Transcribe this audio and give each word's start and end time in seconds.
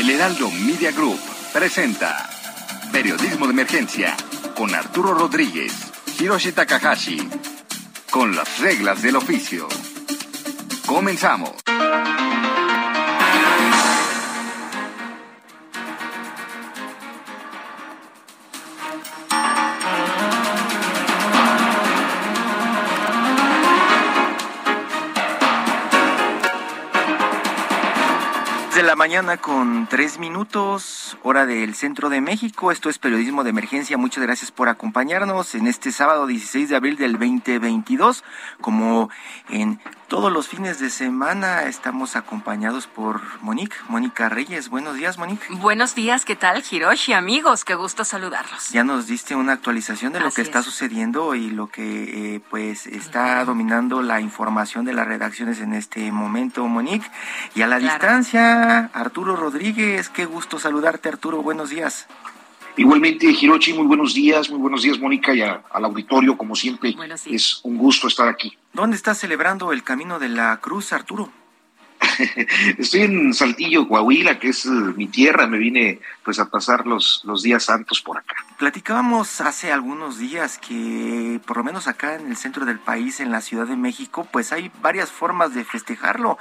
El 0.00 0.08
Heraldo 0.08 0.50
Media 0.50 0.92
Group 0.92 1.20
presenta 1.52 2.26
Periodismo 2.90 3.44
de 3.44 3.52
Emergencia 3.52 4.16
con 4.56 4.74
Arturo 4.74 5.12
Rodríguez, 5.12 5.74
Hiroshi 6.18 6.52
Takahashi, 6.52 7.28
con 8.10 8.34
las 8.34 8.60
reglas 8.60 9.02
del 9.02 9.16
oficio. 9.16 9.68
Comenzamos. 10.86 11.50
De 28.80 28.86
la 28.86 28.96
mañana 28.96 29.36
con 29.36 29.86
tres 29.90 30.18
minutos, 30.18 31.18
hora 31.22 31.44
del 31.44 31.74
centro 31.74 32.08
de 32.08 32.22
México. 32.22 32.72
Esto 32.72 32.88
es 32.88 32.98
Periodismo 32.98 33.44
de 33.44 33.50
Emergencia. 33.50 33.98
Muchas 33.98 34.24
gracias 34.24 34.50
por 34.50 34.70
acompañarnos 34.70 35.54
en 35.54 35.66
este 35.66 35.92
sábado 35.92 36.26
16 36.26 36.70
de 36.70 36.76
abril 36.76 36.96
del 36.96 37.12
2022. 37.12 38.24
Como 38.62 39.10
en 39.50 39.78
todos 40.10 40.32
los 40.32 40.48
fines 40.48 40.80
de 40.80 40.90
semana 40.90 41.62
estamos 41.66 42.16
acompañados 42.16 42.88
por 42.88 43.20
Monique, 43.42 43.76
Mónica 43.88 44.28
Reyes. 44.28 44.68
Buenos 44.68 44.96
días, 44.96 45.18
Monique. 45.18 45.46
Buenos 45.50 45.94
días, 45.94 46.24
¿qué 46.24 46.34
tal, 46.34 46.64
Hiroshi? 46.68 47.12
Amigos, 47.12 47.64
qué 47.64 47.76
gusto 47.76 48.04
saludarlos. 48.04 48.70
Ya 48.70 48.82
nos 48.82 49.06
diste 49.06 49.36
una 49.36 49.52
actualización 49.52 50.12
de 50.12 50.18
lo 50.18 50.26
Así 50.26 50.36
que 50.36 50.42
está 50.42 50.58
es. 50.58 50.64
sucediendo 50.64 51.36
y 51.36 51.50
lo 51.50 51.68
que 51.68 52.34
eh, 52.34 52.40
pues 52.50 52.88
está 52.88 53.44
dominando 53.44 54.02
la 54.02 54.20
información 54.20 54.84
de 54.84 54.94
las 54.94 55.06
redacciones 55.06 55.60
en 55.60 55.74
este 55.74 56.10
momento, 56.10 56.66
Monique. 56.66 57.08
Y 57.54 57.62
a 57.62 57.68
la 57.68 57.78
Claro. 57.78 57.92
distancia, 57.94 58.90
Arturo 58.92 59.36
Rodríguez, 59.36 60.08
qué 60.08 60.24
gusto 60.26 60.58
saludarte, 60.58 61.08
Arturo. 61.08 61.40
Buenos 61.42 61.70
días. 61.70 62.08
Igualmente, 62.84 63.26
Hirochi, 63.30 63.74
muy 63.74 63.84
buenos 63.86 64.14
días, 64.14 64.48
muy 64.48 64.58
buenos 64.58 64.80
días, 64.80 64.98
Mónica, 64.98 65.34
y 65.34 65.42
a- 65.42 65.62
al 65.70 65.84
auditorio, 65.84 66.38
como 66.38 66.56
siempre. 66.56 66.94
Buenos 66.96 67.24
días. 67.24 67.42
Es 67.42 67.60
un 67.62 67.76
gusto 67.76 68.08
estar 68.08 68.26
aquí. 68.26 68.56
¿Dónde 68.72 68.96
estás 68.96 69.18
celebrando 69.18 69.70
el 69.72 69.82
Camino 69.82 70.18
de 70.18 70.30
la 70.30 70.56
Cruz, 70.62 70.94
Arturo? 70.94 71.30
Estoy 72.78 73.02
en 73.02 73.34
Saltillo, 73.34 73.88
Coahuila, 73.88 74.38
que 74.38 74.48
es 74.48 74.66
eh, 74.66 74.70
mi 74.70 75.06
tierra. 75.06 75.46
Me 75.46 75.58
vine 75.58 76.00
pues 76.24 76.38
a 76.38 76.50
pasar 76.50 76.86
los, 76.86 77.22
los 77.24 77.42
días 77.42 77.64
santos 77.64 78.00
por 78.00 78.18
acá. 78.18 78.34
Platicábamos 78.58 79.40
hace 79.40 79.72
algunos 79.72 80.18
días 80.18 80.58
que 80.58 81.40
por 81.46 81.56
lo 81.56 81.64
menos 81.64 81.88
acá 81.88 82.14
en 82.14 82.28
el 82.28 82.36
centro 82.36 82.64
del 82.64 82.78
país, 82.78 83.20
en 83.20 83.30
la 83.30 83.40
Ciudad 83.40 83.66
de 83.66 83.76
México, 83.76 84.26
pues 84.30 84.52
hay 84.52 84.70
varias 84.80 85.10
formas 85.10 85.54
de 85.54 85.64
festejarlo. 85.64 86.38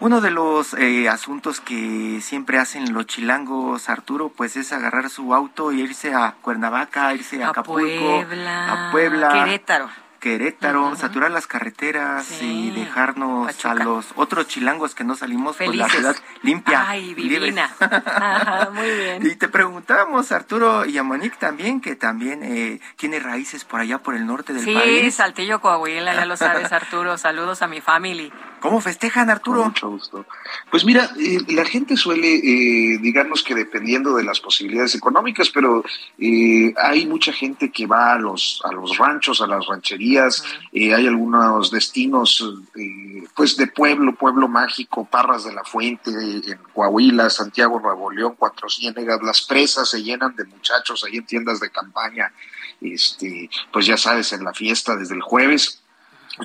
Uno 0.00 0.20
de 0.20 0.32
los 0.32 0.74
eh, 0.74 1.08
asuntos 1.08 1.60
que 1.60 2.20
siempre 2.20 2.58
hacen 2.58 2.92
los 2.92 3.06
chilangos, 3.06 3.88
Arturo, 3.88 4.30
pues 4.30 4.56
es 4.56 4.72
agarrar 4.72 5.10
su 5.10 5.32
auto 5.32 5.70
y 5.70 5.80
irse 5.80 6.12
a 6.12 6.34
Cuernavaca, 6.42 7.14
irse 7.14 7.42
a, 7.42 7.48
A 7.48 7.50
Acapulco, 7.50 8.24
Puebla, 8.26 8.88
a 8.88 8.90
Puebla, 8.90 9.32
Querétaro. 9.32 9.88
Querétaro, 10.22 10.94
saturar 10.94 11.32
las 11.32 11.48
carreteras 11.48 12.24
Sí, 12.24 12.68
y 12.68 12.70
dejarnos 12.70 13.48
Pachuca. 13.48 13.70
a 13.72 13.74
los 13.74 14.06
otros 14.14 14.46
chilangos 14.46 14.94
que 14.94 15.02
no 15.02 15.16
salimos 15.16 15.56
por 15.56 15.66
la 15.74 15.88
Felices. 15.88 15.92
ciudad 15.98 16.16
limpia. 16.42 16.88
Ay, 16.88 17.12
divina. 17.14 17.68
Ajá, 17.80 18.70
muy 18.72 18.88
bien. 18.88 19.26
Y 19.26 19.34
te 19.34 19.48
preguntábamos, 19.48 20.30
Arturo 20.30 20.84
y 20.86 20.96
a 20.96 21.02
Monique 21.02 21.36
también, 21.40 21.80
que 21.80 21.96
también 21.96 22.44
eh, 22.44 22.80
tiene 22.96 23.18
raíces 23.18 23.64
por 23.64 23.80
allá 23.80 23.98
por 23.98 24.14
el 24.14 24.24
norte 24.24 24.52
del 24.52 24.64
Sí, 24.64 24.72
país. 24.72 25.12
Saltillo, 25.16 25.60
Coahuila, 25.60 26.14
ya 26.14 26.24
lo 26.24 26.36
sabes, 26.36 26.70
Arturo. 26.72 27.18
Saludos 27.18 27.60
a 27.62 27.66
mi 27.66 27.80
family. 27.80 28.32
¿Cómo 28.62 28.80
festejan, 28.80 29.24
Con 29.24 29.30
Arturo? 29.32 29.64
mucho 29.64 29.90
gusto. 29.90 30.24
Pues 30.70 30.84
mira, 30.84 31.10
eh, 31.18 31.38
la 31.48 31.64
gente 31.64 31.96
suele, 31.96 32.34
eh, 32.36 32.98
digamos 33.02 33.42
que 33.42 33.56
dependiendo 33.56 34.14
de 34.14 34.22
las 34.22 34.38
posibilidades 34.38 34.94
económicas, 34.94 35.50
pero 35.50 35.84
eh, 36.18 36.72
hay 36.76 37.04
mucha 37.06 37.32
gente 37.32 37.72
que 37.72 37.86
va 37.86 38.12
a 38.14 38.18
los, 38.18 38.62
a 38.64 38.72
los 38.72 38.96
ranchos, 38.96 39.40
a 39.40 39.48
las 39.48 39.66
rancherías. 39.66 40.44
eh, 40.72 40.94
hay 40.94 41.08
algunos 41.08 41.72
destinos, 41.72 42.42
eh, 42.76 43.24
pues 43.34 43.56
de 43.56 43.66
pueblo, 43.66 44.14
pueblo 44.14 44.46
mágico, 44.46 45.04
Parras 45.04 45.42
de 45.44 45.52
la 45.52 45.64
Fuente, 45.64 46.10
en 46.10 46.58
Coahuila, 46.72 47.30
Santiago, 47.30 47.80
Nuevo 47.80 48.12
León, 48.12 48.36
Cuatro 48.38 48.68
Ciénegas. 48.70 49.20
Las 49.22 49.42
presas 49.42 49.90
se 49.90 50.02
llenan 50.02 50.36
de 50.36 50.44
muchachos 50.44 51.04
ahí 51.04 51.16
en 51.16 51.26
tiendas 51.26 51.58
de 51.58 51.68
campaña. 51.70 52.32
Este, 52.80 53.50
pues 53.72 53.86
ya 53.86 53.96
sabes, 53.96 54.32
en 54.32 54.44
la 54.44 54.52
fiesta 54.52 54.96
desde 54.96 55.16
el 55.16 55.22
jueves. 55.22 55.81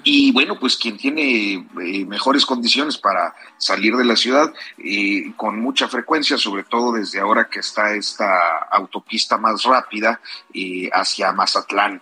Y 0.04 0.32
bueno, 0.32 0.60
pues 0.60 0.76
quien 0.76 0.98
tiene 0.98 1.54
eh, 1.54 2.06
mejores 2.06 2.46
condiciones 2.46 2.98
para 2.98 3.34
salir 3.58 3.96
de 3.96 4.04
la 4.04 4.16
ciudad 4.16 4.54
eh, 4.78 5.32
con 5.38 5.60
mucha 5.60 5.88
frecuencia, 5.88 6.38
sobre 6.38 6.64
todo 6.64 6.92
desde 6.94 7.20
ahora 7.20 7.48
que 7.50 7.60
está 7.60 7.94
esta 7.94 8.58
autopista 8.72 9.38
más 9.38 9.64
rápida 9.64 10.20
eh, 10.54 10.90
hacia 10.92 11.32
Mazatlán. 11.32 12.02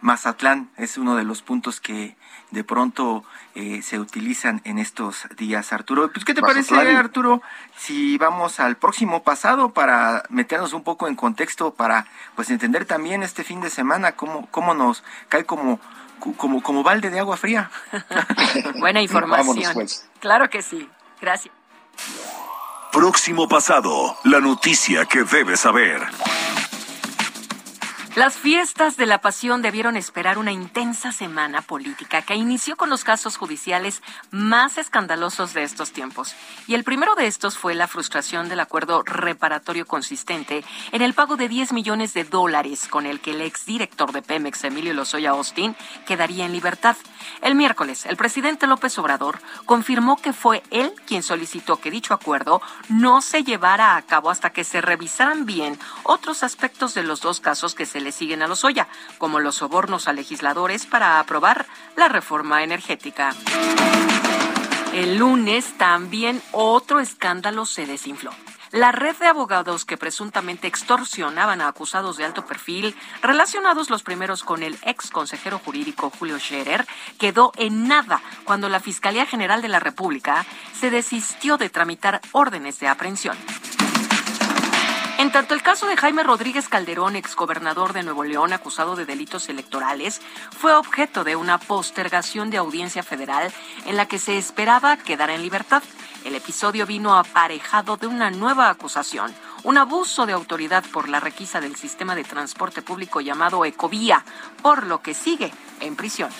Mazatlán 0.00 0.70
es 0.76 0.96
uno 0.96 1.16
de 1.16 1.24
los 1.24 1.42
puntos 1.42 1.80
que 1.80 2.16
de 2.50 2.64
pronto 2.64 3.24
eh, 3.54 3.82
se 3.82 3.98
utilizan 3.98 4.62
en 4.64 4.78
estos 4.78 5.26
días, 5.36 5.72
Arturo. 5.72 6.10
Pues, 6.12 6.24
¿Qué 6.24 6.34
te 6.34 6.40
parece. 6.40 6.74
Arturo, 6.76 7.42
si 7.76 8.16
vamos 8.16 8.60
al 8.60 8.76
próximo 8.76 9.22
pasado 9.22 9.70
para 9.70 10.22
meternos 10.30 10.72
un 10.72 10.82
poco 10.82 11.08
en 11.08 11.16
contexto, 11.16 11.74
para 11.74 12.06
pues 12.36 12.50
entender 12.50 12.84
también 12.84 13.22
este 13.22 13.44
fin 13.44 13.60
de 13.60 13.70
semana 13.70 14.12
cómo, 14.12 14.46
cómo 14.50 14.74
nos 14.74 15.02
cae 15.28 15.44
como, 15.44 15.80
como, 16.18 16.62
como 16.62 16.82
balde 16.82 17.10
de 17.10 17.18
agua 17.18 17.36
fría? 17.36 17.70
Buena 18.78 19.00
información. 19.02 19.46
Vámonos, 19.46 19.74
pues. 19.74 20.08
Claro 20.20 20.48
que 20.50 20.62
sí. 20.62 20.88
Gracias. 21.20 21.54
Próximo 22.92 23.48
pasado, 23.48 24.16
la 24.24 24.40
noticia 24.40 25.04
que 25.04 25.24
debes 25.24 25.60
saber. 25.60 26.00
Las 28.18 28.36
fiestas 28.36 28.96
de 28.96 29.06
la 29.06 29.20
pasión 29.20 29.62
debieron 29.62 29.96
esperar 29.96 30.38
una 30.38 30.50
intensa 30.50 31.12
semana 31.12 31.62
política 31.62 32.20
que 32.22 32.34
inició 32.34 32.76
con 32.76 32.90
los 32.90 33.04
casos 33.04 33.36
judiciales 33.36 34.02
más 34.32 34.76
escandalosos 34.76 35.54
de 35.54 35.62
estos 35.62 35.92
tiempos. 35.92 36.34
Y 36.66 36.74
el 36.74 36.82
primero 36.82 37.14
de 37.14 37.28
estos 37.28 37.56
fue 37.56 37.76
la 37.76 37.86
frustración 37.86 38.48
del 38.48 38.58
acuerdo 38.58 39.04
reparatorio 39.04 39.86
consistente 39.86 40.64
en 40.90 41.02
el 41.02 41.14
pago 41.14 41.36
de 41.36 41.48
10 41.48 41.72
millones 41.72 42.12
de 42.12 42.24
dólares 42.24 42.88
con 42.88 43.06
el 43.06 43.20
que 43.20 43.30
el 43.30 43.40
exdirector 43.40 44.10
de 44.10 44.20
Pemex, 44.20 44.64
Emilio 44.64 44.94
Lozoya 44.94 45.30
Austin, 45.30 45.76
quedaría 46.04 46.44
en 46.44 46.50
libertad. 46.50 46.96
El 47.40 47.54
miércoles, 47.54 48.04
el 48.04 48.16
presidente 48.16 48.66
López 48.66 48.98
Obrador 48.98 49.38
confirmó 49.64 50.16
que 50.16 50.32
fue 50.32 50.64
él 50.72 50.92
quien 51.06 51.22
solicitó 51.22 51.76
que 51.76 51.92
dicho 51.92 52.14
acuerdo 52.14 52.60
no 52.88 53.22
se 53.22 53.44
llevara 53.44 53.94
a 53.94 54.02
cabo 54.02 54.30
hasta 54.30 54.50
que 54.50 54.64
se 54.64 54.80
revisaran 54.80 55.46
bien 55.46 55.78
otros 56.02 56.42
aspectos 56.42 56.94
de 56.94 57.04
los 57.04 57.20
dos 57.20 57.38
casos 57.38 57.76
que 57.76 57.86
se 57.86 58.00
le 58.00 58.07
siguen 58.12 58.42
a 58.42 58.48
Lozoya, 58.48 58.88
como 59.18 59.40
los 59.40 59.56
sobornos 59.56 60.08
a 60.08 60.12
legisladores 60.12 60.86
para 60.86 61.20
aprobar 61.20 61.66
la 61.96 62.08
reforma 62.08 62.62
energética. 62.62 63.34
El 64.92 65.18
lunes 65.18 65.76
también 65.76 66.42
otro 66.52 67.00
escándalo 67.00 67.66
se 67.66 67.86
desinfló. 67.86 68.30
La 68.70 68.92
red 68.92 69.16
de 69.16 69.26
abogados 69.26 69.86
que 69.86 69.96
presuntamente 69.96 70.66
extorsionaban 70.66 71.62
a 71.62 71.68
acusados 71.68 72.18
de 72.18 72.24
alto 72.24 72.44
perfil, 72.44 72.94
relacionados 73.22 73.88
los 73.88 74.02
primeros 74.02 74.44
con 74.44 74.62
el 74.62 74.78
ex 74.82 75.10
consejero 75.10 75.58
jurídico 75.58 76.12
Julio 76.18 76.38
Scherer, 76.38 76.86
quedó 77.18 77.52
en 77.56 77.88
nada 77.88 78.20
cuando 78.44 78.68
la 78.68 78.80
Fiscalía 78.80 79.24
General 79.24 79.62
de 79.62 79.68
la 79.68 79.80
República 79.80 80.44
se 80.78 80.90
desistió 80.90 81.56
de 81.56 81.70
tramitar 81.70 82.20
órdenes 82.32 82.78
de 82.78 82.88
aprehensión. 82.88 83.38
En 85.18 85.32
tanto, 85.32 85.52
el 85.52 85.62
caso 85.62 85.88
de 85.88 85.96
Jaime 85.96 86.22
Rodríguez 86.22 86.68
Calderón, 86.68 87.16
exgobernador 87.16 87.92
de 87.92 88.04
Nuevo 88.04 88.22
León, 88.22 88.52
acusado 88.52 88.94
de 88.94 89.04
delitos 89.04 89.48
electorales, 89.48 90.20
fue 90.56 90.72
objeto 90.72 91.24
de 91.24 91.34
una 91.34 91.58
postergación 91.58 92.50
de 92.50 92.58
audiencia 92.58 93.02
federal 93.02 93.52
en 93.84 93.96
la 93.96 94.06
que 94.06 94.20
se 94.20 94.38
esperaba 94.38 94.96
quedar 94.96 95.30
en 95.30 95.42
libertad. 95.42 95.82
El 96.24 96.36
episodio 96.36 96.86
vino 96.86 97.18
aparejado 97.18 97.96
de 97.96 98.06
una 98.06 98.30
nueva 98.30 98.70
acusación, 98.70 99.34
un 99.64 99.76
abuso 99.76 100.24
de 100.24 100.34
autoridad 100.34 100.84
por 100.92 101.08
la 101.08 101.18
requisa 101.18 101.60
del 101.60 101.74
sistema 101.74 102.14
de 102.14 102.22
transporte 102.22 102.80
público 102.80 103.20
llamado 103.20 103.64
Ecovía, 103.64 104.24
por 104.62 104.86
lo 104.86 105.02
que 105.02 105.14
sigue 105.14 105.52
en 105.80 105.96
prisión. 105.96 106.30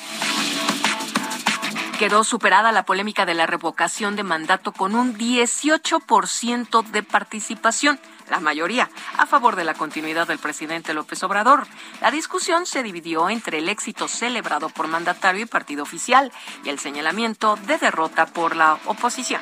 Quedó 1.98 2.22
superada 2.22 2.70
la 2.70 2.84
polémica 2.84 3.26
de 3.26 3.34
la 3.34 3.46
revocación 3.46 4.14
de 4.14 4.22
mandato 4.22 4.70
con 4.70 4.94
un 4.94 5.18
18% 5.18 6.84
de 6.92 7.02
participación 7.02 7.98
la 8.30 8.40
mayoría, 8.40 8.90
a 9.16 9.26
favor 9.26 9.56
de 9.56 9.64
la 9.64 9.74
continuidad 9.74 10.26
del 10.26 10.38
presidente 10.38 10.94
López 10.94 11.22
Obrador. 11.22 11.66
La 12.00 12.10
discusión 12.10 12.66
se 12.66 12.82
dividió 12.82 13.28
entre 13.30 13.58
el 13.58 13.68
éxito 13.68 14.08
celebrado 14.08 14.68
por 14.68 14.88
mandatario 14.88 15.42
y 15.42 15.46
partido 15.46 15.82
oficial 15.82 16.32
y 16.64 16.68
el 16.68 16.78
señalamiento 16.78 17.56
de 17.66 17.78
derrota 17.78 18.26
por 18.26 18.56
la 18.56 18.78
oposición. 18.86 19.40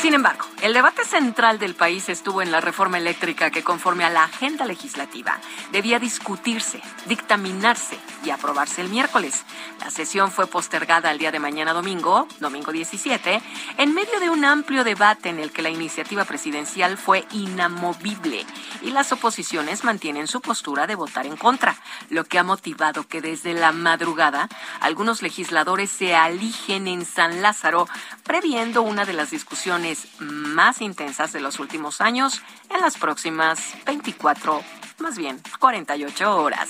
Sin 0.00 0.14
embargo, 0.14 0.44
el 0.62 0.74
debate 0.74 1.04
central 1.04 1.58
del 1.58 1.74
país 1.74 2.08
estuvo 2.08 2.40
en 2.40 2.52
la 2.52 2.60
reforma 2.60 2.98
eléctrica 2.98 3.50
que 3.50 3.64
conforme 3.64 4.04
a 4.04 4.10
la 4.10 4.22
agenda 4.22 4.64
legislativa 4.64 5.38
debía 5.72 5.98
discutirse, 5.98 6.80
dictaminarse 7.06 7.98
y 8.24 8.30
aprobarse 8.30 8.80
el 8.80 8.90
miércoles. 8.90 9.44
La 9.80 9.90
sesión 9.90 10.30
fue 10.30 10.46
postergada 10.46 11.10
al 11.10 11.18
día 11.18 11.32
de 11.32 11.40
mañana 11.40 11.72
domingo, 11.72 12.28
domingo 12.38 12.70
17, 12.70 13.42
en 13.76 13.94
medio 13.94 14.20
de 14.20 14.30
un 14.30 14.44
amplio 14.44 14.84
debate 14.84 15.30
en 15.30 15.40
el 15.40 15.50
que 15.50 15.62
la 15.62 15.70
iniciativa 15.70 16.24
presidencial 16.24 16.96
fue 16.96 17.26
inamovible 17.32 18.46
y 18.82 18.90
las 18.90 19.10
oposiciones 19.10 19.82
mantienen 19.82 20.28
su 20.28 20.40
postura 20.40 20.86
de 20.86 20.94
votar 20.94 21.26
en 21.26 21.36
contra, 21.36 21.76
lo 22.08 22.24
que 22.24 22.38
ha 22.38 22.44
motivado 22.44 23.06
que 23.08 23.20
desde 23.20 23.52
la 23.52 23.72
madrugada 23.72 24.48
algunos 24.80 25.22
legisladores 25.22 25.90
se 25.90 26.14
aligen 26.14 26.86
en 26.86 27.04
San 27.04 27.42
Lázaro, 27.42 27.88
previendo 28.28 28.82
una 28.82 29.06
de 29.06 29.14
las 29.14 29.30
discusiones 29.30 30.06
más 30.20 30.82
intensas 30.82 31.32
de 31.32 31.40
los 31.40 31.58
últimos 31.58 32.02
años 32.02 32.42
en 32.68 32.80
las 32.82 32.98
próximas 32.98 33.58
24, 33.86 34.62
más 34.98 35.16
bien 35.16 35.40
48 35.58 36.36
horas. 36.36 36.68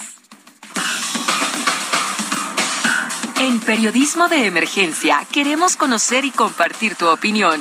En 3.40 3.60
Periodismo 3.60 4.28
de 4.28 4.46
Emergencia 4.46 5.26
queremos 5.32 5.76
conocer 5.76 6.24
y 6.24 6.30
compartir 6.30 6.94
tu 6.94 7.08
opinión. 7.08 7.60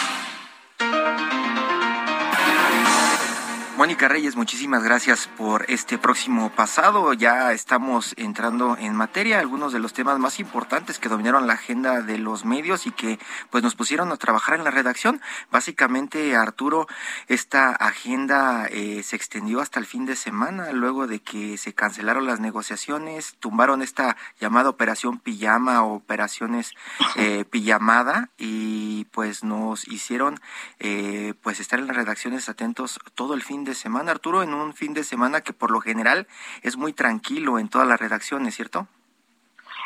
Mónica 3.91 4.07
Reyes, 4.07 4.37
muchísimas 4.37 4.85
gracias 4.85 5.27
por 5.27 5.65
este 5.69 5.97
próximo 5.97 6.49
pasado. 6.51 7.11
Ya 7.11 7.51
estamos 7.51 8.13
entrando 8.15 8.77
en 8.79 8.95
materia, 8.95 9.39
algunos 9.39 9.73
de 9.73 9.79
los 9.79 9.91
temas 9.91 10.17
más 10.17 10.39
importantes 10.39 10.97
que 10.97 11.09
dominaron 11.09 11.45
la 11.45 11.55
agenda 11.55 12.01
de 12.01 12.17
los 12.17 12.45
medios 12.45 12.87
y 12.87 12.91
que 12.91 13.19
pues 13.49 13.65
nos 13.65 13.75
pusieron 13.75 14.09
a 14.13 14.15
trabajar 14.15 14.57
en 14.57 14.63
la 14.63 14.71
redacción. 14.71 15.19
Básicamente, 15.51 16.37
Arturo, 16.37 16.87
esta 17.27 17.71
agenda 17.71 18.65
eh, 18.71 19.03
se 19.03 19.17
extendió 19.17 19.59
hasta 19.59 19.81
el 19.81 19.85
fin 19.85 20.05
de 20.05 20.15
semana, 20.15 20.71
luego 20.71 21.05
de 21.05 21.19
que 21.19 21.57
se 21.57 21.73
cancelaron 21.73 22.25
las 22.25 22.39
negociaciones, 22.39 23.35
tumbaron 23.41 23.81
esta 23.81 24.15
llamada 24.39 24.69
operación 24.69 25.19
pijama 25.19 25.83
o 25.83 25.95
operaciones 25.95 26.75
eh, 27.17 27.43
pijamada 27.51 28.29
y 28.37 29.03
pues 29.11 29.43
nos 29.43 29.85
hicieron 29.89 30.39
eh, 30.79 31.33
pues 31.43 31.59
estar 31.59 31.77
en 31.77 31.87
las 31.87 31.97
redacciones 31.97 32.47
atentos 32.47 32.97
todo 33.15 33.33
el 33.33 33.41
fin 33.41 33.65
de 33.65 33.80
semana, 33.80 33.80
Arturo, 34.09 34.43
en 34.43 34.53
un 34.53 34.73
fin 34.73 34.93
de 34.93 35.03
semana 35.03 35.41
que 35.41 35.53
por 35.53 35.71
lo 35.71 35.81
general 35.81 36.27
es 36.61 36.77
muy 36.77 36.93
tranquilo 36.93 37.59
en 37.59 37.69
todas 37.69 37.87
las 37.87 37.99
redacciones, 37.99 38.55
¿cierto? 38.55 38.87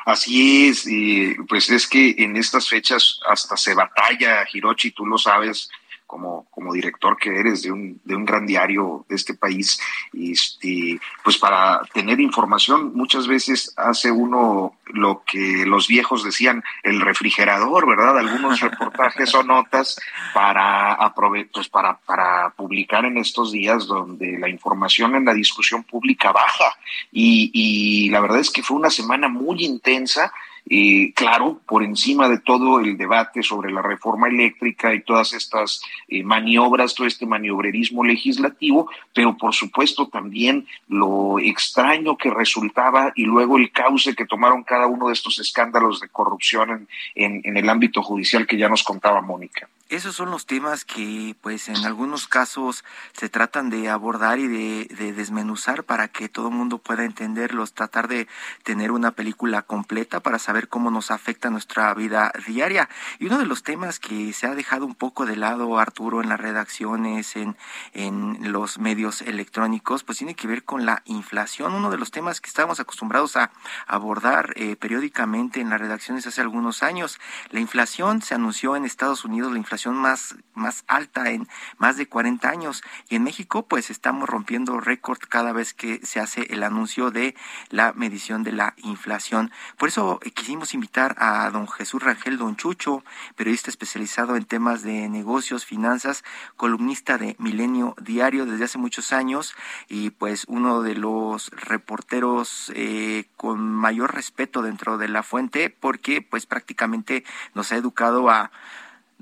Así 0.05 0.67
es, 0.67 0.85
y 0.85 1.33
pues 1.49 1.69
es 1.71 1.87
que 1.87 2.15
en 2.19 2.35
estas 2.35 2.69
fechas 2.69 3.19
hasta 3.27 3.57
se 3.57 3.73
batalla, 3.73 4.45
Hirochi, 4.51 4.91
tú 4.91 5.05
lo 5.05 5.17
sabes, 5.17 5.69
como, 6.05 6.47
como 6.51 6.73
director 6.73 7.17
que 7.17 7.39
eres 7.39 7.63
de 7.63 7.71
un, 7.71 7.99
de 8.03 8.15
un 8.15 8.25
gran 8.25 8.45
diario 8.45 9.05
de 9.09 9.15
este 9.15 9.33
país, 9.33 9.79
este, 10.13 10.99
pues 11.23 11.37
para 11.37 11.81
tener 11.93 12.19
información 12.19 12.93
muchas 12.93 13.27
veces 13.27 13.73
hace 13.77 14.11
uno 14.11 14.77
lo 14.87 15.23
que 15.25 15.65
los 15.65 15.87
viejos 15.87 16.23
decían 16.23 16.63
el 16.83 17.01
refrigerador, 17.01 17.87
¿verdad? 17.87 18.17
Algunos 18.17 18.59
reportajes 18.59 19.33
o 19.33 19.43
notas 19.43 19.99
para 20.33 21.13
pues 21.51 21.69
para, 21.69 21.97
para 21.97 22.51
publicar 22.51 23.05
en 23.05 23.17
estos 23.17 23.51
días 23.51 23.87
donde 23.87 24.37
la 24.37 24.49
información 24.49 25.15
en 25.15 25.25
la 25.25 25.33
discusión 25.33 25.83
pública 25.83 26.31
baja. 26.31 26.77
Y, 27.11 27.51
y 27.53 28.09
la 28.09 28.19
verdad 28.19 28.39
es 28.39 28.51
que 28.51 28.63
fue 28.63 28.77
una 28.77 28.89
semana 28.89 29.27
muy 29.27 29.65
intensa 29.65 30.31
y 30.67 31.13
claro, 31.13 31.61
por 31.67 31.83
encima 31.83 32.27
de 32.27 32.39
todo 32.39 32.79
el 32.79 32.97
debate 32.97 33.43
sobre 33.43 33.71
la 33.71 33.83
reforma 33.83 34.27
eléctrica 34.27 34.95
y 34.95 35.03
todas 35.03 35.33
estas 35.33 35.81
eh, 36.07 36.23
maniobras, 36.23 36.95
todo 36.95 37.05
este 37.05 37.27
maniobrerismo 37.27 38.03
legislativo, 38.03 38.89
pero 39.13 39.37
por 39.37 39.53
supuesto 39.53 40.07
también 40.07 40.65
lo 40.87 41.37
extraño 41.39 42.17
que 42.17 42.31
resultaba 42.31 43.13
y 43.15 43.25
luego 43.25 43.57
el 43.57 43.71
cauce 43.71 44.15
que 44.15 44.25
tomaron 44.25 44.63
cada 44.63 44.87
uno 44.87 45.07
de 45.07 45.13
estos 45.13 45.37
escándalos 45.37 45.99
de 45.99 46.09
corrupción 46.09 46.87
en, 47.13 47.41
en 47.43 47.57
el 47.57 47.69
ámbito 47.69 48.01
judicial 48.01 48.47
que 48.47 48.57
ya 48.57 48.67
nos 48.67 48.83
contaba 48.83 49.21
Mónica 49.21 49.69
esos 49.89 50.15
son 50.15 50.31
los 50.31 50.47
temas 50.47 50.83
que 50.83 51.35
pues 51.41 51.69
en 51.69 51.85
algunos 51.85 52.27
casos 52.27 52.83
se 53.13 53.29
tratan 53.29 53.69
de 53.69 53.87
abordar 53.87 54.39
y 54.39 54.47
de, 54.47 55.13
desmenuzar 55.13 55.83
para 55.83 56.07
que 56.07 56.27
todo 56.27 56.47
el 56.47 56.55
mundo 56.55 56.79
pueda 56.79 57.05
entenderlos, 57.05 57.73
tratar 57.73 58.07
de 58.07 58.27
tener 58.63 58.91
una 58.91 59.11
película 59.11 59.61
completa 59.61 60.21
para 60.21 60.39
saber 60.39 60.69
cómo 60.69 60.89
nos 60.89 61.11
afecta 61.11 61.51
nuestra 61.51 61.93
vida 61.93 62.33
diaria. 62.47 62.89
Y 63.19 63.27
uno 63.27 63.37
de 63.37 63.45
los 63.45 63.61
temas 63.61 63.99
que 63.99 64.33
se 64.33 64.47
ha 64.47 64.55
dejado 64.55 64.87
un 64.87 64.95
poco 64.95 65.27
de 65.27 65.35
lado, 65.35 65.77
Arturo, 65.77 66.23
en 66.23 66.29
las 66.29 66.39
redacciones, 66.39 67.35
en, 67.35 67.55
en 67.93 68.51
los 68.51 68.79
medios 68.79 69.21
electrónicos, 69.21 70.03
pues 70.03 70.17
tiene 70.17 70.33
que 70.33 70.47
ver 70.47 70.63
con 70.63 70.87
la 70.87 71.03
inflación. 71.05 71.75
Uno 71.75 71.91
de 71.91 71.99
los 71.99 72.09
temas 72.09 72.41
que 72.41 72.47
estábamos 72.47 72.79
acostumbrados 72.79 73.37
a 73.37 73.51
abordar 73.85 74.53
eh, 74.55 74.75
periódicamente 74.75 75.61
en 75.61 75.69
las 75.69 75.79
redacciones 75.79 76.25
hace 76.25 76.41
algunos 76.41 76.81
años. 76.81 77.19
La 77.51 77.59
inflación 77.59 78.23
se 78.23 78.33
anunció 78.33 78.75
en 78.75 78.85
Estados 78.85 79.25
Unidos, 79.25 79.51
la 79.51 79.59
inflación 79.59 79.74
más, 79.85 80.35
más 80.53 80.83
alta 80.87 81.29
en 81.29 81.47
más 81.77 81.97
de 81.97 82.07
40 82.07 82.49
años. 82.49 82.83
Y 83.09 83.15
en 83.15 83.23
México, 83.23 83.67
pues 83.67 83.89
estamos 83.89 84.27
rompiendo 84.27 84.79
récord 84.79 85.19
cada 85.29 85.53
vez 85.53 85.73
que 85.73 85.99
se 86.05 86.19
hace 86.19 86.47
el 86.49 86.63
anuncio 86.63 87.11
de 87.11 87.35
la 87.69 87.93
medición 87.93 88.43
de 88.43 88.51
la 88.51 88.73
inflación. 88.77 89.51
Por 89.77 89.89
eso 89.89 90.19
eh, 90.23 90.31
quisimos 90.31 90.73
invitar 90.73 91.15
a 91.19 91.49
don 91.49 91.67
Jesús 91.67 92.01
Rangel 92.01 92.37
Don 92.37 92.55
Chucho, 92.55 93.03
periodista 93.35 93.69
especializado 93.69 94.35
en 94.35 94.45
temas 94.45 94.83
de 94.83 95.09
negocios, 95.09 95.65
finanzas, 95.65 96.23
columnista 96.55 97.17
de 97.17 97.35
Milenio 97.39 97.95
Diario 98.01 98.45
desde 98.45 98.65
hace 98.65 98.77
muchos 98.77 99.13
años 99.13 99.55
y 99.87 100.09
pues 100.11 100.45
uno 100.47 100.81
de 100.81 100.95
los 100.95 101.49
reporteros 101.49 102.71
eh, 102.75 103.25
con 103.35 103.59
mayor 103.59 104.13
respeto 104.13 104.61
dentro 104.61 104.97
de 104.97 105.07
la 105.07 105.23
fuente 105.23 105.69
porque 105.69 106.21
pues 106.21 106.45
prácticamente 106.45 107.23
nos 107.53 107.71
ha 107.71 107.75
educado 107.75 108.29
a 108.29 108.51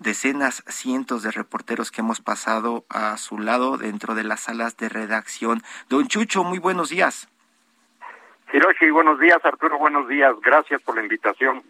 decenas, 0.03 0.63
cientos 0.67 1.23
de 1.23 1.31
reporteros 1.31 1.89
que 1.89 2.01
hemos 2.01 2.21
pasado 2.21 2.85
a 2.89 3.17
su 3.17 3.39
lado 3.39 3.77
dentro 3.77 4.13
de 4.13 4.23
las 4.23 4.41
salas 4.41 4.77
de 4.77 4.89
redacción. 4.89 5.61
Don 5.89 6.07
Chucho, 6.07 6.43
muy 6.43 6.59
buenos 6.59 6.89
días. 6.89 7.27
Hiroshi, 8.53 8.91
buenos 8.91 9.19
días. 9.19 9.39
Arturo, 9.43 9.79
buenos 9.79 10.07
días. 10.07 10.35
Gracias 10.43 10.81
por 10.83 10.95
la 10.95 11.01
invitación. 11.01 11.63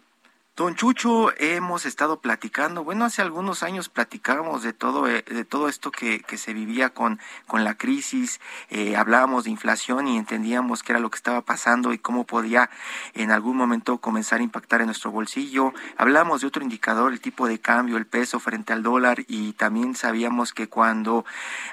Don 0.56 0.76
Chucho, 0.76 1.32
hemos 1.38 1.84
estado 1.84 2.20
platicando, 2.20 2.84
bueno, 2.84 3.04
hace 3.04 3.20
algunos 3.22 3.64
años 3.64 3.88
platicábamos 3.88 4.62
de 4.62 4.72
todo, 4.72 5.08
eh, 5.08 5.24
de 5.26 5.44
todo 5.44 5.68
esto 5.68 5.90
que, 5.90 6.20
que 6.20 6.38
se 6.38 6.54
vivía 6.54 6.90
con, 6.90 7.18
con 7.48 7.64
la 7.64 7.74
crisis, 7.74 8.40
eh, 8.70 8.94
hablábamos 8.94 9.42
de 9.42 9.50
inflación 9.50 10.06
y 10.06 10.16
entendíamos 10.16 10.84
qué 10.84 10.92
era 10.92 11.00
lo 11.00 11.10
que 11.10 11.16
estaba 11.16 11.40
pasando 11.40 11.92
y 11.92 11.98
cómo 11.98 12.22
podía 12.22 12.70
en 13.14 13.32
algún 13.32 13.56
momento 13.56 13.98
comenzar 13.98 14.38
a 14.38 14.44
impactar 14.44 14.80
en 14.80 14.86
nuestro 14.86 15.10
bolsillo. 15.10 15.74
Hablábamos 15.96 16.42
de 16.42 16.46
otro 16.46 16.62
indicador, 16.62 17.12
el 17.12 17.20
tipo 17.20 17.48
de 17.48 17.58
cambio, 17.58 17.96
el 17.96 18.06
peso 18.06 18.38
frente 18.38 18.72
al 18.72 18.84
dólar 18.84 19.24
y 19.26 19.54
también 19.54 19.96
sabíamos 19.96 20.52
que 20.52 20.68
cuando 20.68 21.24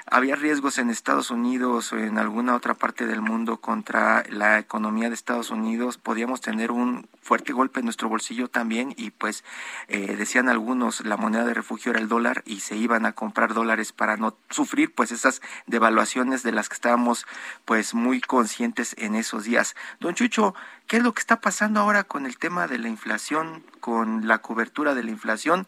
había 0.06 0.34
riesgos 0.34 0.78
en 0.78 0.90
Estados 0.90 1.30
Unidos 1.30 1.92
o 1.92 1.98
en 1.98 2.18
alguna 2.18 2.56
otra 2.56 2.74
parte 2.74 3.06
del 3.06 3.20
mundo 3.20 3.58
contra 3.58 4.24
la 4.28 4.58
economía 4.58 5.08
de 5.08 5.14
Estados 5.14 5.50
Unidos, 5.50 5.98
podíamos 5.98 6.40
tener 6.40 6.72
un 6.72 7.06
fuerte 7.20 7.52
golpe 7.52 7.78
en 7.78 7.86
nuestro 7.86 8.08
bolsillo 8.08 8.48
también 8.48 8.71
y 8.72 9.10
pues 9.10 9.44
eh, 9.88 10.16
decían 10.16 10.48
algunos 10.48 11.04
la 11.04 11.16
moneda 11.16 11.44
de 11.44 11.54
refugio 11.54 11.90
era 11.90 12.00
el 12.00 12.08
dólar 12.08 12.42
y 12.46 12.60
se 12.60 12.76
iban 12.76 13.04
a 13.04 13.12
comprar 13.12 13.52
dólares 13.52 13.92
para 13.92 14.16
no 14.16 14.36
sufrir 14.50 14.94
pues 14.94 15.12
esas 15.12 15.42
devaluaciones 15.66 16.42
de 16.42 16.52
las 16.52 16.68
que 16.68 16.74
estábamos 16.74 17.26
pues 17.64 17.94
muy 17.94 18.20
conscientes 18.20 18.94
en 18.98 19.14
esos 19.14 19.44
días. 19.44 19.76
Don 20.00 20.14
Chucho, 20.14 20.54
¿qué 20.86 20.96
es 20.96 21.02
lo 21.02 21.12
que 21.12 21.20
está 21.20 21.40
pasando 21.40 21.80
ahora 21.80 22.04
con 22.04 22.24
el 22.24 22.38
tema 22.38 22.66
de 22.66 22.78
la 22.78 22.88
inflación, 22.88 23.62
con 23.80 24.26
la 24.26 24.38
cobertura 24.38 24.94
de 24.94 25.04
la 25.04 25.10
inflación? 25.10 25.66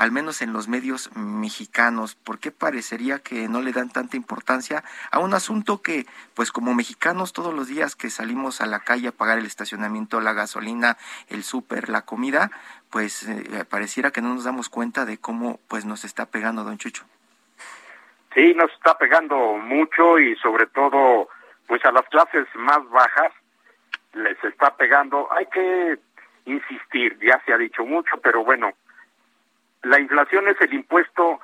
Al 0.00 0.12
menos 0.12 0.40
en 0.40 0.54
los 0.54 0.66
medios 0.66 1.14
mexicanos? 1.14 2.14
¿Por 2.14 2.38
qué 2.38 2.50
parecería 2.50 3.18
que 3.18 3.48
no 3.48 3.60
le 3.60 3.72
dan 3.72 3.90
tanta 3.90 4.16
importancia 4.16 4.82
a 5.10 5.18
un 5.18 5.34
asunto 5.34 5.82
que, 5.82 6.06
pues 6.34 6.52
como 6.52 6.72
mexicanos, 6.72 7.34
todos 7.34 7.52
los 7.52 7.68
días 7.68 7.96
que 7.96 8.08
salimos 8.08 8.62
a 8.62 8.66
la 8.66 8.80
calle 8.80 9.08
a 9.08 9.12
pagar 9.12 9.38
el 9.38 9.44
estacionamiento, 9.44 10.22
la 10.22 10.32
gasolina, 10.32 10.96
el 11.28 11.42
súper, 11.42 11.90
la 11.90 12.06
comida, 12.06 12.50
pues 12.88 13.28
eh, 13.28 13.66
pareciera 13.68 14.10
que 14.10 14.22
no 14.22 14.32
nos 14.32 14.44
damos 14.44 14.70
cuenta 14.70 15.04
de 15.04 15.18
cómo 15.18 15.60
pues 15.68 15.84
nos 15.84 16.04
está 16.04 16.24
pegando, 16.24 16.64
don 16.64 16.78
Chucho? 16.78 17.04
Sí, 18.34 18.54
nos 18.54 18.72
está 18.72 18.96
pegando 18.96 19.36
mucho 19.58 20.18
y 20.18 20.34
sobre 20.36 20.66
todo 20.68 21.28
pues 21.66 21.84
a 21.84 21.92
las 21.92 22.08
clases 22.08 22.46
más 22.54 22.88
bajas 22.88 23.34
les 24.14 24.42
está 24.44 24.74
pegando. 24.78 25.30
Hay 25.30 25.44
que 25.52 25.98
insistir, 26.46 27.18
ya 27.20 27.38
se 27.44 27.52
ha 27.52 27.58
dicho 27.58 27.84
mucho, 27.84 28.16
pero 28.22 28.42
bueno, 28.42 28.72
la 29.82 30.00
inflación 30.00 30.48
es 30.48 30.60
el 30.60 30.74
impuesto 30.74 31.40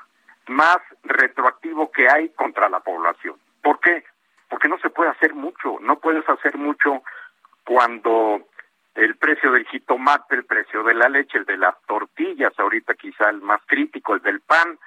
más 0.49 0.79
retroactivo 1.03 1.91
que 1.91 2.09
hay 2.09 2.29
contra 2.31 2.69
la 2.69 2.81
población. 2.81 3.37
¿Por 3.63 3.81
qué? 3.81 4.05
Porque 4.49 4.69
no 4.69 4.79
se 4.79 4.91
puede 4.91 5.11
hacer 5.11 5.35
mucho, 5.35 5.79
no 5.81 5.99
puedes 5.99 6.29
hacer 6.29 6.57
mucho 6.57 7.03
cuando 7.65 8.47
el 8.95 9.17
precio 9.17 9.53
del 9.53 9.67
jitomate, 9.67 10.37
el 10.37 10.45
precio 10.45 10.83
de 10.85 10.95
la 10.95 11.09
leche, 11.09 11.39
el 11.39 11.45
de 11.45 11.57
las 11.57 11.75
tortillas, 11.87 12.53
ahorita 12.59 12.95
quizá 12.95 13.29
el 13.29 13.41
más 13.43 13.61
crítico, 13.67 14.15
el 14.15 14.23
del 14.23 14.41
pan, 14.41 14.79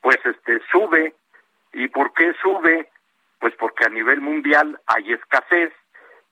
pues 0.00 0.18
este 0.24 0.60
sube. 0.70 1.14
¿Y 1.72 1.88
por 1.88 2.12
qué 2.14 2.32
sube? 2.40 2.90
Pues 3.38 3.54
porque 3.56 3.84
a 3.84 3.90
nivel 3.90 4.20
mundial 4.20 4.80
hay 4.86 5.12
escasez 5.12 5.72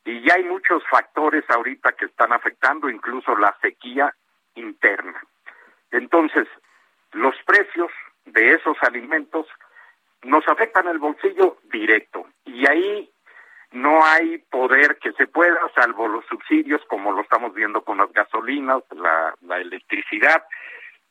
y 0.05 0.23
ya 0.23 0.35
hay 0.35 0.45
muchos 0.45 0.83
factores 0.89 1.45
ahorita 1.49 1.93
que 1.93 2.07
están 2.07 2.33
afectando, 2.33 2.89
incluso 2.89 3.37
la 3.37 3.55
sequía 3.61 4.15
interna. 4.55 5.21
Entonces, 5.93 6.49
los 7.13 7.35
precios 7.45 7.91
de 8.25 8.55
esos 8.55 8.77
alimentos 8.83 9.47
nos 10.23 10.47
afectan 10.49 10.89
el 10.89 10.99
bolsillo 10.99 11.59
directo. 11.65 12.27
Y 12.45 12.67
ahí 12.67 13.11
no 13.73 14.05
hay 14.05 14.39
poder 14.51 14.99
que 14.99 15.13
se 15.13 15.27
pueda, 15.27 15.61
salvo 15.75 16.09
los 16.09 16.25
subsidios, 16.27 16.83
como 16.87 17.13
lo 17.13 17.23
estamos 17.23 17.55
viendo 17.55 17.83
con 17.83 17.99
las 17.99 18.13
gasolinas, 18.13 18.83
la, 18.91 19.35
la 19.43 19.59
electricidad, 19.59 20.45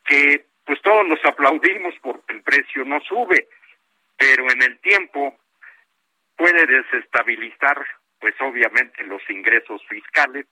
que 0.06 0.46
pues 0.66 0.82
todos 0.82 1.08
los 1.08 1.24
aplaudimos 1.26 1.94
porque 2.02 2.34
el 2.34 2.44
precio 2.44 2.86
no 2.86 3.00
sube, 3.02 3.48
pero 4.18 4.50
en 4.52 4.62
el 4.62 4.80
tiempo 4.80 5.38
puede 6.36 6.66
desestabilizar 6.66 7.84
pues 8.20 8.36
obviamente 8.40 9.04
los 9.04 9.28
ingresos 9.30 9.82
fiscales 9.88 10.46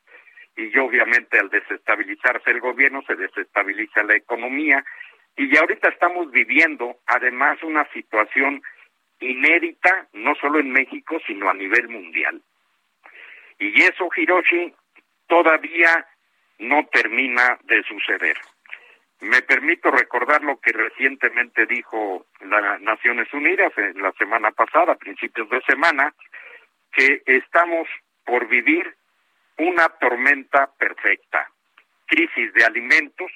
y 0.56 0.78
obviamente 0.78 1.40
al 1.40 1.50
desestabilizarse 1.50 2.52
el 2.52 2.60
gobierno 2.60 3.02
se 3.08 3.16
desestabiliza 3.16 4.04
la 4.04 4.16
economía 4.16 4.84
y 5.36 5.56
ahorita 5.58 5.90
estamos 5.90 6.32
viviendo 6.32 6.98
además 7.06 7.62
una 7.64 7.86
situación 7.94 8.62
inédita 9.20 10.08
no 10.14 10.36
solo 10.36 10.60
en 10.60 10.72
México 10.72 11.18
sino 11.26 11.50
a 11.50 11.54
nivel 11.54 11.88
mundial. 11.88 12.42
Y 13.58 13.82
eso 13.82 14.10
Hiroshi 14.16 14.74
todavía 15.28 16.06
no 16.60 16.86
termina 16.88 17.58
de 17.64 17.84
suceder. 17.84 18.38
Me 19.22 19.42
permito 19.42 19.92
recordar 19.92 20.44
lo 20.44 20.60
que 20.60 20.72
recientemente 20.72 21.66
dijo 21.66 22.26
las 22.40 22.80
Naciones 22.82 23.32
Unidas 23.34 23.74
en 23.78 24.02
la 24.02 24.14
semana 24.14 24.52
pasada, 24.52 24.94
a 24.94 24.98
principios 24.98 25.50
de 25.50 25.62
semana, 25.62 26.14
que 26.92 27.22
estamos 27.26 27.88
por 28.26 28.48
vivir 28.48 28.96
una 29.60 29.90
tormenta 30.00 30.72
perfecta, 30.78 31.50
crisis 32.08 32.54
de 32.54 32.66
alimentos, 32.66 33.32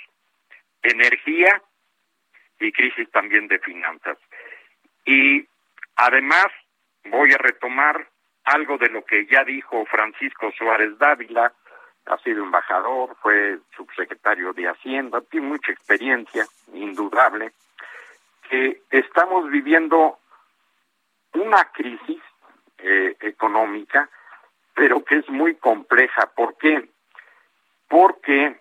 energía 0.81 1.61
y 2.59 2.71
crisis 2.71 3.09
también 3.11 3.47
de 3.47 3.59
finanzas. 3.59 4.17
Y 5.05 5.45
además 5.95 6.47
voy 7.05 7.31
a 7.33 7.37
retomar 7.37 8.07
algo 8.45 8.77
de 8.77 8.89
lo 8.89 9.03
que 9.05 9.25
ya 9.27 9.43
dijo 9.43 9.85
Francisco 9.85 10.51
Suárez 10.57 10.97
Dávila, 10.97 11.53
ha 12.05 12.17
sido 12.19 12.43
embajador, 12.43 13.15
fue 13.21 13.59
subsecretario 13.75 14.51
de 14.53 14.67
Hacienda, 14.67 15.21
tiene 15.29 15.47
mucha 15.47 15.71
experiencia, 15.71 16.45
indudable, 16.73 17.51
que 18.49 18.81
estamos 18.89 19.49
viviendo 19.49 20.19
una 21.33 21.71
crisis 21.71 22.21
eh, 22.77 23.15
económica, 23.21 24.09
pero 24.75 25.03
que 25.03 25.17
es 25.17 25.29
muy 25.29 25.55
compleja. 25.55 26.31
¿Por 26.35 26.57
qué? 26.57 26.89
Porque 27.87 28.59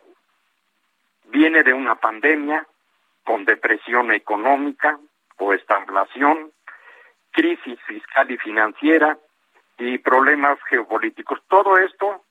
viene 1.24 1.62
de 1.62 1.72
una 1.72 1.94
pandemia 1.96 2.66
con 3.24 3.44
depresión 3.44 4.12
económica 4.12 4.98
o 5.38 5.52
estanflación, 5.52 6.52
crisis 7.30 7.80
fiscal 7.86 8.30
y 8.30 8.38
financiera 8.38 9.18
y 9.78 9.98
problemas 9.98 10.58
geopolíticos. 10.68 11.40
Todo 11.48 11.78
esto 11.78 12.24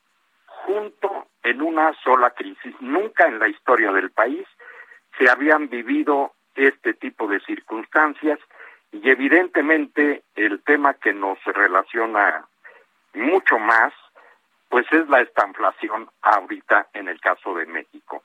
junto 0.45 1.27
en 1.43 1.61
una 1.61 1.93
sola 2.03 2.31
crisis. 2.31 2.75
Nunca 2.79 3.25
en 3.25 3.39
la 3.39 3.47
historia 3.47 3.91
del 3.91 4.11
país 4.11 4.47
se 5.17 5.29
habían 5.29 5.69
vivido 5.69 6.33
este 6.55 6.93
tipo 6.93 7.27
de 7.27 7.39
circunstancias 7.41 8.39
y 8.91 9.09
evidentemente 9.09 10.23
el 10.35 10.61
tema 10.63 10.93
que 10.95 11.13
nos 11.13 11.43
relaciona 11.45 12.45
mucho 13.13 13.57
más, 13.59 13.93
pues 14.69 14.85
es 14.91 15.07
la 15.09 15.21
estanflación 15.21 16.09
ahorita 16.21 16.87
en 16.93 17.07
el 17.07 17.19
caso 17.19 17.53
de 17.55 17.65
México. 17.65 18.23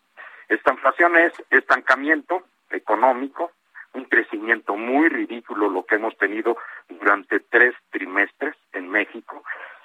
Estanflación 0.49 1.17
es 1.17 1.33
estancamiento 1.51 2.45
económico, 2.71 3.53
un 3.95 4.05
crecimiento 4.05 4.77
muy 4.77 5.09
ridículo 5.09 5.69
lo 5.69 5.85
que 5.85 5.97
hemos 5.97 6.17
tenido 6.19 6.57
durante 6.89 7.41
tres 7.41 7.75
trimestres 7.91 8.55
en 8.73 8.89
México 8.89 9.43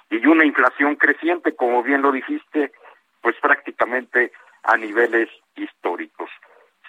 y 0.10 0.26
una 0.28 0.46
inflación 0.46 0.96
creciente, 0.98 1.56
como 1.56 1.82
bien 1.82 2.02
lo 2.02 2.12
dijiste, 2.12 2.74
pues 3.22 3.36
prácticamente 3.42 4.32
a 4.64 4.78
niveles 4.78 5.30
históricos. 5.56 6.30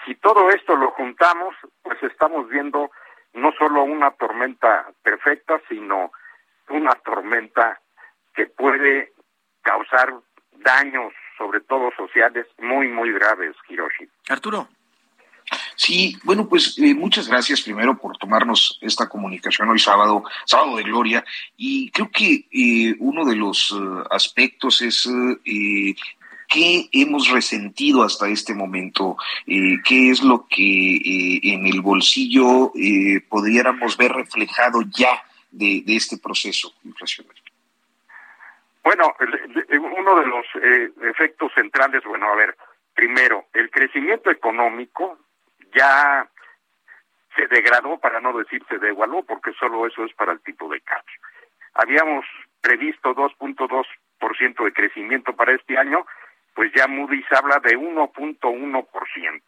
Si 0.04 0.16
todo 0.16 0.50
esto 0.50 0.74
lo 0.76 0.90
juntamos, 0.90 1.54
pues 1.82 2.02
estamos 2.02 2.48
viendo 2.48 2.90
no 3.34 3.52
solo 3.52 3.84
una 3.84 4.10
tormenta 4.10 4.90
perfecta, 5.02 5.60
sino 5.68 6.10
una 6.68 6.94
tormenta 6.96 7.80
que 8.34 8.46
puede 8.46 9.12
causar 9.62 10.14
daños, 10.64 11.12
sobre 11.38 11.60
todo 11.60 11.90
sociales, 11.96 12.46
muy, 12.58 12.88
muy 12.88 13.12
graves, 13.12 13.54
Hiroshi. 13.68 14.08
Arturo. 14.28 14.68
Sí, 15.76 16.16
bueno, 16.22 16.48
pues 16.48 16.78
eh, 16.78 16.94
muchas 16.94 17.28
gracias 17.28 17.62
primero 17.62 17.98
por 17.98 18.16
tomarnos 18.16 18.78
esta 18.80 19.08
comunicación 19.08 19.68
hoy 19.68 19.78
sábado, 19.78 20.24
sábado 20.46 20.76
de 20.76 20.84
gloria, 20.84 21.24
y 21.56 21.90
creo 21.90 22.10
que 22.10 22.46
eh, 22.50 22.94
uno 23.00 23.24
de 23.24 23.36
los 23.36 23.72
eh, 23.72 24.04
aspectos 24.10 24.80
es 24.82 25.06
¿Qué 26.52 26.90
hemos 26.92 27.30
resentido 27.30 28.02
hasta 28.02 28.28
este 28.28 28.52
momento? 28.52 29.16
Eh, 29.46 29.78
¿Qué 29.86 30.10
es 30.10 30.22
lo 30.22 30.46
que 30.48 30.96
eh, 30.96 31.40
en 31.44 31.66
el 31.66 31.80
bolsillo 31.80 32.72
eh, 32.76 33.22
podríamos 33.26 33.96
ver 33.96 34.12
reflejado 34.12 34.82
ya 34.94 35.24
de, 35.50 35.82
este 35.86 36.18
proceso 36.18 36.74
inflacionario? 36.84 37.41
Bueno, 38.82 39.14
uno 39.96 40.20
de 40.20 40.26
los 40.26 40.46
efectos 41.02 41.52
centrales, 41.54 42.02
bueno, 42.04 42.32
a 42.32 42.36
ver, 42.36 42.56
primero, 42.94 43.46
el 43.52 43.70
crecimiento 43.70 44.30
económico 44.30 45.18
ya 45.74 46.28
se 47.36 47.46
degradó, 47.46 47.98
para 47.98 48.20
no 48.20 48.36
decir 48.36 48.62
se 48.68 48.78
devaluó, 48.78 49.22
porque 49.24 49.52
solo 49.54 49.86
eso 49.86 50.04
es 50.04 50.12
para 50.14 50.32
el 50.32 50.40
tipo 50.40 50.68
de 50.68 50.80
cambio. 50.80 51.14
Habíamos 51.74 52.26
previsto 52.60 53.14
2.2% 53.14 54.64
de 54.64 54.72
crecimiento 54.72 55.34
para 55.34 55.54
este 55.54 55.78
año 55.78 56.04
pues 56.54 56.72
ya 56.74 56.86
Moody's 56.86 57.30
habla 57.32 57.58
de 57.60 57.76
1.1%. 57.76 59.42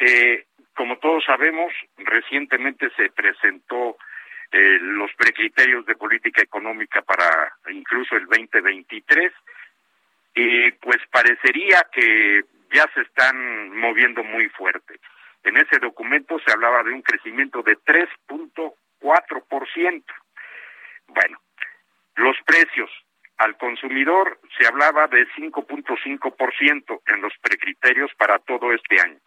Eh, 0.00 0.46
como 0.76 0.98
todos 0.98 1.24
sabemos, 1.24 1.72
recientemente 1.96 2.90
se 2.96 3.10
presentó 3.10 3.96
eh, 4.56 4.78
los 4.80 5.12
precriterios 5.14 5.84
de 5.84 5.96
política 5.96 6.40
económica 6.40 7.02
para 7.02 7.56
incluso 7.72 8.14
el 8.14 8.26
2023 8.26 9.32
y 10.32 10.70
pues 10.70 10.98
parecería 11.10 11.84
que 11.92 12.44
ya 12.72 12.88
se 12.94 13.00
están 13.00 13.76
moviendo 13.76 14.22
muy 14.22 14.48
fuerte. 14.50 15.00
En 15.42 15.56
ese 15.56 15.80
documento 15.80 16.38
se 16.38 16.52
hablaba 16.52 16.84
de 16.84 16.92
un 16.92 17.02
crecimiento 17.02 17.64
de 17.64 17.76
3.4%. 17.78 20.04
Bueno, 21.08 21.40
los 22.14 22.36
precios 22.46 22.90
al 23.38 23.56
consumidor 23.56 24.38
se 24.56 24.68
hablaba 24.68 25.08
de 25.08 25.26
5.5% 25.30 27.00
en 27.06 27.22
los 27.22 27.32
precriterios 27.42 28.14
para 28.14 28.38
todo 28.38 28.72
este 28.72 29.00
año. 29.00 29.18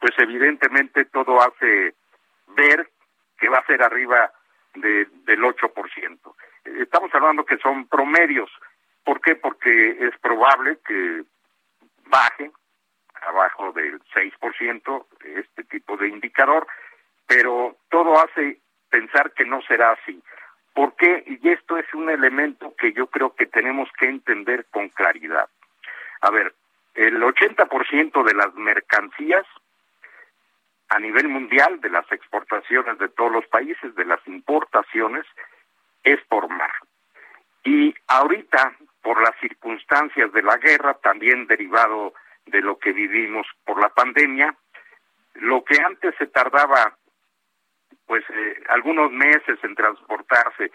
Pues 0.00 0.14
evidentemente 0.18 1.04
todo 1.04 1.40
hace 1.40 1.94
ver 2.48 2.90
que 3.38 3.48
va 3.48 3.58
a 3.58 3.66
ser 3.66 3.84
arriba 3.84 4.32
de, 4.76 5.06
del 5.24 5.42
8%. 5.42 6.34
Estamos 6.80 7.14
hablando 7.14 7.44
que 7.44 7.58
son 7.58 7.86
promedios. 7.88 8.50
¿Por 9.04 9.20
qué? 9.20 9.36
Porque 9.36 9.90
es 10.00 10.18
probable 10.18 10.78
que 10.86 11.24
baje 12.06 12.50
abajo 13.22 13.72
del 13.72 14.00
6%, 14.00 15.06
este 15.36 15.64
tipo 15.64 15.96
de 15.96 16.08
indicador, 16.08 16.66
pero 17.26 17.76
todo 17.90 18.14
hace 18.20 18.60
pensar 18.88 19.32
que 19.32 19.44
no 19.44 19.60
será 19.62 19.92
así. 19.92 20.22
¿Por 20.74 20.94
qué? 20.96 21.24
Y 21.26 21.48
esto 21.48 21.76
es 21.78 21.92
un 21.94 22.10
elemento 22.10 22.74
que 22.76 22.92
yo 22.92 23.06
creo 23.08 23.34
que 23.34 23.46
tenemos 23.46 23.88
que 23.98 24.06
entender 24.06 24.66
con 24.70 24.88
claridad. 24.90 25.48
A 26.20 26.30
ver, 26.30 26.54
el 26.94 27.22
80% 27.22 28.24
de 28.24 28.34
las 28.34 28.54
mercancías 28.54 29.46
a 30.88 30.98
nivel 30.98 31.28
mundial, 31.28 31.80
de 31.80 31.90
las 31.90 32.10
exportaciones 32.12 32.98
de 32.98 33.08
todos 33.08 33.32
los 33.32 33.46
países, 33.46 33.94
de 33.94 34.04
las 34.04 34.20
importaciones, 34.26 35.24
es 36.04 36.20
por 36.28 36.48
mar. 36.48 36.72
Y 37.64 37.94
ahorita, 38.06 38.76
por 39.02 39.20
las 39.20 39.34
circunstancias 39.40 40.32
de 40.32 40.42
la 40.42 40.56
guerra, 40.58 40.94
también 41.02 41.46
derivado 41.46 42.14
de 42.46 42.60
lo 42.60 42.78
que 42.78 42.92
vivimos 42.92 43.46
por 43.64 43.80
la 43.80 43.88
pandemia, 43.88 44.54
lo 45.34 45.64
que 45.64 45.76
antes 45.80 46.14
se 46.16 46.28
tardaba 46.28 46.96
pues 48.06 48.24
eh, 48.30 48.62
algunos 48.68 49.10
meses 49.10 49.58
en 49.62 49.74
transportarse 49.74 50.70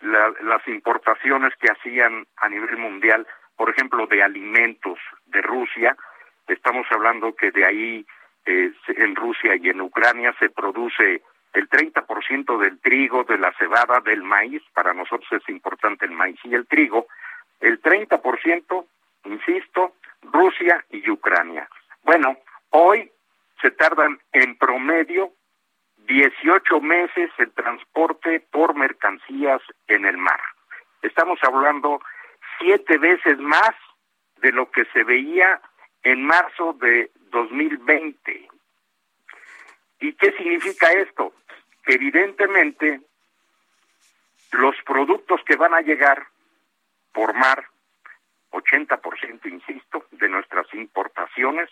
las 0.00 0.68
importaciones 0.68 1.54
que 1.58 1.72
hacían 1.72 2.26
a 2.36 2.48
nivel 2.50 2.76
mundial, 2.76 3.26
por 3.56 3.70
ejemplo, 3.70 4.06
de 4.06 4.22
alimentos 4.22 4.98
de 5.24 5.40
Rusia, 5.40 5.96
estamos 6.46 6.86
hablando 6.90 7.34
que 7.34 7.50
de 7.50 7.64
ahí 7.64 8.06
eh, 8.46 8.72
en 8.88 9.16
Rusia 9.16 9.56
y 9.56 9.68
en 9.68 9.80
Ucrania 9.80 10.34
se 10.38 10.48
produce 10.50 11.22
el 11.52 11.68
30% 11.68 12.58
del 12.58 12.78
trigo, 12.80 13.24
de 13.24 13.38
la 13.38 13.52
cebada, 13.58 14.00
del 14.00 14.22
maíz, 14.22 14.62
para 14.74 14.92
nosotros 14.92 15.26
es 15.32 15.48
importante 15.48 16.04
el 16.04 16.12
maíz 16.12 16.38
y 16.44 16.54
el 16.54 16.66
trigo, 16.66 17.06
el 17.60 17.80
30%, 17.80 18.86
insisto, 19.24 19.94
Rusia 20.22 20.84
y 20.90 21.08
Ucrania. 21.10 21.68
Bueno, 22.02 22.36
hoy 22.70 23.10
se 23.60 23.70
tardan 23.70 24.18
en 24.32 24.56
promedio 24.58 25.32
18 26.06 26.80
meses 26.80 27.30
el 27.38 27.50
transporte 27.52 28.40
por 28.52 28.74
mercancías 28.74 29.62
en 29.88 30.04
el 30.04 30.18
mar. 30.18 30.40
Estamos 31.02 31.38
hablando 31.42 32.00
siete 32.58 32.98
veces 32.98 33.38
más 33.38 33.72
de 34.40 34.52
lo 34.52 34.70
que 34.70 34.84
se 34.92 35.04
veía 35.04 35.60
en 36.02 36.24
marzo 36.24 36.74
de 36.74 37.10
2020. 37.36 38.48
¿Y 40.00 40.12
qué 40.14 40.32
significa 40.32 40.90
esto? 40.92 41.34
Evidentemente 41.86 43.00
los 44.52 44.74
productos 44.86 45.42
que 45.44 45.56
van 45.56 45.74
a 45.74 45.82
llegar 45.82 46.26
por 47.12 47.34
mar, 47.34 47.66
80%, 48.52 49.46
insisto, 49.50 50.06
de 50.12 50.28
nuestras 50.30 50.66
importaciones, 50.72 51.68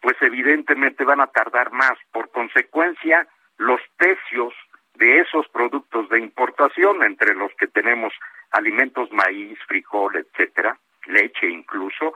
pues 0.00 0.16
evidentemente 0.20 1.04
van 1.04 1.20
a 1.20 1.28
tardar 1.28 1.70
más. 1.70 1.96
Por 2.12 2.30
consecuencia, 2.30 3.28
los 3.58 3.80
precios 3.96 4.52
de 4.94 5.20
esos 5.20 5.46
productos 5.48 6.08
de 6.08 6.18
importación, 6.18 7.04
entre 7.04 7.34
los 7.34 7.52
que 7.54 7.68
tenemos 7.68 8.12
alimentos, 8.50 9.12
maíz, 9.12 9.58
frijol, 9.68 10.16
etcétera, 10.16 10.76
leche 11.06 11.48
incluso, 11.48 12.14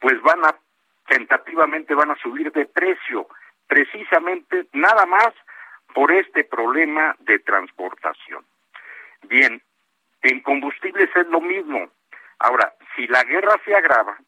pues 0.00 0.20
van 0.22 0.44
a 0.44 0.56
tentativamente 1.06 1.94
van 1.94 2.10
a 2.10 2.16
subir 2.16 2.52
de 2.52 2.66
precio, 2.66 3.28
precisamente 3.66 4.66
nada 4.72 5.06
más 5.06 5.32
por 5.94 6.12
este 6.12 6.44
problema 6.44 7.14
de 7.20 7.38
transportación. 7.40 8.44
Bien, 9.22 9.62
en 10.22 10.40
combustibles 10.40 11.10
es 11.14 11.26
lo 11.28 11.40
mismo. 11.40 11.90
Ahora, 12.38 12.74
si 12.96 13.06
la 13.06 13.22
guerra 13.24 13.60
se 13.64 13.74
agrava, 13.74 14.18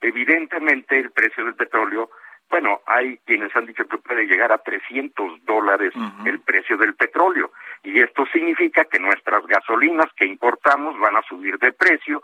evidentemente 0.00 0.98
el 0.98 1.10
precio 1.10 1.44
del 1.44 1.54
petróleo 1.54 2.10
bueno, 2.52 2.82
hay 2.84 3.16
quienes 3.24 3.56
han 3.56 3.64
dicho 3.64 3.88
que 3.88 3.96
puede 3.96 4.26
llegar 4.26 4.52
a 4.52 4.58
300 4.58 5.42
dólares 5.46 5.94
el 6.26 6.38
precio 6.40 6.76
del 6.76 6.94
petróleo 6.94 7.50
y 7.82 7.98
esto 7.98 8.26
significa 8.26 8.84
que 8.84 8.98
nuestras 8.98 9.46
gasolinas 9.46 10.12
que 10.14 10.26
importamos 10.26 10.98
van 11.00 11.16
a 11.16 11.22
subir 11.22 11.58
de 11.58 11.72
precio, 11.72 12.22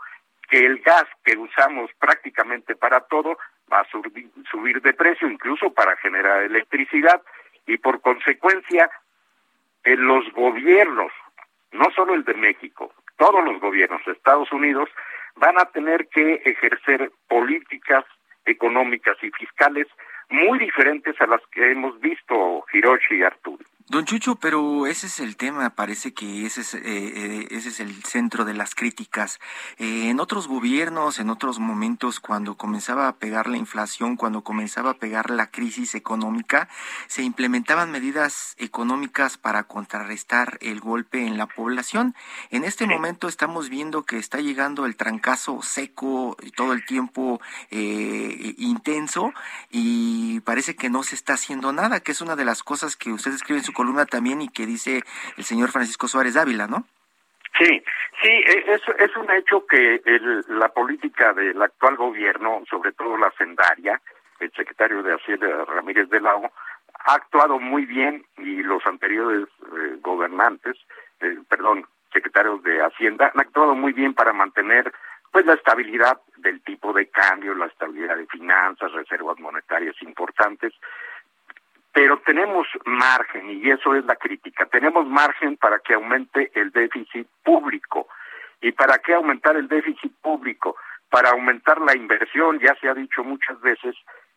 que 0.49 0.65
el 0.65 0.79
gas 0.79 1.05
que 1.23 1.37
usamos 1.37 1.91
prácticamente 1.99 2.75
para 2.75 3.01
todo 3.01 3.37
va 3.71 3.81
a 3.81 3.87
subir, 3.89 4.81
de 4.81 4.93
precio, 4.93 5.29
incluso 5.29 5.71
para 5.73 5.95
generar 5.97 6.43
electricidad 6.43 7.21
y 7.67 7.77
por 7.77 8.01
consecuencia 8.01 8.89
en 9.83 10.05
los 10.05 10.31
gobiernos, 10.33 11.11
no 11.71 11.85
solo 11.95 12.15
el 12.15 12.23
de 12.23 12.33
México, 12.33 12.91
todos 13.17 13.43
los 13.43 13.59
gobiernos 13.59 14.03
de 14.05 14.13
Estados 14.13 14.51
Unidos 14.51 14.89
van 15.35 15.59
a 15.59 15.65
tener 15.65 16.07
que 16.07 16.41
ejercer 16.45 17.11
políticas 17.27 18.05
económicas 18.45 19.17
y 19.21 19.29
fiscales 19.31 19.87
muy 20.29 20.59
diferentes 20.59 21.19
a 21.21 21.27
las 21.27 21.41
que 21.51 21.71
hemos 21.71 21.99
visto 21.99 22.65
Hiroshi 22.73 23.15
y 23.15 23.23
Arturo. 23.23 23.63
Don 23.89 24.05
Chucho, 24.05 24.35
pero 24.35 24.85
ese 24.85 25.07
es 25.07 25.19
el 25.19 25.35
tema, 25.35 25.71
parece 25.71 26.13
que 26.13 26.45
ese 26.45 26.61
es, 26.61 26.75
eh, 26.75 26.81
eh, 26.83 27.47
ese 27.49 27.69
es 27.69 27.79
el 27.79 28.03
centro 28.03 28.45
de 28.45 28.53
las 28.53 28.75
críticas. 28.75 29.39
Eh, 29.79 30.09
en 30.11 30.19
otros 30.19 30.47
gobiernos, 30.47 31.17
en 31.17 31.31
otros 31.31 31.57
momentos, 31.57 32.19
cuando 32.19 32.55
comenzaba 32.55 33.07
a 33.07 33.15
pegar 33.15 33.47
la 33.47 33.57
inflación, 33.57 34.15
cuando 34.15 34.43
comenzaba 34.43 34.91
a 34.91 34.97
pegar 34.99 35.31
la 35.31 35.49
crisis 35.49 35.95
económica, 35.95 36.69
se 37.07 37.23
implementaban 37.23 37.89
medidas 37.89 38.53
económicas 38.59 39.39
para 39.39 39.63
contrarrestar 39.63 40.59
el 40.61 40.81
golpe 40.81 41.25
en 41.25 41.39
la 41.39 41.47
población. 41.47 42.13
En 42.51 42.65
este 42.65 42.85
momento 42.85 43.27
estamos 43.27 43.69
viendo 43.69 44.03
que 44.03 44.19
está 44.19 44.39
llegando 44.39 44.85
el 44.85 44.97
trancazo 44.97 45.63
seco 45.63 46.37
todo 46.55 46.73
el 46.73 46.85
tiempo 46.85 47.41
intenso 47.71 49.33
y 49.71 50.41
parece 50.41 50.75
que 50.75 50.91
no 50.91 51.01
se 51.01 51.15
está 51.15 51.33
haciendo 51.33 51.73
nada, 51.73 52.01
que 52.01 52.11
es 52.11 52.21
una 52.21 52.35
de 52.35 52.45
las 52.45 52.61
cosas 52.61 52.95
que 52.95 53.11
usted 53.11 53.33
escribe 53.33 53.57
en 53.57 53.65
su 53.65 53.78
columna 53.79 54.05
también 54.05 54.41
y 54.41 54.49
que 54.49 54.65
dice 54.65 55.03
el 55.37 55.45
señor 55.45 55.71
Francisco 55.71 56.09
Suárez 56.09 56.33
Dávila, 56.33 56.67
¿no? 56.67 56.83
Sí, 57.57 57.81
sí, 58.21 58.43
es, 58.45 59.15
un 59.15 59.31
hecho 59.31 59.65
que 59.65 60.01
la 60.49 60.67
política 60.67 61.31
del 61.31 61.61
actual 61.61 61.95
gobierno, 61.95 62.61
sobre 62.69 62.91
todo 62.91 63.15
la 63.15 63.31
sendaria, 63.37 64.01
el 64.41 64.51
secretario 64.51 65.01
de 65.01 65.13
Hacienda 65.13 65.63
Ramírez 65.63 66.09
de 66.09 66.19
ha 66.19 67.13
actuado 67.13 67.57
muy 67.57 67.85
bien 67.85 68.25
y 68.37 68.61
los 68.63 68.85
anteriores 68.85 69.47
eh, 69.47 69.95
gobernantes, 70.01 70.75
eh, 71.21 71.37
perdón, 71.47 71.85
secretarios 72.11 72.61
de 72.63 72.81
Hacienda, 72.81 73.31
han 73.33 73.39
actuado 73.39 73.75
muy 73.75 73.93
bien 73.93 74.13
para 74.13 74.33
mantener 74.33 74.91
pues 75.31 75.45
la 75.45 75.53
estabilidad 75.53 76.19
del 76.35 76.61
tipo 76.63 76.91
de 76.91 77.07
cambio, 77.07 77.55
la 77.55 77.67
estabilidad 77.67 78.17
de 78.17 78.25
finanzas, 78.27 78.91
reservas 78.91 79.39
monetarias 79.39 79.95
importantes, 80.01 80.73
pero 81.91 82.19
tenemos 82.19 82.67
margen, 82.85 83.49
y 83.49 83.69
eso 83.69 83.95
es 83.95 84.05
la 84.05 84.15
crítica, 84.15 84.65
tenemos 84.65 85.07
margen 85.07 85.57
para 85.57 85.79
que 85.79 85.93
aumente 85.93 86.51
el 86.53 86.71
déficit 86.71 87.27
público. 87.43 88.07
¿Y 88.61 88.71
para 88.73 88.99
qué 88.99 89.13
aumentar 89.13 89.55
el 89.55 89.67
déficit 89.67 90.13
público? 90.21 90.75
Para 91.09 91.29
aumentar 91.29 91.81
la 91.81 91.95
inversión, 91.95 92.59
ya 92.59 92.75
se 92.75 92.89
ha 92.89 92.93
dicho 92.93 93.23
muchas 93.23 93.59
veces 93.61 93.95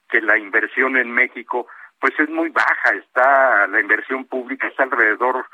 que 0.09 0.21
la 0.21 0.39
inversión 0.39 0.97
en 0.97 1.11
México 1.11 1.67
pues 2.03 2.19
es 2.19 2.29
muy 2.29 2.49
baja, 2.49 2.95
está 2.95 3.67
la 3.69 3.81
inversión 3.81 4.25
pública 4.25 4.67
está 4.67 4.83
alrededor 4.83 5.47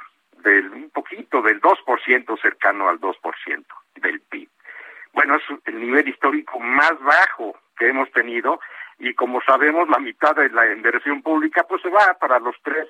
del 0.43 0.71
un 0.73 0.91
poquito 0.91 1.43
del 1.43 1.61
2% 1.61 2.41
cercano 2.41 2.89
al 2.89 2.99
2% 3.01 3.65
del 3.97 4.21
PIB. 4.21 4.49
Bueno, 5.13 5.37
es 5.37 5.43
el 5.67 5.79
nivel 5.79 6.09
histórico 6.09 6.59
más 6.59 6.99
bajo 7.01 7.59
que 7.77 7.89
hemos 7.89 8.11
tenido 8.13 8.61
y 8.99 9.15
como 9.15 9.41
sabemos 9.43 9.89
la 9.89 9.99
mitad 9.99 10.35
de 10.35 10.51
la 10.51 10.73
inversión 10.73 11.23
pública 11.23 11.65
pues 11.69 11.83
se 11.83 11.89
va 11.89 12.15
para 12.21 12.39
los 12.39 12.57
tres 12.63 12.89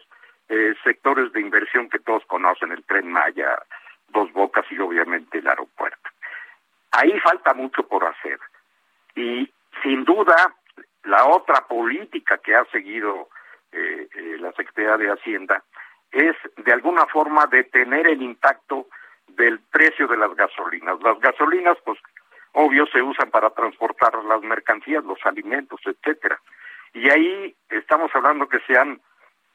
eh, 0.49 0.75
sectores 0.83 1.33
de 1.33 1.41
inversión 1.41 1.89
que 1.89 1.99
todos 1.99 2.25
conocen, 2.27 2.73
el 2.73 2.85
tren 2.85 3.11
Maya, 3.11 3.59
Dos 4.09 4.33
Bocas 4.33 4.65
y 4.71 4.79
obviamente 4.79 5.39
el 5.39 5.49
aeropuerto. 5.49 6.09
Ahí 6.93 7.19
falta 7.21 7.53
mucho 7.53 7.87
por 7.87 8.05
hacer 8.05 8.39
y 9.15 9.51
sin 9.83 10.05
duda 10.05 10.55
la 11.05 11.27
otra 11.27 11.67
política 11.67 12.39
que 12.39 12.55
ha 12.55 12.65
seguido 12.67 13.29
eh, 13.73 14.09
eh, 14.15 14.37
la 14.41 14.53
Secretaría 14.53 14.97
de 14.97 15.13
Hacienda 15.13 15.63
es 16.11 16.37
de 16.57 16.73
alguna 16.73 17.07
forma 17.07 17.47
detener 17.47 18.07
el 18.07 18.23
impacto 18.23 18.87
del 19.27 19.61
precio 19.71 20.07
de 20.09 20.17
las 20.17 20.35
gasolinas. 20.35 20.99
Las 21.03 21.21
gasolinas, 21.21 21.77
pues 21.85 21.99
obvio 22.59 22.87
se 22.87 23.01
usan 23.01 23.31
para 23.31 23.51
transportar 23.51 24.15
las 24.25 24.43
mercancías, 24.43 25.05
los 25.05 25.25
alimentos, 25.25 25.81
etcétera. 25.85 26.41
Y 26.93 27.09
ahí 27.09 27.55
estamos 27.71 28.11
hablando 28.15 28.49
que 28.49 28.59
se 28.67 28.77
han 28.77 29.01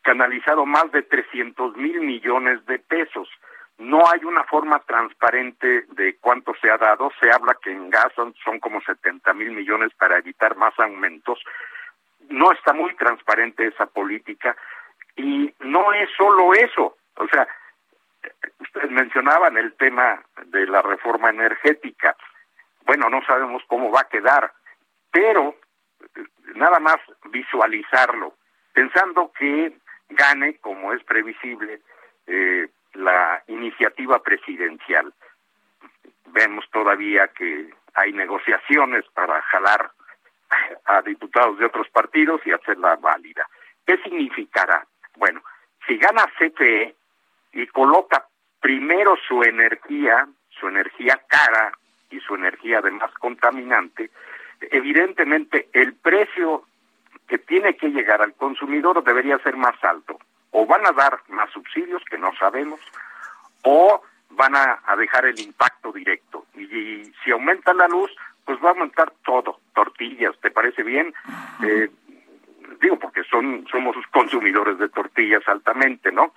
canalizado 0.04 0.66
más 0.66 0.90
de 0.94 1.02
300 1.04 1.76
mil 1.76 2.00
millones 2.00 2.66
de 2.66 2.80
pesos. 2.80 3.30
No 3.78 4.00
hay 4.10 4.24
una 4.24 4.46
forma 4.46 4.80
transparente 4.80 5.86
de 5.90 6.16
cuánto 6.22 6.54
se 6.62 6.72
ha 6.72 6.78
dado. 6.78 7.12
Se 7.20 7.30
habla 7.30 7.58
que 7.62 7.72
en 7.72 7.90
gas 7.90 8.08
son, 8.16 8.34
como 8.62 8.80
70 8.82 9.34
mil 9.34 9.52
millones 9.52 9.92
para 10.00 10.18
evitar 10.20 10.56
más 10.56 10.74
aumentos. 10.80 11.44
No 12.30 12.54
está 12.54 12.72
muy 12.72 12.96
transparente 12.96 13.68
esa 13.68 13.86
política. 13.86 14.56
Y 15.18 15.54
no 15.60 15.92
es 15.92 16.10
solo 16.16 16.54
eso. 16.54 16.96
O 17.18 17.28
sea, 17.28 17.46
ustedes 18.60 18.92
mencionaban 18.92 19.58
el 19.58 19.74
tema 19.74 20.24
de 20.46 20.66
la 20.68 20.82
reforma 20.82 21.32
energética 21.32 22.16
bueno, 22.86 23.10
no 23.10 23.24
sabemos 23.26 23.64
cómo 23.68 23.92
va 23.92 24.02
a 24.02 24.10
quedar, 24.10 24.52
pero 25.12 25.56
nada 26.56 26.80
más 26.80 26.98
visualizarlo, 27.32 28.36
pensando 28.74 29.32
que 29.38 29.74
gane, 30.10 30.58
como 30.58 30.94
es 30.94 31.04
previsible, 31.04 31.82
eh, 32.28 32.70
la 32.94 33.44
iniciativa 33.48 34.22
presidencial. 34.22 35.14
Vemos 36.28 36.66
todavía 36.72 37.28
que 37.30 37.74
hay 37.96 38.14
negociaciones 38.14 39.06
para 39.14 39.42
jalar 39.44 39.92
a 40.86 41.02
diputados 41.02 41.58
de 41.58 41.66
otros 41.66 41.88
partidos 41.90 42.42
y 42.46 42.52
hacerla 42.52 42.96
válida. 42.98 43.48
¿Qué 43.86 43.98
significará? 43.98 44.86
Bueno, 45.16 45.44
si 45.88 45.98
gana 45.98 46.26
CFE 46.38 46.96
y 47.54 47.68
coloca 47.68 48.28
primero 48.60 49.16
su 49.28 49.44
energía, 49.44 50.28
su 50.50 50.68
energía 50.68 51.22
cara 51.28 51.72
y 52.14 52.20
su 52.20 52.36
energía 52.36 52.80
además 52.80 53.12
contaminante, 53.20 54.12
evidentemente 54.72 55.68
el 55.74 55.94
precio 55.96 56.64
que 57.28 57.38
tiene 57.38 57.76
que 57.76 57.90
llegar 57.90 58.22
al 58.22 58.34
consumidor 58.34 59.04
debería 59.04 59.40
ser 59.40 59.56
más 59.58 59.82
alto. 59.84 60.20
O 60.52 60.66
van 60.66 60.86
a 60.86 60.92
dar 60.92 61.20
más 61.30 61.50
subsidios, 61.52 62.04
que 62.10 62.18
no 62.18 62.32
sabemos, 62.36 62.80
o 63.64 64.04
van 64.32 64.56
a, 64.56 64.80
dejar 64.98 65.26
el 65.26 65.40
impacto 65.40 65.92
directo. 65.92 66.46
Y, 66.56 67.12
si 67.24 67.32
aumenta 67.32 67.74
la 67.74 67.88
luz, 67.88 68.12
pues 68.46 68.60
va 68.60 68.68
a 68.68 68.72
aumentar 68.72 69.12
todo, 69.26 69.60
tortillas, 69.74 70.38
¿te 70.42 70.52
parece 70.52 70.84
bien? 70.84 71.14
Eh, 71.64 71.90
digo, 72.82 73.00
porque 73.00 73.24
son 73.24 73.66
somos 73.72 73.96
consumidores 74.12 74.78
de 74.78 74.90
tortillas 74.90 75.48
altamente, 75.48 76.12
¿no? 76.12 76.34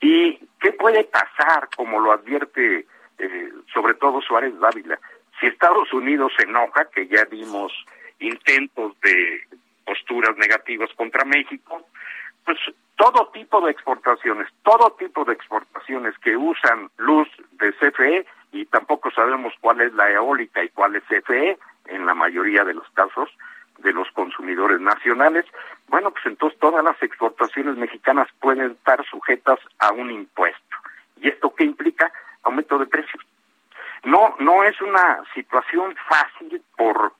¿Y 0.00 0.38
qué 0.60 0.72
puede 0.72 1.04
pasar, 1.04 1.68
como 1.76 2.00
lo 2.00 2.12
advierte 2.12 2.86
eh, 3.18 3.52
sobre 3.72 3.94
todo 3.94 4.20
Suárez 4.20 4.58
Dávila? 4.60 4.98
Si 5.40 5.46
Estados 5.46 5.92
Unidos 5.92 6.32
se 6.36 6.44
enoja, 6.44 6.86
que 6.94 7.06
ya 7.06 7.24
vimos 7.24 7.72
intentos 8.18 8.98
de 9.00 9.42
posturas 9.84 10.36
negativas 10.36 10.90
contra 10.94 11.24
México, 11.24 11.84
pues 12.44 12.58
todo 12.96 13.30
tipo 13.32 13.60
de 13.60 13.72
exportaciones, 13.72 14.48
todo 14.62 14.92
tipo 14.92 15.24
de 15.24 15.32
exportaciones 15.32 16.16
que 16.18 16.36
usan 16.36 16.88
luz 16.98 17.28
de 17.52 17.72
CFE 17.72 18.26
y 18.52 18.66
tampoco 18.66 19.10
sabemos 19.10 19.52
cuál 19.60 19.80
es 19.80 19.92
la 19.94 20.10
eólica 20.10 20.62
y 20.62 20.68
cuál 20.68 20.96
es 20.96 21.02
CFE 21.04 21.58
en 21.86 22.06
la 22.06 22.14
mayoría 22.14 22.64
de 22.64 22.74
los 22.74 22.88
casos 22.90 23.28
de 23.78 23.92
los 23.92 24.08
consumidores 24.12 24.80
nacionales, 24.80 25.44
bueno, 25.88 26.10
pues 26.10 26.24
entonces 26.26 26.58
todas 26.60 26.84
las 26.84 27.00
exportaciones 27.02 27.76
mexicanas 27.76 28.28
pueden 28.40 28.72
estar 28.72 29.04
sujetas 29.06 29.58
a 29.78 29.92
un 29.92 30.10
impuesto. 30.10 30.76
¿Y 31.20 31.28
esto 31.28 31.54
qué 31.54 31.64
implica? 31.64 32.12
Aumento 32.42 32.78
de 32.78 32.86
precios. 32.86 33.22
No, 34.04 34.34
no 34.40 34.64
es 34.64 34.80
una 34.80 35.22
situación 35.34 35.94
fácil 36.08 36.62
por 36.76 37.12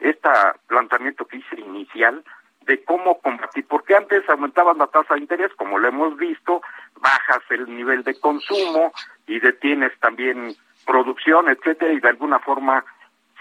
este 0.00 0.28
planteamiento 0.66 1.26
que 1.26 1.38
hice 1.38 1.60
inicial 1.60 2.24
de 2.66 2.84
cómo 2.84 3.20
combatir, 3.20 3.66
porque 3.66 3.94
antes 3.96 4.28
aumentaban 4.28 4.78
la 4.78 4.86
tasa 4.86 5.14
de 5.14 5.20
interés, 5.20 5.52
como 5.56 5.78
lo 5.78 5.88
hemos 5.88 6.16
visto, 6.16 6.62
bajas 6.96 7.42
el 7.50 7.74
nivel 7.74 8.04
de 8.04 8.18
consumo 8.18 8.92
y 9.26 9.40
detienes 9.40 9.92
también 10.00 10.54
producción, 10.86 11.48
etcétera, 11.48 11.92
y 11.92 12.00
de 12.00 12.08
alguna 12.08 12.38
forma 12.38 12.84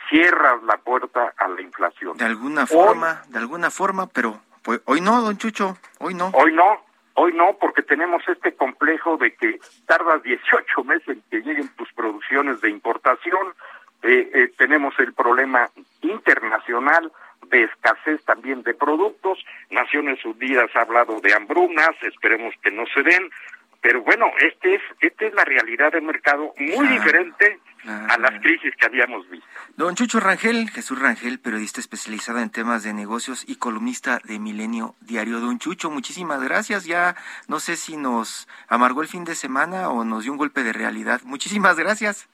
cierras 0.09 0.61
la 0.63 0.77
puerta 0.77 1.33
a 1.37 1.47
la 1.47 1.61
inflación. 1.61 2.17
De 2.17 2.25
alguna 2.25 2.65
forma, 2.65 3.23
de 3.27 3.39
alguna 3.39 3.69
forma, 3.69 4.07
pero 4.07 4.41
pues, 4.63 4.81
hoy 4.85 5.01
no, 5.01 5.21
don 5.21 5.37
Chucho, 5.37 5.77
hoy 5.99 6.13
no. 6.13 6.31
Hoy 6.33 6.53
no, 6.53 6.83
hoy 7.15 7.33
no, 7.33 7.57
porque 7.59 7.81
tenemos 7.81 8.27
este 8.27 8.53
complejo 8.53 9.17
de 9.17 9.33
que 9.33 9.59
tardas 9.85 10.23
18 10.23 10.83
meses 10.83 11.07
en 11.09 11.23
que 11.29 11.41
lleguen 11.41 11.69
tus 11.75 11.91
producciones 11.93 12.61
de 12.61 12.69
importación, 12.69 13.53
eh, 14.03 14.29
eh, 14.33 14.51
tenemos 14.57 14.97
el 14.99 15.13
problema 15.13 15.69
internacional 16.01 17.11
de 17.49 17.63
escasez 17.63 18.23
también 18.25 18.63
de 18.63 18.73
productos. 18.73 19.43
Naciones 19.69 20.23
Unidas 20.25 20.71
ha 20.75 20.81
hablado 20.81 21.19
de 21.19 21.33
hambrunas, 21.33 21.91
esperemos 22.01 22.53
que 22.63 22.71
no 22.71 22.85
se 22.87 23.03
den, 23.03 23.29
pero 23.81 24.01
bueno, 24.03 24.27
este 24.39 24.75
es 24.75 24.81
esta 24.99 25.25
es 25.25 25.33
la 25.33 25.43
realidad 25.43 25.91
del 25.91 26.03
mercado 26.03 26.53
muy 26.57 26.87
diferente 26.87 27.59
a 27.85 28.17
las 28.19 28.39
crisis 28.41 28.75
que 28.75 28.85
habíamos 28.85 29.27
visto. 29.29 29.47
Don 29.75 29.95
Chucho 29.95 30.19
Rangel, 30.19 30.69
Jesús 30.69 30.99
Rangel, 31.01 31.39
periodista 31.39 31.79
especializado 31.79 32.39
en 32.39 32.51
temas 32.51 32.83
de 32.83 32.93
negocios 32.93 33.43
y 33.47 33.55
columnista 33.55 34.19
de 34.23 34.37
Milenio 34.37 34.95
Diario. 35.01 35.39
Don 35.39 35.57
Chucho, 35.57 35.89
muchísimas 35.89 36.43
gracias. 36.43 36.85
Ya 36.85 37.15
no 37.47 37.59
sé 37.59 37.75
si 37.75 37.97
nos 37.97 38.47
amargó 38.67 39.01
el 39.01 39.07
fin 39.07 39.23
de 39.23 39.33
semana 39.33 39.89
o 39.89 40.05
nos 40.05 40.23
dio 40.23 40.31
un 40.31 40.37
golpe 40.37 40.63
de 40.63 40.73
realidad. 40.73 41.21
Muchísimas 41.23 41.77
gracias. 41.77 42.29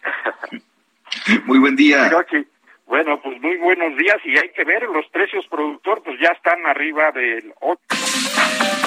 Muy 1.46 1.60
buen 1.60 1.76
día. 1.76 2.12
Bueno, 2.86 3.20
pues 3.22 3.42
muy 3.42 3.58
buenos 3.58 3.98
días 3.98 4.16
y 4.24 4.38
hay 4.38 4.50
que 4.52 4.64
ver, 4.64 4.84
los 4.84 5.06
precios 5.10 5.46
productor 5.48 6.02
pues 6.04 6.18
ya 6.22 6.30
están 6.30 6.66
arriba 6.66 7.12
del 7.12 7.54
8. 7.60 8.87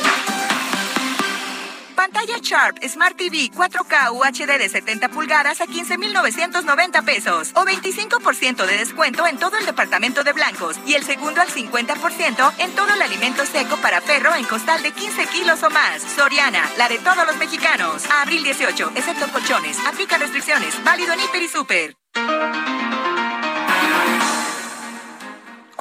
Pantalla 2.01 2.39
Sharp 2.41 2.79
Smart 2.89 3.15
TV 3.15 3.51
4K 3.51 4.11
UHD 4.11 4.57
de 4.57 4.69
70 4.69 5.09
pulgadas 5.09 5.61
a 5.61 5.67
15,990 5.67 7.03
pesos 7.03 7.51
o 7.53 7.63
25% 7.63 8.65
de 8.65 8.75
descuento 8.75 9.27
en 9.27 9.37
todo 9.37 9.55
el 9.59 9.67
departamento 9.67 10.23
de 10.23 10.33
blancos 10.33 10.79
y 10.87 10.95
el 10.95 11.03
segundo 11.03 11.41
al 11.41 11.49
50% 11.49 12.53
en 12.57 12.71
todo 12.71 12.91
el 12.91 13.03
alimento 13.03 13.45
seco 13.45 13.77
para 13.77 14.01
perro 14.01 14.33
en 14.33 14.45
costal 14.45 14.81
de 14.81 14.91
15 14.93 15.27
kilos 15.27 15.61
o 15.61 15.69
más. 15.69 16.01
Soriana, 16.01 16.67
la 16.75 16.89
de 16.89 16.97
todos 16.97 17.23
los 17.27 17.37
mexicanos. 17.37 18.03
abril 18.09 18.43
18, 18.45 18.93
excepto 18.95 19.31
colchones. 19.31 19.77
Aplica 19.85 20.17
restricciones. 20.17 20.83
Válido 20.83 21.13
en 21.13 21.19
Hiper 21.19 21.43
y 21.43 21.47
Super. 21.49 21.95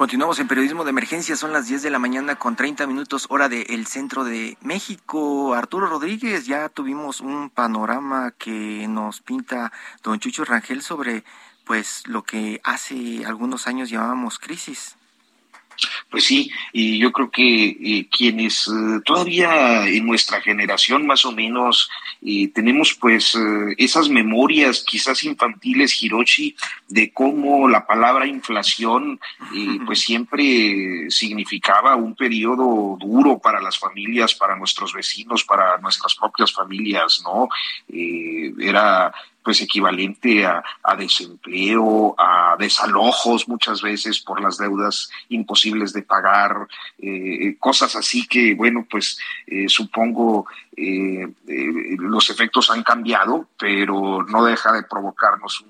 Continuamos 0.01 0.39
en 0.39 0.49
periodismo 0.49 0.85
de 0.85 0.89
emergencia, 0.89 1.37
son 1.37 1.53
las 1.53 1.67
10 1.67 1.83
de 1.83 1.91
la 1.91 1.99
mañana 1.99 2.37
con 2.37 2.57
30 2.57 2.87
minutos 2.87 3.27
hora 3.29 3.51
del 3.51 3.87
centro 3.87 4.25
de 4.25 4.57
México. 4.63 5.53
Arturo 5.53 5.89
Rodríguez, 5.89 6.47
ya 6.47 6.71
tuvimos 6.71 7.21
un 7.21 7.51
panorama 7.51 8.31
que 8.31 8.87
nos 8.89 9.21
pinta 9.21 9.73
don 10.03 10.19
Chucho 10.19 10.47
Rangel 10.47 10.81
sobre 10.81 11.23
pues 11.67 12.07
lo 12.07 12.23
que 12.23 12.63
hace 12.65 13.27
algunos 13.27 13.67
años 13.67 13.91
llamábamos 13.91 14.39
crisis. 14.39 14.97
Pues 16.11 16.25
sí, 16.25 16.51
y 16.73 16.99
yo 16.99 17.13
creo 17.13 17.31
que 17.31 17.69
eh, 17.69 18.09
quienes 18.11 18.67
eh, 18.69 19.01
todavía 19.05 19.87
en 19.87 20.07
nuestra 20.07 20.41
generación 20.41 21.07
más 21.07 21.25
o 21.25 21.33
menos 21.33 21.89
eh, 22.23 22.49
tenemos 22.49 22.95
pues 22.95 23.37
esas 23.77 24.09
memorias 24.09 24.85
quizás 24.87 25.23
infantiles, 25.25 26.03
Hiroshi, 26.03 26.57
de 26.89 27.13
cómo 27.13 27.69
la 27.69 27.87
palabra 27.87 28.27
inflación 28.27 29.21
pues 29.87 30.01
siempre 30.01 31.11
significaba 31.11 31.97
un 31.97 32.15
periodo 32.15 32.97
duro 32.99 33.39
para 33.39 33.61
las 33.61 33.79
familias, 33.79 34.35
para 34.35 34.57
nuestros 34.57 34.93
vecinos, 34.93 35.45
para 35.45 35.79
nuestras 35.79 36.15
propias 36.15 36.53
familias, 36.53 37.23
¿no? 37.25 37.49
era 38.59 39.13
pues 39.43 39.61
equivalente 39.63 40.45
a, 40.45 40.63
desempleo, 40.99 42.15
a 42.19 42.57
desalojos 42.59 43.49
muchas 43.49 43.81
veces 43.81 44.21
por 44.21 44.41
las 44.41 44.59
deudas 44.59 45.11
imposibles 45.29 45.93
de 45.93 46.03
pagar, 46.03 46.69
eh, 46.99 47.57
cosas 47.59 47.97
así 47.97 48.27
que, 48.27 48.55
bueno, 48.55 48.87
pues 48.91 49.19
eh, 49.47 49.69
supongo 49.69 50.47
eh, 50.77 51.27
los 51.99 52.31
efectos 52.31 52.71
han 52.71 52.83
cambiado, 52.83 53.49
pero 53.59 54.25
no 54.25 54.45
deja 54.45 54.73
de 54.73 54.83
provocarnos 54.83 55.65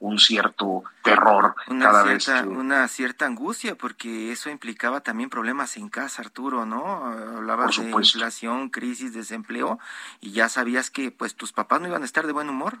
un, 0.00 0.18
cierto 0.18 0.84
terror 1.02 1.54
una 1.66 1.86
cada 1.86 2.04
cierta, 2.04 2.42
vez. 2.42 2.56
Una 2.56 2.88
cierta 2.88 3.24
angustia, 3.24 3.74
porque 3.74 4.32
eso 4.32 4.50
implicaba 4.50 5.00
también 5.00 5.30
problemas 5.30 5.78
en 5.78 5.88
casa, 5.88 6.20
Arturo, 6.20 6.66
¿no? 6.66 7.06
Hablabas 7.06 7.78
de 7.78 7.90
inflación, 7.90 8.68
crisis, 8.68 9.14
desempleo, 9.14 9.78
y 10.20 10.32
ya 10.32 10.50
sabías 10.50 10.90
que 10.90 11.10
pues 11.10 11.34
tus 11.34 11.52
papás 11.52 11.80
no 11.80 11.88
iban 11.88 12.02
a 12.02 12.04
estar 12.04 12.26
de 12.26 12.32
buen 12.32 12.50
humor. 12.50 12.80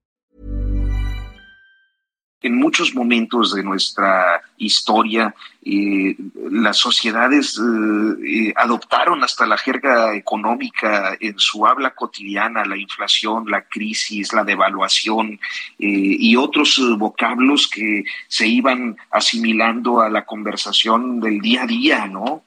En 2.41 2.55
muchos 2.55 2.95
momentos 2.95 3.53
de 3.53 3.63
nuestra 3.63 4.41
historia, 4.57 5.33
eh, 5.63 6.15
las 6.49 6.77
sociedades 6.77 7.59
eh, 7.59 8.49
eh, 8.49 8.53
adoptaron 8.55 9.23
hasta 9.23 9.45
la 9.45 9.57
jerga 9.57 10.15
económica 10.15 11.15
en 11.19 11.37
su 11.37 11.67
habla 11.67 11.91
cotidiana, 11.91 12.65
la 12.65 12.77
inflación, 12.77 13.45
la 13.49 13.61
crisis, 13.61 14.33
la 14.33 14.43
devaluación 14.43 15.39
y 15.77 16.35
otros 16.35 16.81
vocablos 16.97 17.67
que 17.67 18.03
se 18.27 18.47
iban 18.47 18.97
asimilando 19.11 20.01
a 20.01 20.09
la 20.09 20.25
conversación 20.25 21.19
del 21.19 21.41
día 21.41 21.63
a 21.63 21.67
día, 21.67 22.07
¿no? 22.07 22.43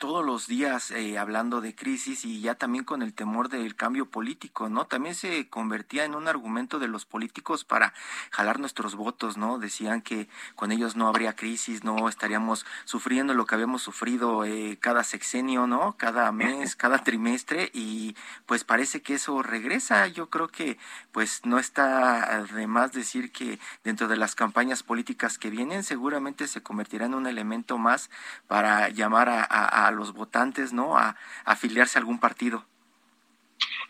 Todos 0.00 0.24
los 0.24 0.46
días 0.46 0.90
eh, 0.92 1.18
hablando 1.18 1.60
de 1.60 1.74
crisis 1.74 2.24
y 2.24 2.40
ya 2.40 2.54
también 2.54 2.84
con 2.84 3.02
el 3.02 3.12
temor 3.12 3.50
del 3.50 3.76
cambio 3.76 4.06
político, 4.06 4.70
¿no? 4.70 4.86
También 4.86 5.14
se 5.14 5.50
convertía 5.50 6.06
en 6.06 6.14
un 6.14 6.26
argumento 6.26 6.78
de 6.78 6.88
los 6.88 7.04
políticos 7.04 7.64
para 7.64 7.92
jalar 8.30 8.60
nuestros 8.60 8.94
votos, 8.94 9.36
¿no? 9.36 9.58
Decían 9.58 10.00
que 10.00 10.26
con 10.56 10.72
ellos 10.72 10.96
no 10.96 11.06
habría 11.06 11.36
crisis, 11.36 11.84
no 11.84 12.08
estaríamos 12.08 12.64
sufriendo 12.86 13.34
lo 13.34 13.44
que 13.44 13.54
habíamos 13.54 13.82
sufrido 13.82 14.46
eh, 14.46 14.78
cada 14.80 15.04
sexenio, 15.04 15.66
¿no? 15.66 15.96
Cada 15.98 16.32
mes, 16.32 16.76
cada 16.76 17.04
trimestre 17.04 17.70
y 17.74 18.16
pues 18.46 18.64
parece 18.64 19.02
que 19.02 19.14
eso 19.14 19.42
regresa. 19.42 20.06
Yo 20.06 20.30
creo 20.30 20.48
que 20.48 20.78
pues 21.12 21.42
no 21.44 21.58
está 21.58 22.42
de 22.44 22.66
más 22.66 22.92
decir 22.92 23.32
que 23.32 23.58
dentro 23.84 24.08
de 24.08 24.16
las 24.16 24.34
campañas 24.34 24.82
políticas 24.82 25.36
que 25.36 25.50
vienen 25.50 25.84
seguramente 25.84 26.48
se 26.48 26.62
convertirá 26.62 27.04
en 27.04 27.12
un 27.12 27.26
elemento 27.26 27.76
más 27.76 28.08
para 28.48 28.88
llamar 28.88 29.28
a 29.28 29.89
a 29.89 29.89
los 29.90 30.12
votantes, 30.12 30.72
¿no? 30.72 30.96
A, 30.96 31.16
afiliarse 31.44 31.98
a 31.98 32.00
algún 32.00 32.18
partido. 32.18 32.64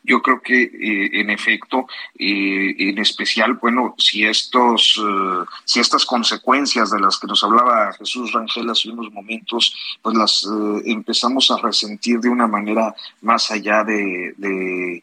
Yo 0.02 0.22
creo 0.22 0.40
que, 0.40 0.62
eh, 0.62 1.20
en 1.20 1.30
efecto, 1.30 1.86
eh, 2.18 2.74
en 2.78 2.98
especial, 2.98 3.54
bueno, 3.54 3.94
si 3.98 4.24
estos, 4.24 4.98
eh, 4.98 5.44
si 5.64 5.80
estas 5.80 6.06
consecuencias 6.06 6.90
de 6.90 7.00
las 7.00 7.18
que 7.18 7.26
nos 7.26 7.44
hablaba 7.44 7.92
Jesús 7.92 8.32
Rangel 8.32 8.70
hace 8.70 8.90
unos 8.90 9.12
momentos, 9.12 9.74
pues 10.00 10.16
las 10.16 10.48
empezamos 10.84 11.50
a 11.50 11.58
resentir 11.58 12.20
de 12.20 12.30
una 12.30 12.46
manera 12.46 12.94
más 13.20 13.50
allá 13.50 13.84
de 13.84 15.02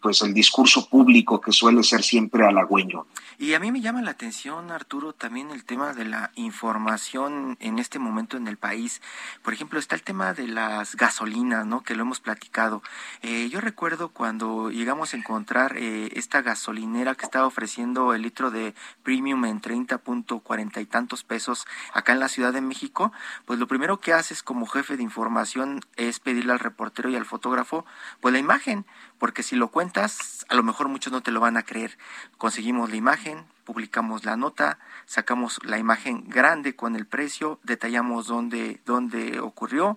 pues 0.00 0.22
el 0.22 0.32
discurso 0.32 0.88
público 0.88 1.40
que 1.40 1.52
suele 1.52 1.82
ser 1.82 2.02
siempre 2.02 2.46
halagüeño. 2.46 3.06
Y 3.36 3.54
a 3.54 3.58
mí 3.58 3.72
me 3.72 3.80
llama 3.80 4.00
la 4.00 4.12
atención, 4.12 4.70
Arturo, 4.70 5.12
también 5.12 5.50
el 5.50 5.64
tema 5.64 5.92
de 5.92 6.04
la 6.04 6.30
información 6.36 7.56
en 7.58 7.80
este 7.80 7.98
momento 7.98 8.36
en 8.36 8.46
el 8.46 8.56
país. 8.56 9.02
Por 9.42 9.52
ejemplo, 9.52 9.80
está 9.80 9.96
el 9.96 10.02
tema 10.02 10.34
de 10.34 10.46
las 10.46 10.94
gasolinas, 10.94 11.66
¿no? 11.66 11.82
Que 11.82 11.96
lo 11.96 12.02
hemos 12.02 12.20
platicado. 12.20 12.82
Eh, 13.22 13.48
yo 13.50 13.60
recuerdo 13.60 14.10
cuando 14.10 14.70
llegamos 14.70 15.14
a 15.14 15.16
encontrar 15.16 15.76
eh, 15.76 16.10
esta 16.14 16.42
gasolinera 16.42 17.16
que 17.16 17.24
estaba 17.24 17.46
ofreciendo 17.46 18.14
el 18.14 18.22
litro 18.22 18.52
de 18.52 18.74
premium 19.02 19.44
en 19.46 19.60
30.40 19.60 20.80
y 20.80 20.86
tantos 20.86 21.24
pesos 21.24 21.66
acá 21.92 22.12
en 22.12 22.20
la 22.20 22.28
Ciudad 22.28 22.52
de 22.52 22.60
México, 22.60 23.12
pues 23.46 23.58
lo 23.58 23.66
primero 23.66 23.98
que 23.98 24.12
haces 24.12 24.44
como 24.44 24.66
jefe 24.66 24.96
de 24.96 25.02
información 25.02 25.80
es 25.96 26.20
pedirle 26.20 26.52
al 26.52 26.60
reportero 26.60 27.10
y 27.10 27.16
al 27.16 27.24
fotógrafo, 27.24 27.84
pues 28.20 28.32
la 28.32 28.38
imagen 28.38 28.86
porque 29.24 29.42
si 29.42 29.56
lo 29.56 29.68
cuentas, 29.68 30.44
a 30.50 30.54
lo 30.54 30.62
mejor 30.62 30.88
muchos 30.88 31.10
no 31.10 31.22
te 31.22 31.30
lo 31.30 31.40
van 31.40 31.56
a 31.56 31.62
creer. 31.62 31.96
Conseguimos 32.36 32.90
la 32.90 32.96
imagen, 32.96 33.46
publicamos 33.64 34.26
la 34.26 34.36
nota, 34.36 34.78
sacamos 35.06 35.60
la 35.64 35.78
imagen 35.78 36.28
grande 36.28 36.76
con 36.76 36.94
el 36.94 37.06
precio, 37.06 37.58
detallamos 37.62 38.26
dónde, 38.26 38.82
dónde 38.84 39.40
ocurrió, 39.40 39.96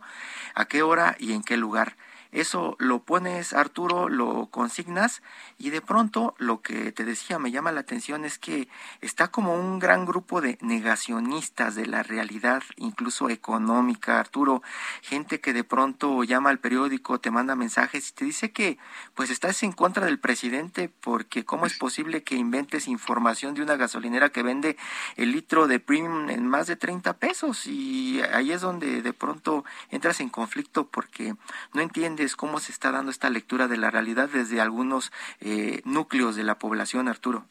a 0.56 0.64
qué 0.64 0.82
hora 0.82 1.18
y 1.20 1.34
en 1.34 1.44
qué 1.44 1.58
lugar. 1.58 1.98
Eso 2.32 2.76
lo 2.80 3.00
pones, 3.04 3.54
Arturo, 3.54 4.10
lo 4.10 4.48
consignas 4.48 5.22
y 5.58 5.70
de 5.70 5.82
pronto 5.82 6.36
lo 6.38 6.62
que 6.62 6.92
te 6.92 7.06
decía 7.06 7.40
me 7.40 7.52
llama 7.52 7.72
la 7.72 7.82
atención 7.82 8.26
es 8.26 8.38
que 8.38 8.68
está 9.02 9.30
como 9.30 9.56
un 9.56 9.80
gran 9.80 10.06
grupo 10.06 10.42
de 10.42 10.58
negacionistas 10.62 11.76
de 11.76 11.86
la 11.86 12.04
realidad, 12.04 12.64
incluso 12.76 13.30
económica, 13.30 14.20
Arturo, 14.20 14.62
gente 15.02 15.40
que 15.40 15.54
de 15.54 15.64
pronto 15.64 16.24
llama 16.24 16.50
al 16.50 16.60
periódico, 16.60 17.20
te 17.20 17.32
manda 17.32 17.56
mensajes 17.56 18.10
y 18.10 18.14
te 18.14 18.26
dice 18.26 18.52
que 18.52 18.78
pues 19.16 19.30
estás 19.30 19.64
en 19.64 19.72
contra 19.72 20.06
del 20.06 20.20
presidente 20.20 20.90
porque 20.90 21.46
cómo 21.46 21.66
es 21.66 21.78
posible 21.78 22.24
que 22.24 22.36
inventes 22.36 22.88
información 22.88 23.54
de 23.54 23.62
una 23.62 23.76
gasolinera 23.76 24.30
que 24.30 24.44
vende 24.44 24.78
el 25.16 25.32
litro 25.32 25.68
de 25.68 25.80
premium 25.80 26.30
en 26.30 26.48
más 26.48 26.68
de 26.68 26.76
30 26.76 27.14
pesos 27.18 27.68
y 27.68 28.22
ahí 28.34 28.52
es 28.52 28.62
donde 28.62 29.02
de 29.02 29.14
pronto 29.14 29.64
entras 29.90 30.20
en 30.20 30.30
conflicto 30.30 30.88
porque 30.88 31.36
no 31.74 31.82
entiendes 31.82 32.17
cómo 32.36 32.60
se 32.60 32.72
está 32.72 32.92
dando 32.92 33.12
esta 33.12 33.30
lectura 33.30 33.68
de 33.68 33.78
la 33.78 33.92
realidad 33.92 34.30
desde 34.32 34.60
algunos 34.60 35.12
eh, 35.40 35.82
núcleos 35.86 36.36
de 36.36 36.44
la 36.44 36.56
población, 36.56 37.08
Arturo. 37.08 37.46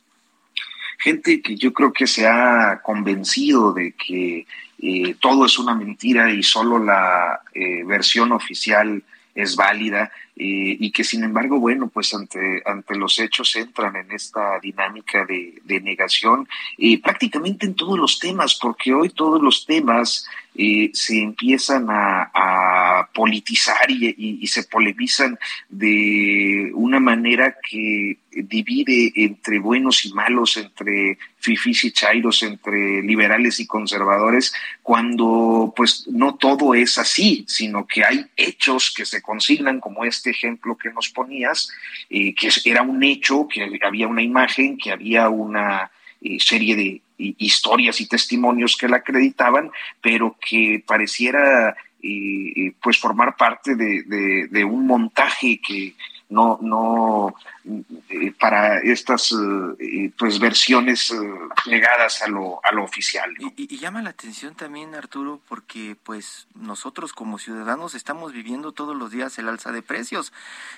Gente 0.99 1.43
que 1.43 1.57
yo 1.57 1.73
creo 1.73 1.93
que 1.93 2.07
se 2.07 2.27
ha 2.27 2.81
convencido 2.83 3.73
de 3.73 3.93
que 3.93 4.47
eh, 4.79 5.15
todo 5.21 5.47
es 5.47 5.59
una 5.59 5.75
mentira 5.75 6.31
y 6.31 6.43
solo 6.43 6.79
la 6.79 7.41
eh, 7.55 7.85
versión 7.85 8.33
oficial 8.33 9.03
es 9.35 9.55
válida 9.55 10.11
y 10.39 10.91
que 10.93 11.05
sin 11.05 11.25
embargo, 11.25 11.59
bueno, 11.59 11.89
pues 11.89 12.13
ante, 12.15 12.63
ante 12.65 12.97
los 12.97 13.19
hechos 13.19 13.55
entran 13.57 13.97
en 13.97 14.11
esta 14.13 14.59
dinámica 14.61 15.27
de, 15.27 15.61
de 15.65 15.81
negación 15.81 16.49
prácticamente 17.03 17.67
en 17.67 17.75
todos 17.75 17.99
los 17.99 18.19
temas, 18.19 18.59
porque 18.61 18.95
hoy 18.95 19.11
todos 19.11 19.43
los 19.43 19.67
temas 19.67 20.27
eh, 20.59 20.91
se 20.95 21.21
empiezan 21.21 21.87
a, 21.91 23.09
politizar 23.15 23.91
y, 23.91 24.47
se 24.47 24.65
polemizan 24.65 25.39
de 25.69 26.71
una 26.75 27.01
manera 27.01 27.57
que 27.69 28.19
divide 28.31 29.13
entre 29.15 29.59
buenos 29.59 30.05
y 30.05 30.13
malos, 30.13 30.57
entre 30.57 31.19
fifís 31.39 31.85
y 31.85 31.93
chairos, 31.93 32.43
entre 32.43 33.03
liberales 33.03 33.61
y 33.61 33.67
conservadores, 33.67 34.53
cuando 34.83 35.73
pues 35.77 36.07
no 36.09 36.37
todo 36.37 36.75
es 36.75 36.99
así, 36.99 37.45
sino 37.49 37.87
que 37.87 38.05
hay 38.05 38.27
hechos 38.37 38.93
que 38.95 39.05
se 39.05 39.23
consignan, 39.23 39.81
como 39.81 40.05
este 40.05 40.31
ejemplo 40.31 40.77
que 40.77 40.91
nos 40.91 41.09
ponías, 41.09 41.71
eh, 42.11 42.35
que 42.35 42.51
era 42.65 42.83
un 42.83 43.03
hecho, 43.03 43.49
que 43.49 43.79
había 43.83 44.09
una 44.09 44.23
imagen, 44.23 44.77
que 44.79 44.93
había 44.93 45.29
una 45.29 45.91
eh, 46.21 46.39
serie 46.41 46.77
de 46.77 47.03
historias 47.19 48.01
y 48.01 48.07
testimonios 48.07 48.77
que 48.77 48.89
la 48.89 48.99
acreditaban, 48.99 49.71
pero 50.01 50.37
que 50.41 50.83
pareciera 50.87 51.71
eh, 52.03 52.53
eh, 52.57 52.73
pues 52.83 52.99
formar 52.99 53.37
parte 53.37 53.75
de 53.75 54.65
un 54.65 54.87
montaje 54.87 55.61
que, 55.67 55.95
no, 56.29 56.59
no 56.61 57.35
eh, 58.09 58.33
para 58.39 58.79
estas 58.79 59.33
eh, 59.79 60.13
pues 60.19 60.39
versiones 60.39 61.15
legadas 61.67 62.21
eh, 62.21 62.25
a 62.25 62.29
lo, 62.29 62.61
a 62.65 62.73
lo 62.73 62.83
oficial. 62.83 63.33
Y, 63.57 63.77
llama 63.79 64.03
la 64.03 64.11
atención 64.11 64.55
también, 64.55 64.95
Arturo, 64.95 65.41
porque 65.49 65.97
pues 66.03 66.49
nosotros 66.55 67.13
como 67.13 67.39
ciudadanos 67.39 67.95
estamos 67.95 68.33
viviendo 68.33 68.73
todos 68.73 68.97
los 68.97 69.11
días 69.11 69.39
el 69.39 69.49
alza 69.49 69.71
de 69.71 69.83
precios. 69.83 70.33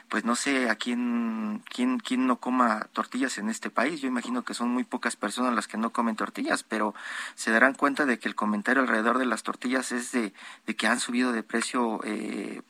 Pues 0.09 0.25
no 0.25 0.37
sé 0.37 0.69
a 0.69 0.77
quién, 0.77 1.63
quién, 1.71 1.99
quién 1.99 2.27
no 2.27 2.37
coma 2.37 2.89
tortillas 2.93 3.39
en 3.39 3.49
este 3.49 3.71
país. 3.71 4.01
Yo 4.01 4.09
imagino 4.09 4.45
que 4.45 4.55
son 4.55 4.69
muy 4.69 4.85
pocas 4.85 5.17
personas 5.17 5.55
las 5.55 5.69
que 5.69 5.79
no 5.79 5.91
comen 5.91 6.17
tortillas, 6.17 6.63
pero 6.63 6.95
se 7.35 7.51
darán 7.51 7.75
cuenta 7.75 8.05
de 8.05 8.19
que 8.19 8.29
el 8.29 8.35
comentario 8.35 8.83
alrededor 8.83 9.19
de 9.19 9.27
las 9.27 9.43
tortillas 9.43 9.93
es 9.93 10.13
de, 10.13 10.33
de 10.67 10.77
que 10.77 10.87
han 10.87 11.01
subido 11.01 11.33
de 11.33 11.43
precio 11.43 12.01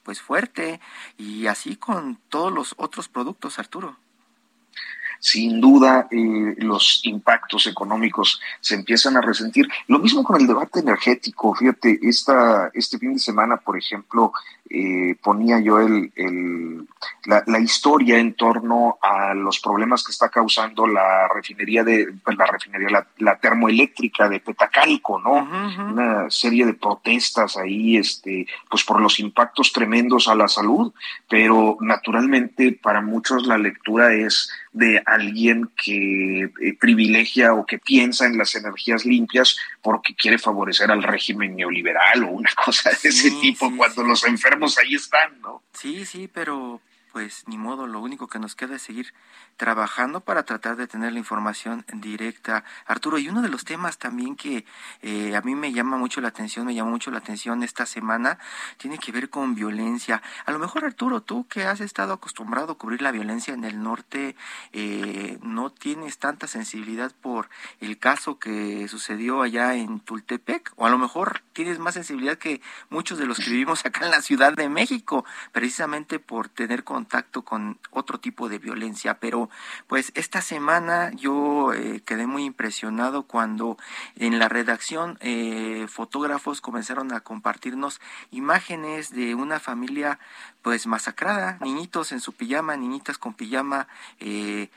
pues 0.02 0.20
fuerte 0.20 0.80
y 1.16 1.46
así 1.46 1.76
con 1.76 2.18
todos 2.28 2.52
los 2.52 2.67
otros 2.76 3.08
productos, 3.08 3.58
Arturo 3.58 3.96
sin 5.18 5.60
duda 5.60 6.08
eh, 6.10 6.54
los 6.58 7.00
impactos 7.04 7.66
económicos 7.66 8.40
se 8.60 8.74
empiezan 8.74 9.16
a 9.16 9.20
resentir. 9.20 9.66
Lo 9.86 9.98
mismo 9.98 10.22
con 10.22 10.40
el 10.40 10.46
debate 10.46 10.80
energético. 10.80 11.54
Fíjate, 11.54 11.98
esta, 12.02 12.70
este 12.72 12.98
fin 12.98 13.14
de 13.14 13.18
semana, 13.18 13.56
por 13.56 13.76
ejemplo, 13.76 14.32
eh, 14.70 15.16
ponía 15.22 15.60
yo 15.60 15.78
el, 15.80 16.86
la, 17.24 17.58
historia 17.58 18.18
en 18.18 18.34
torno 18.34 18.98
a 19.00 19.34
los 19.34 19.60
problemas 19.60 20.04
que 20.04 20.12
está 20.12 20.28
causando 20.28 20.86
la 20.86 21.28
refinería 21.28 21.84
de 21.84 22.12
pues, 22.24 22.36
la 22.36 22.46
refinería 22.46 23.06
la, 23.18 23.38
termoeléctrica 23.38 24.28
de 24.28 24.40
Petacalco, 24.40 25.18
¿no? 25.18 25.32
Una 25.32 26.30
serie 26.30 26.66
de 26.66 26.74
protestas 26.74 27.56
ahí, 27.56 27.96
este, 27.96 28.46
pues 28.70 28.84
por 28.84 29.00
los 29.00 29.20
impactos 29.20 29.72
tremendos 29.72 30.28
a 30.28 30.34
la 30.34 30.48
salud, 30.48 30.92
pero 31.28 31.76
naturalmente 31.80 32.72
para 32.72 33.00
muchos 33.00 33.46
la 33.46 33.58
lectura 33.58 34.14
es 34.14 34.50
de 34.72 35.02
alguien 35.06 35.70
que 35.82 36.42
eh, 36.44 36.76
privilegia 36.78 37.54
o 37.54 37.66
que 37.66 37.78
piensa 37.78 38.26
en 38.26 38.38
las 38.38 38.54
energías 38.54 39.04
limpias 39.04 39.56
porque 39.82 40.14
quiere 40.14 40.38
favorecer 40.38 40.90
al 40.90 41.02
régimen 41.02 41.56
neoliberal 41.56 42.24
o 42.24 42.28
una 42.28 42.50
cosa 42.64 42.90
de 42.90 43.08
ese 43.08 43.30
tipo, 43.40 43.74
cuando 43.76 44.04
los 44.04 44.24
enfermos 44.24 44.57
ahí 44.78 44.94
están, 44.94 45.40
¿no? 45.40 45.62
Sí, 45.72 46.04
sí, 46.04 46.28
pero 46.28 46.80
pues 47.12 47.44
ni 47.46 47.58
modo, 47.58 47.86
lo 47.86 48.00
único 48.00 48.28
que 48.28 48.38
nos 48.38 48.54
queda 48.54 48.76
es 48.76 48.82
seguir 48.82 49.14
trabajando 49.56 50.20
para 50.20 50.44
tratar 50.44 50.76
de 50.76 50.86
tener 50.86 51.12
la 51.12 51.18
información 51.18 51.84
directa. 51.92 52.64
Arturo, 52.86 53.18
y 53.18 53.28
uno 53.28 53.42
de 53.42 53.48
los 53.48 53.64
temas 53.64 53.98
también 53.98 54.36
que 54.36 54.64
eh, 55.02 55.34
a 55.36 55.40
mí 55.42 55.54
me 55.54 55.72
llama 55.72 55.96
mucho 55.96 56.20
la 56.20 56.28
atención, 56.28 56.66
me 56.66 56.74
llamó 56.74 56.90
mucho 56.90 57.10
la 57.10 57.18
atención 57.18 57.62
esta 57.62 57.86
semana, 57.86 58.38
tiene 58.76 58.98
que 58.98 59.12
ver 59.12 59.30
con 59.30 59.54
violencia. 59.54 60.22
A 60.46 60.52
lo 60.52 60.58
mejor, 60.58 60.84
Arturo, 60.84 61.22
tú 61.22 61.46
que 61.48 61.64
has 61.64 61.80
estado 61.80 62.12
acostumbrado 62.12 62.72
a 62.72 62.78
cubrir 62.78 63.02
la 63.02 63.10
violencia 63.10 63.54
en 63.54 63.64
el 63.64 63.82
norte, 63.82 64.36
eh, 64.72 65.38
no 65.42 65.70
tienes 65.70 66.18
tanta 66.18 66.46
sensibilidad 66.46 67.12
por 67.20 67.48
el 67.80 67.98
caso 67.98 68.38
que 68.38 68.86
sucedió 68.88 69.42
allá 69.42 69.74
en 69.74 70.00
Tultepec, 70.00 70.72
o 70.76 70.86
a 70.86 70.90
lo 70.90 70.98
mejor 70.98 71.42
tienes 71.52 71.78
más 71.78 71.94
sensibilidad 71.94 72.38
que 72.38 72.60
muchos 72.90 73.18
de 73.18 73.26
los 73.26 73.38
que 73.38 73.50
vivimos 73.50 73.84
acá 73.84 74.04
en 74.04 74.10
la 74.10 74.22
Ciudad 74.22 74.52
de 74.52 74.68
México, 74.68 75.24
precisamente 75.52 76.18
por 76.18 76.48
tener 76.48 76.84
contacto 76.98 77.44
con 77.44 77.78
otro 77.92 78.18
tipo 78.18 78.48
de 78.48 78.58
violencia. 78.58 79.20
Pero 79.20 79.48
pues 79.86 80.10
esta 80.16 80.42
semana 80.42 81.12
yo 81.12 81.72
eh, 81.72 82.02
quedé 82.04 82.26
muy 82.26 82.44
impresionado 82.44 83.22
cuando 83.22 83.76
en 84.16 84.40
la 84.40 84.48
redacción 84.48 85.16
eh, 85.20 85.86
fotógrafos 85.88 86.60
comenzaron 86.60 87.12
a 87.12 87.20
compartirnos 87.20 88.00
imágenes 88.32 89.12
de 89.12 89.36
una 89.36 89.60
familia 89.60 90.18
pues 90.62 90.88
masacrada, 90.88 91.58
niñitos 91.60 92.10
en 92.10 92.18
su 92.18 92.32
pijama, 92.32 92.76
niñitas 92.76 93.16
con 93.16 93.34
pijama, 93.34 93.86
eh, 94.18 94.70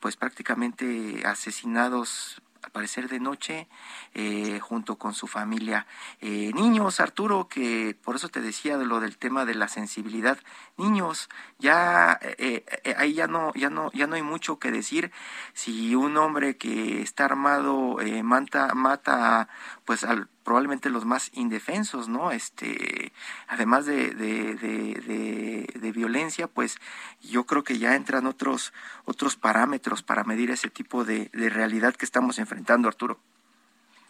pues 0.00 0.16
prácticamente 0.16 1.22
asesinados 1.24 2.42
aparecer 2.74 3.08
de 3.08 3.20
noche 3.20 3.68
eh, 4.14 4.58
junto 4.58 4.96
con 4.96 5.14
su 5.14 5.28
familia. 5.28 5.86
Eh, 6.20 6.50
niños, 6.54 6.98
Arturo, 6.98 7.46
que 7.46 7.96
por 8.02 8.16
eso 8.16 8.28
te 8.28 8.40
decía 8.40 8.76
de 8.78 8.84
lo 8.84 8.98
del 8.98 9.16
tema 9.16 9.44
de 9.44 9.54
la 9.54 9.68
sensibilidad. 9.68 10.38
Niños, 10.76 11.28
ya 11.60 12.18
eh, 12.20 12.64
ahí 12.98 13.14
ya 13.14 13.28
no, 13.28 13.52
ya 13.54 13.70
no, 13.70 13.92
ya 13.92 14.08
no 14.08 14.16
hay 14.16 14.22
mucho 14.22 14.58
que 14.58 14.72
decir. 14.72 15.12
Si 15.52 15.94
un 15.94 16.16
hombre 16.16 16.56
que 16.56 17.00
está 17.00 17.26
armado 17.26 17.98
mata, 18.24 18.74
mata 18.74 19.48
pues 19.84 20.02
al 20.02 20.28
probablemente 20.44 20.90
los 20.90 21.04
más 21.04 21.30
indefensos, 21.34 22.08
¿no? 22.08 22.30
Este, 22.30 23.12
además 23.48 23.86
de, 23.86 24.14
de, 24.14 25.92
violencia, 25.94 26.48
pues 26.48 26.78
yo 27.22 27.44
creo 27.44 27.62
que 27.62 27.78
ya 27.78 27.94
entran 27.94 28.26
otros, 28.26 28.72
otros 29.04 29.36
parámetros 29.36 30.02
para 30.02 30.24
medir 30.24 30.50
ese 30.50 30.68
tipo 30.68 31.04
de, 31.04 31.30
realidad 31.32 31.94
que 31.94 32.04
estamos 32.04 32.38
enfrentando, 32.38 32.88
Arturo. 32.88 33.18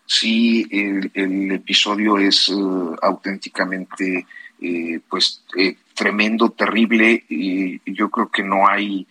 Sí, 0.07 0.67
el, 0.71 1.53
episodio 1.53 2.19
es 2.19 2.49
eh, 2.49 2.55
auténticamente, 3.03 4.27
eh, 4.61 5.01
pues, 5.09 5.45
eh, 5.57 5.77
tremendo, 5.95 6.51
terrible, 6.51 7.25
y 7.29 7.81
yo 7.93 8.11
creo 8.11 8.31
que 8.31 8.43
no 8.43 8.67
hay 8.67 9.07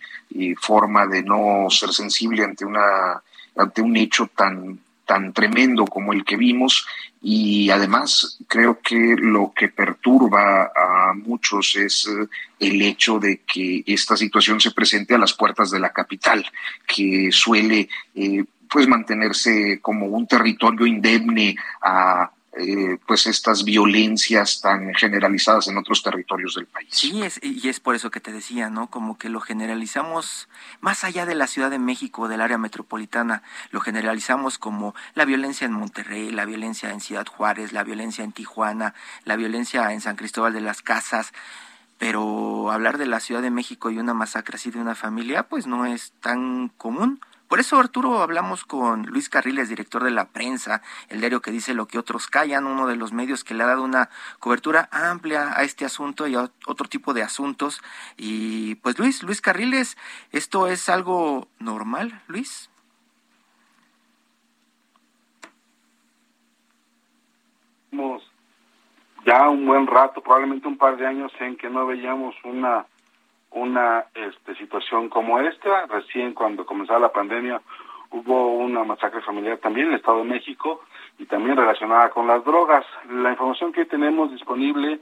forma 0.60 1.06
de 1.06 1.22
no 1.22 1.70
ser 1.70 1.90
sensible 1.90 2.42
ante 2.42 2.64
una 2.64 3.22
ante 3.56 3.82
un 3.82 3.96
hecho 3.96 4.26
tan 4.34 4.80
tan 5.04 5.32
tremendo 5.32 5.84
como 5.84 6.12
el 6.12 6.24
que 6.24 6.36
vimos. 6.36 6.86
Y 7.22 7.70
además 7.70 8.38
creo 8.48 8.80
que 8.80 9.16
lo 9.18 9.52
que 9.56 9.68
perturba 9.68 10.64
a 10.76 11.14
muchos 11.14 11.74
es 11.76 12.06
eh, 12.06 12.26
el 12.60 12.82
hecho 12.82 13.18
de 13.18 13.40
que 13.46 13.82
esta 13.86 14.16
situación 14.16 14.60
se 14.60 14.72
presente 14.72 15.14
a 15.14 15.18
las 15.18 15.32
puertas 15.32 15.70
de 15.70 15.80
la 15.80 15.90
capital, 15.90 16.44
que 16.86 17.30
suele 17.32 17.88
eh, 18.14 18.44
pues 18.68 18.88
mantenerse 18.88 19.78
como 19.80 20.06
un 20.06 20.26
territorio 20.26 20.86
indemne 20.86 21.56
a 21.80 22.30
eh, 22.56 22.98
pues 23.06 23.26
estas 23.26 23.64
violencias 23.64 24.60
tan 24.60 24.94
generalizadas 24.94 25.66
en 25.68 25.76
otros 25.76 26.02
territorios 26.02 26.54
del 26.54 26.66
país. 26.66 26.88
Sí, 26.90 27.22
es, 27.22 27.40
y 27.42 27.68
es 27.68 27.80
por 27.80 27.96
eso 27.96 28.10
que 28.10 28.20
te 28.20 28.32
decía, 28.32 28.70
¿no? 28.70 28.88
Como 28.88 29.18
que 29.18 29.28
lo 29.28 29.40
generalizamos 29.40 30.48
más 30.80 31.02
allá 31.02 31.26
de 31.26 31.34
la 31.34 31.46
Ciudad 31.46 31.70
de 31.70 31.78
México, 31.78 32.28
del 32.28 32.40
área 32.40 32.58
metropolitana, 32.58 33.42
lo 33.70 33.80
generalizamos 33.80 34.58
como 34.58 34.94
la 35.14 35.24
violencia 35.24 35.64
en 35.64 35.72
Monterrey, 35.72 36.30
la 36.30 36.44
violencia 36.44 36.90
en 36.90 37.00
Ciudad 37.00 37.26
Juárez, 37.26 37.72
la 37.72 37.82
violencia 37.82 38.24
en 38.24 38.32
Tijuana, 38.32 38.94
la 39.24 39.36
violencia 39.36 39.92
en 39.92 40.00
San 40.00 40.16
Cristóbal 40.16 40.52
de 40.52 40.60
las 40.60 40.82
Casas, 40.82 41.32
pero 41.98 42.70
hablar 42.70 42.98
de 42.98 43.06
la 43.06 43.20
Ciudad 43.20 43.42
de 43.42 43.50
México 43.50 43.90
y 43.90 43.98
una 43.98 44.14
masacre 44.14 44.56
así 44.56 44.70
de 44.70 44.80
una 44.80 44.94
familia, 44.94 45.44
pues 45.44 45.66
no 45.66 45.86
es 45.86 46.12
tan 46.20 46.68
común. 46.68 47.20
Por 47.54 47.60
eso, 47.60 47.78
Arturo, 47.78 48.20
hablamos 48.20 48.64
con 48.64 49.06
Luis 49.06 49.28
Carriles, 49.28 49.68
director 49.68 50.02
de 50.02 50.10
la 50.10 50.24
prensa, 50.24 50.82
el 51.08 51.20
diario 51.20 51.40
que 51.40 51.52
dice 51.52 51.72
lo 51.72 51.86
que 51.86 52.00
otros 52.00 52.26
callan, 52.26 52.66
uno 52.66 52.88
de 52.88 52.96
los 52.96 53.12
medios 53.12 53.44
que 53.44 53.54
le 53.54 53.62
ha 53.62 53.68
dado 53.68 53.84
una 53.84 54.10
cobertura 54.40 54.88
amplia 54.90 55.56
a 55.56 55.62
este 55.62 55.84
asunto 55.84 56.26
y 56.26 56.34
a 56.34 56.50
otro 56.66 56.88
tipo 56.88 57.14
de 57.14 57.22
asuntos. 57.22 57.80
Y 58.16 58.74
pues 58.82 58.98
Luis, 58.98 59.22
Luis 59.22 59.40
Carriles, 59.40 59.96
¿esto 60.32 60.66
es 60.66 60.88
algo 60.88 61.46
normal, 61.60 62.20
Luis? 62.26 62.70
Ya 69.24 69.48
un 69.48 69.64
buen 69.64 69.86
rato, 69.86 70.20
probablemente 70.20 70.66
un 70.66 70.76
par 70.76 70.96
de 70.96 71.06
años 71.06 71.30
en 71.38 71.56
que 71.56 71.70
no 71.70 71.86
veíamos 71.86 72.34
una 72.42 72.84
una 73.54 74.06
este, 74.14 74.54
situación 74.56 75.08
como 75.08 75.40
esta. 75.40 75.86
Recién 75.86 76.34
cuando 76.34 76.66
comenzaba 76.66 76.98
la 77.00 77.12
pandemia 77.12 77.60
hubo 78.10 78.54
una 78.56 78.84
masacre 78.84 79.22
familiar 79.22 79.58
también 79.58 79.86
en 79.86 79.94
el 79.94 79.98
Estado 79.98 80.18
de 80.18 80.24
México 80.30 80.82
y 81.18 81.26
también 81.26 81.56
relacionada 81.56 82.10
con 82.10 82.26
las 82.26 82.44
drogas. 82.44 82.84
La 83.10 83.30
información 83.30 83.72
que 83.72 83.86
tenemos 83.86 84.30
disponible 84.30 85.00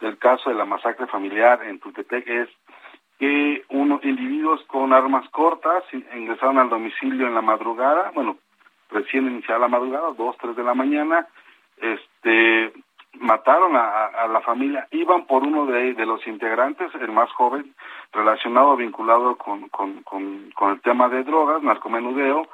del 0.00 0.18
caso 0.18 0.50
de 0.50 0.56
la 0.56 0.64
masacre 0.64 1.06
familiar 1.06 1.62
en 1.64 1.78
Tultepec 1.78 2.26
es 2.26 2.48
que 3.18 3.64
unos 3.68 4.04
individuos 4.04 4.62
con 4.64 4.92
armas 4.92 5.28
cortas 5.30 5.84
ingresaron 5.92 6.58
al 6.58 6.68
domicilio 6.68 7.26
en 7.26 7.34
la 7.34 7.42
madrugada, 7.42 8.10
bueno, 8.14 8.38
recién 8.90 9.26
iniciada 9.26 9.60
la 9.60 9.68
madrugada, 9.68 10.12
dos, 10.16 10.36
tres 10.38 10.56
de 10.56 10.64
la 10.64 10.74
mañana, 10.74 11.26
este, 11.76 12.72
mataron 13.20 13.76
a, 13.76 14.26
la 14.28 14.40
familia, 14.40 14.86
iban 14.90 15.26
por 15.26 15.42
uno 15.42 15.66
de, 15.66 15.94
de, 15.94 16.06
los 16.06 16.26
integrantes, 16.26 16.94
el 16.94 17.12
más 17.12 17.30
joven, 17.32 17.74
relacionado, 18.12 18.76
vinculado 18.76 19.36
con, 19.36 19.68
con, 19.68 20.02
con, 20.02 20.70
el 20.70 20.80
tema 20.80 21.08
de 21.08 21.24
drogas, 21.24 21.62
narcomenudeo, 21.62 22.46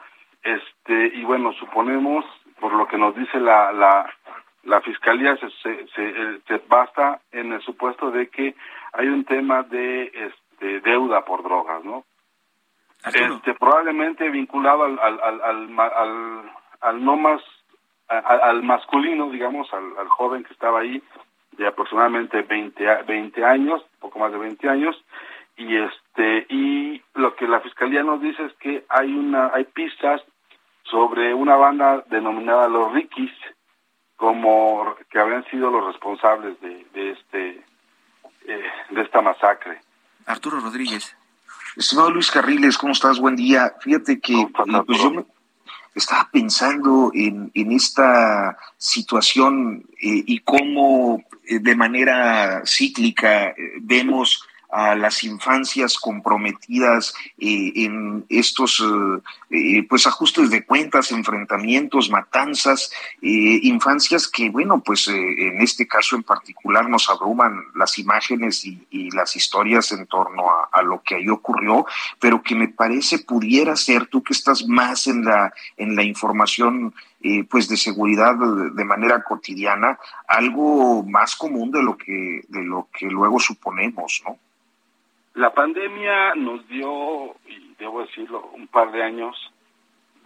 este, 0.43 1.13
y 1.15 1.25
bueno, 1.25 1.53
suponemos, 1.55 2.25
por 2.61 2.73
lo 2.73 2.87
que 2.87 2.99
nos 2.99 3.15
dice 3.15 3.41
la, 3.41 3.73
la, 3.73 4.13
la 4.65 4.81
fiscalía, 4.81 5.37
se, 5.37 5.51
se, 5.63 5.87
se, 6.47 6.63
basta 6.69 7.21
en 7.33 7.53
el 7.53 7.61
supuesto 7.63 8.11
de 8.11 8.29
que 8.29 8.55
hay 8.93 9.09
un 9.09 9.25
tema 9.25 9.63
de 9.63 10.05
este, 10.05 10.81
deuda 10.81 11.25
por 11.25 11.43
drogas, 11.43 11.85
¿no? 11.85 12.05
Este, 13.05 13.55
probablemente 13.55 14.29
vinculado 14.29 14.85
al, 14.85 14.99
al, 14.99 15.21
al, 15.21 15.81
al, 15.81 16.51
al 16.81 17.05
no 17.05 17.17
más 17.17 17.41
al 18.11 18.63
masculino, 18.63 19.31
digamos, 19.31 19.73
al, 19.73 20.09
joven 20.09 20.43
que 20.43 20.53
estaba 20.53 20.81
ahí, 20.81 21.03
de 21.53 21.67
aproximadamente 21.67 22.43
20, 22.43 23.03
20 23.07 23.45
años, 23.45 23.83
poco 24.01 24.19
más 24.19 24.33
de 24.33 24.39
20 24.39 24.69
años, 24.69 24.97
y 25.57 25.77
este 25.77 26.47
y 26.49 27.03
lo 27.15 27.37
que 27.37 27.47
la 27.47 27.61
fiscalía 27.61 28.03
nos 28.03 28.21
dice 28.21 28.45
es 28.47 28.53
que 28.55 28.85
hay 28.89 29.13
una 29.13 29.51
hay 29.53 29.65
pistas 29.65 30.23
sobre 30.85 31.35
una 31.35 31.57
banda 31.57 32.03
denominada 32.09 32.67
los 32.67 32.93
Rikis 32.93 33.33
como 34.17 34.97
que 35.11 35.19
habrían 35.19 35.45
sido 35.51 35.71
los 35.71 35.87
responsables 35.87 36.59
de, 36.61 36.87
de 36.95 37.11
este 37.11 37.65
eh, 38.47 38.65
de 38.91 39.03
esta 39.03 39.21
masacre. 39.21 39.81
Arturo 40.27 40.61
Rodríguez. 40.61 41.17
Estimado 41.77 42.11
Luis 42.11 42.31
Carriles, 42.31 42.79
¿cómo 42.79 42.93
estás? 42.93 43.21
Buen 43.21 43.37
día. 43.37 43.75
Fíjate 43.81 44.19
que 44.19 44.35
eh, 44.35 44.49
pues 44.87 44.99
yo 44.99 45.25
estaba 45.95 46.29
pensando 46.33 47.11
en, 47.15 47.51
en 47.55 47.73
esta 47.73 48.57
situación 48.79 49.85
eh, 50.01 50.25
y 50.27 50.39
cómo 50.41 51.23
eh, 51.45 51.59
de 51.59 51.77
manera 51.77 52.63
cíclica 52.65 53.49
eh, 53.49 53.55
vemos 53.81 54.45
a 54.73 54.95
las 54.95 55.25
infancias 55.25 55.99
comprometidas 55.99 57.15
eh, 57.39 57.73
en 57.75 58.25
estos 58.29 58.81
eh, 58.81 59.21
eh, 59.51 59.87
pues 59.89 60.07
ajustes 60.07 60.51
de 60.51 60.65
cuentas, 60.65 61.11
enfrentamientos, 61.11 62.11
matanzas, 62.11 62.91
infancias 63.21 64.29
que 64.29 64.51
bueno 64.51 64.81
pues 64.81 65.09
en 65.09 65.61
este 65.61 65.87
caso 65.87 66.17
en 66.17 66.23
particular 66.23 66.89
nos 66.89 67.11
abruman 67.11 67.65
las 67.75 67.99
imágenes 67.99 68.65
y, 68.65 68.81
las 69.11 69.35
historias 69.35 69.91
en 69.93 70.07
torno 70.07 70.45
a, 70.73 70.83
lo 70.83 71.03
que 71.03 71.17
ahí 71.17 71.29
ocurrió, 71.29 71.85
pero 72.21 72.43
que 72.43 72.55
me 72.55 72.69
parece 72.69 73.19
pudiera 73.19 73.75
ser 73.75 74.07
tú 74.07 74.23
que 74.23 74.33
estás 74.33 74.67
más 74.67 75.07
en 75.09 75.25
la 75.25 75.53
en 75.77 75.97
la 75.97 76.05
información 76.05 76.95
pues 77.49 77.69
de 77.69 77.77
seguridad 77.77 78.35
de, 78.37 78.85
manera 78.85 79.23
cotidiana 79.25 79.99
algo 80.29 81.03
más 81.03 81.35
común 81.35 81.71
de 81.71 81.83
lo 81.83 81.97
que 81.97 82.43
de 82.49 82.63
lo 82.63 82.89
que 82.93 83.07
luego 83.07 83.41
suponemos, 83.41 84.23
¿no? 84.25 84.39
La 85.41 85.55
pandemia 85.55 86.35
nos 86.35 86.69
dio, 86.69 87.35
y 87.49 87.75
debo 87.79 88.03
decirlo, 88.03 88.51
un 88.53 88.67
par 88.67 88.93
de 88.93 89.03
años, 89.03 89.35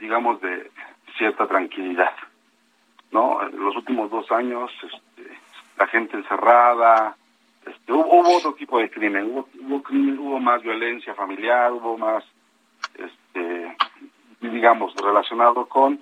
digamos, 0.00 0.40
de 0.40 0.72
cierta 1.16 1.46
tranquilidad. 1.46 2.10
¿no? 3.12 3.40
Los 3.50 3.76
últimos 3.76 4.10
dos 4.10 4.28
años, 4.32 4.72
este, 4.82 5.38
la 5.78 5.86
gente 5.86 6.16
encerrada, 6.16 7.16
hubo, 7.86 8.36
otro 8.38 8.54
tipo 8.54 8.80
de 8.80 8.90
crimen, 8.90 9.30
hubo, 9.30 9.48
hubo 9.62 9.82
crimen, 9.84 10.18
hubo 10.18 10.40
más 10.40 10.60
violencia 10.62 11.14
familiar, 11.14 11.70
hubo 11.70 11.96
más, 11.96 12.24
este, 12.96 13.76
digamos, 14.40 14.96
relacionado 14.96 15.66
con 15.66 16.00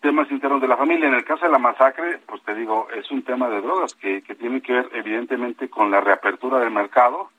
temas 0.00 0.28
internos 0.32 0.60
de 0.60 0.66
la 0.66 0.76
familia. 0.76 1.06
En 1.06 1.14
el 1.14 1.24
caso 1.24 1.46
de 1.46 1.52
la 1.52 1.58
masacre, 1.58 2.18
pues 2.26 2.42
te 2.42 2.56
digo, 2.56 2.88
es 2.96 3.08
un 3.12 3.22
tema 3.22 3.48
de 3.48 3.60
drogas 3.60 3.94
que, 3.94 4.22
que 4.22 4.34
tiene 4.34 4.60
que 4.60 4.72
ver 4.72 4.88
evidentemente 4.94 5.70
con 5.70 5.92
la 5.92 6.00
reapertura 6.00 6.58
del 6.58 6.72
mercado, 6.72 7.30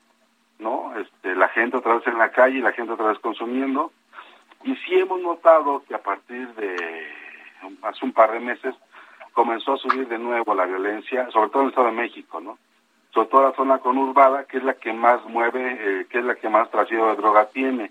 ¿no? 0.60 0.92
Este, 0.98 1.34
la 1.34 1.48
gente 1.48 1.76
otra 1.76 1.94
vez 1.94 2.06
en 2.06 2.18
la 2.18 2.30
calle, 2.30 2.60
la 2.60 2.72
gente 2.72 2.92
otra 2.92 3.08
vez 3.08 3.18
consumiendo. 3.18 3.92
Y 4.62 4.74
sí 4.76 4.94
hemos 4.94 5.20
notado 5.20 5.82
que 5.88 5.94
a 5.94 6.02
partir 6.02 6.48
de 6.54 7.08
hace 7.82 8.04
un 8.04 8.12
par 8.12 8.32
de 8.32 8.40
meses 8.40 8.74
comenzó 9.32 9.74
a 9.74 9.78
subir 9.78 10.08
de 10.08 10.18
nuevo 10.18 10.54
la 10.54 10.66
violencia, 10.66 11.30
sobre 11.30 11.50
todo 11.50 11.62
en 11.62 11.66
el 11.66 11.70
Estado 11.70 11.86
de 11.88 11.92
México, 11.92 12.40
¿no? 12.40 12.58
Sobre 13.12 13.28
todo 13.28 13.42
la 13.42 13.56
zona 13.56 13.78
conurbada, 13.78 14.44
que 14.44 14.58
es 14.58 14.64
la 14.64 14.74
que 14.74 14.92
más 14.92 15.24
mueve, 15.26 15.78
eh, 15.80 16.06
que 16.08 16.18
es 16.18 16.24
la 16.24 16.36
que 16.36 16.48
más 16.48 16.70
trasiego 16.70 17.08
de 17.08 17.16
droga 17.16 17.48
tiene. 17.48 17.90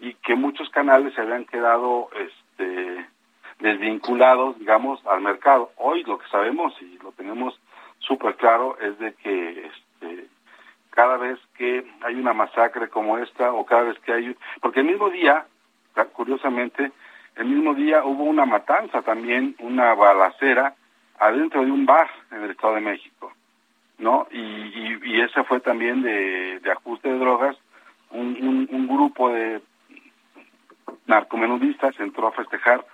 Y 0.00 0.14
que 0.14 0.34
muchos 0.34 0.68
canales 0.70 1.14
se 1.14 1.20
habían 1.20 1.44
quedado 1.44 2.08
este, 2.16 3.06
desvinculados, 3.58 4.58
digamos, 4.58 5.04
al 5.06 5.20
mercado. 5.20 5.72
Hoy 5.76 6.02
lo 6.04 6.18
que 6.18 6.28
sabemos 6.28 6.74
y 6.80 6.98
lo 6.98 7.12
tenemos 7.12 7.58
súper 7.98 8.36
claro 8.36 8.78
es 8.80 8.98
de 8.98 9.14
que 9.14 9.66
este, 9.66 10.28
cada 10.94 11.16
vez 11.16 11.38
que 11.56 11.84
hay 12.02 12.14
una 12.14 12.32
masacre 12.32 12.88
como 12.88 13.18
esta 13.18 13.52
o 13.52 13.66
cada 13.66 13.82
vez 13.82 13.98
que 14.00 14.12
hay... 14.12 14.36
Porque 14.60 14.80
el 14.80 14.86
mismo 14.86 15.10
día, 15.10 15.44
curiosamente, 16.12 16.92
el 17.36 17.46
mismo 17.46 17.74
día 17.74 18.04
hubo 18.04 18.24
una 18.24 18.46
matanza 18.46 19.02
también, 19.02 19.56
una 19.58 19.94
balacera 19.94 20.74
adentro 21.18 21.64
de 21.64 21.70
un 21.70 21.84
bar 21.84 22.08
en 22.30 22.44
el 22.44 22.50
Estado 22.52 22.76
de 22.76 22.80
México, 22.80 23.32
¿no? 23.98 24.28
Y, 24.30 24.98
y, 25.02 25.20
ese 25.20 25.42
fue 25.44 25.60
también 25.60 26.02
de, 26.02 26.60
de 26.60 26.70
ajuste 26.72 27.08
de 27.08 27.18
drogas. 27.18 27.56
Un, 28.10 28.36
un, 28.40 28.68
un 28.70 28.86
grupo 28.86 29.30
de 29.30 29.62
narcomenudistas 31.06 31.98
entró 31.98 32.28
a 32.28 32.32
festejar 32.32 32.84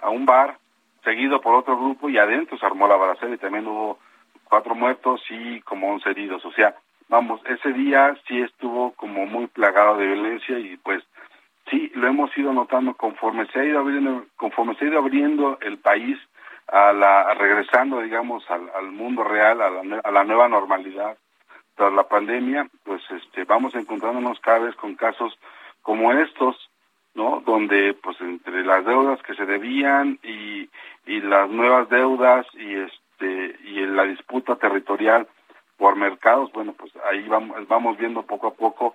a 0.00 0.08
un 0.08 0.24
bar, 0.24 0.56
seguido 1.04 1.40
por 1.40 1.54
otro 1.54 1.76
grupo, 1.76 2.08
y 2.08 2.16
adentro 2.16 2.56
se 2.56 2.64
armó 2.64 2.88
la 2.88 2.96
balacera 2.96 3.34
y 3.34 3.38
también 3.38 3.66
hubo 3.66 3.98
cuatro 4.44 4.74
muertos 4.74 5.22
y 5.28 5.60
como 5.60 5.92
once 5.92 6.08
heridos. 6.08 6.44
O 6.44 6.52
sea, 6.52 6.74
vamos, 7.10 7.40
ese 7.44 7.72
día 7.72 8.16
sí 8.26 8.40
estuvo 8.40 8.92
como 8.92 9.26
muy 9.26 9.48
plagado 9.48 9.98
de 9.98 10.06
violencia 10.06 10.58
y 10.58 10.76
pues 10.78 11.02
sí, 11.68 11.92
lo 11.94 12.06
hemos 12.08 12.36
ido 12.38 12.52
notando 12.52 12.94
conforme 12.94 13.46
se 13.48 13.60
ha 13.60 13.64
ido 13.64 13.80
abriendo, 13.80 14.24
conforme 14.36 14.74
se 14.76 14.84
ha 14.84 14.88
ido 14.88 14.98
abriendo 14.98 15.58
el 15.60 15.78
país, 15.78 16.18
a 16.68 16.92
la, 16.92 17.34
regresando, 17.34 18.00
digamos, 18.00 18.44
al, 18.48 18.92
mundo 18.92 19.24
real, 19.24 19.60
a 19.60 19.70
la, 19.70 20.00
a 20.04 20.10
la 20.12 20.22
nueva 20.22 20.48
normalidad 20.48 21.18
tras 21.74 21.92
la 21.92 22.04
pandemia, 22.04 22.68
pues 22.84 23.02
este, 23.10 23.42
vamos 23.44 23.74
encontrándonos 23.74 24.38
cada 24.38 24.60
vez 24.60 24.76
con 24.76 24.94
casos 24.94 25.36
como 25.82 26.12
estos, 26.12 26.70
¿no? 27.14 27.42
Donde, 27.44 27.94
pues, 27.94 28.20
entre 28.20 28.64
las 28.64 28.84
deudas 28.84 29.20
que 29.22 29.34
se 29.34 29.46
debían 29.46 30.20
y, 30.22 30.68
y 31.06 31.20
las 31.22 31.50
nuevas 31.50 31.88
deudas 31.88 32.46
y 32.54 32.74
este 32.74 33.58
y 33.64 33.84
la 33.86 34.04
disputa 34.04 34.56
territorial 34.56 35.26
por 35.80 35.96
mercados, 35.96 36.52
bueno, 36.52 36.74
pues 36.74 36.92
ahí 37.10 37.26
vamos, 37.26 37.66
vamos 37.66 37.96
viendo 37.96 38.22
poco 38.22 38.48
a 38.48 38.54
poco 38.54 38.94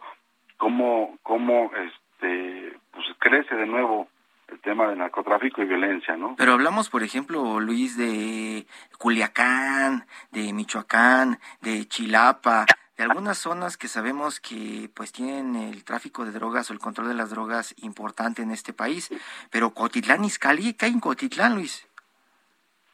cómo, 0.55 1.17
cómo 1.23 1.71
este, 1.73 2.77
pues 2.91 3.07
crece 3.17 3.55
de 3.55 3.65
nuevo 3.65 4.07
el 4.49 4.59
tema 4.61 4.87
de 4.87 4.95
narcotráfico 4.95 5.63
y 5.63 5.65
violencia, 5.65 6.15
¿no? 6.15 6.35
Pero 6.37 6.53
hablamos, 6.53 6.91
por 6.91 7.01
ejemplo, 7.01 7.59
Luis, 7.59 7.97
de 7.97 8.67
Culiacán, 8.99 10.05
de 10.29 10.53
Michoacán, 10.53 11.39
de 11.61 11.87
Chilapa, 11.87 12.67
de 12.95 13.03
algunas 13.03 13.39
zonas 13.39 13.77
que 13.77 13.87
sabemos 13.87 14.39
que 14.39 14.87
pues 14.95 15.11
tienen 15.11 15.55
el 15.55 15.83
tráfico 15.83 16.23
de 16.23 16.33
drogas 16.33 16.69
o 16.69 16.73
el 16.73 16.79
control 16.79 17.07
de 17.07 17.15
las 17.15 17.31
drogas 17.31 17.73
importante 17.81 18.43
en 18.43 18.51
este 18.51 18.73
país. 18.73 19.09
Pero 19.49 19.71
Cotitlán, 19.71 20.23
Izcalli, 20.23 20.75
¿qué 20.75 20.85
hay 20.85 20.91
en 20.91 20.99
Cotitlán, 20.99 21.55
Luis? 21.55 21.89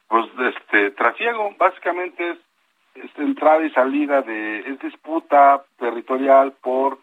Pues 0.08 0.24
este, 0.38 0.92
trasiego, 0.92 1.54
básicamente 1.58 2.30
es, 2.30 2.38
es 2.94 3.10
entrada 3.16 3.64
y 3.64 3.70
salida 3.70 4.22
de, 4.22 4.60
es 4.60 4.78
disputa 4.80 5.64
territorial 5.78 6.52
por, 6.62 6.98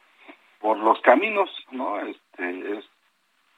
por 0.59 0.77
los 0.77 0.99
caminos, 1.01 1.49
¿no? 1.71 1.99
Este, 1.99 2.77
es 2.77 2.85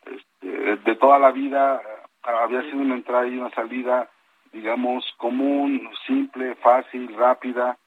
este, 0.06 0.78
de 0.78 0.96
toda 0.96 1.20
la 1.20 1.32
vida 1.32 1.82
había 2.24 2.62
sido 2.64 2.80
una 2.80 2.96
entrada 2.96 3.28
y 3.28 3.38
una 3.38 3.50
salida, 3.52 4.10
digamos, 4.52 5.06
común, 5.18 5.90
simple, 6.06 6.56
fácil, 6.56 7.16
rápida, 7.16 7.78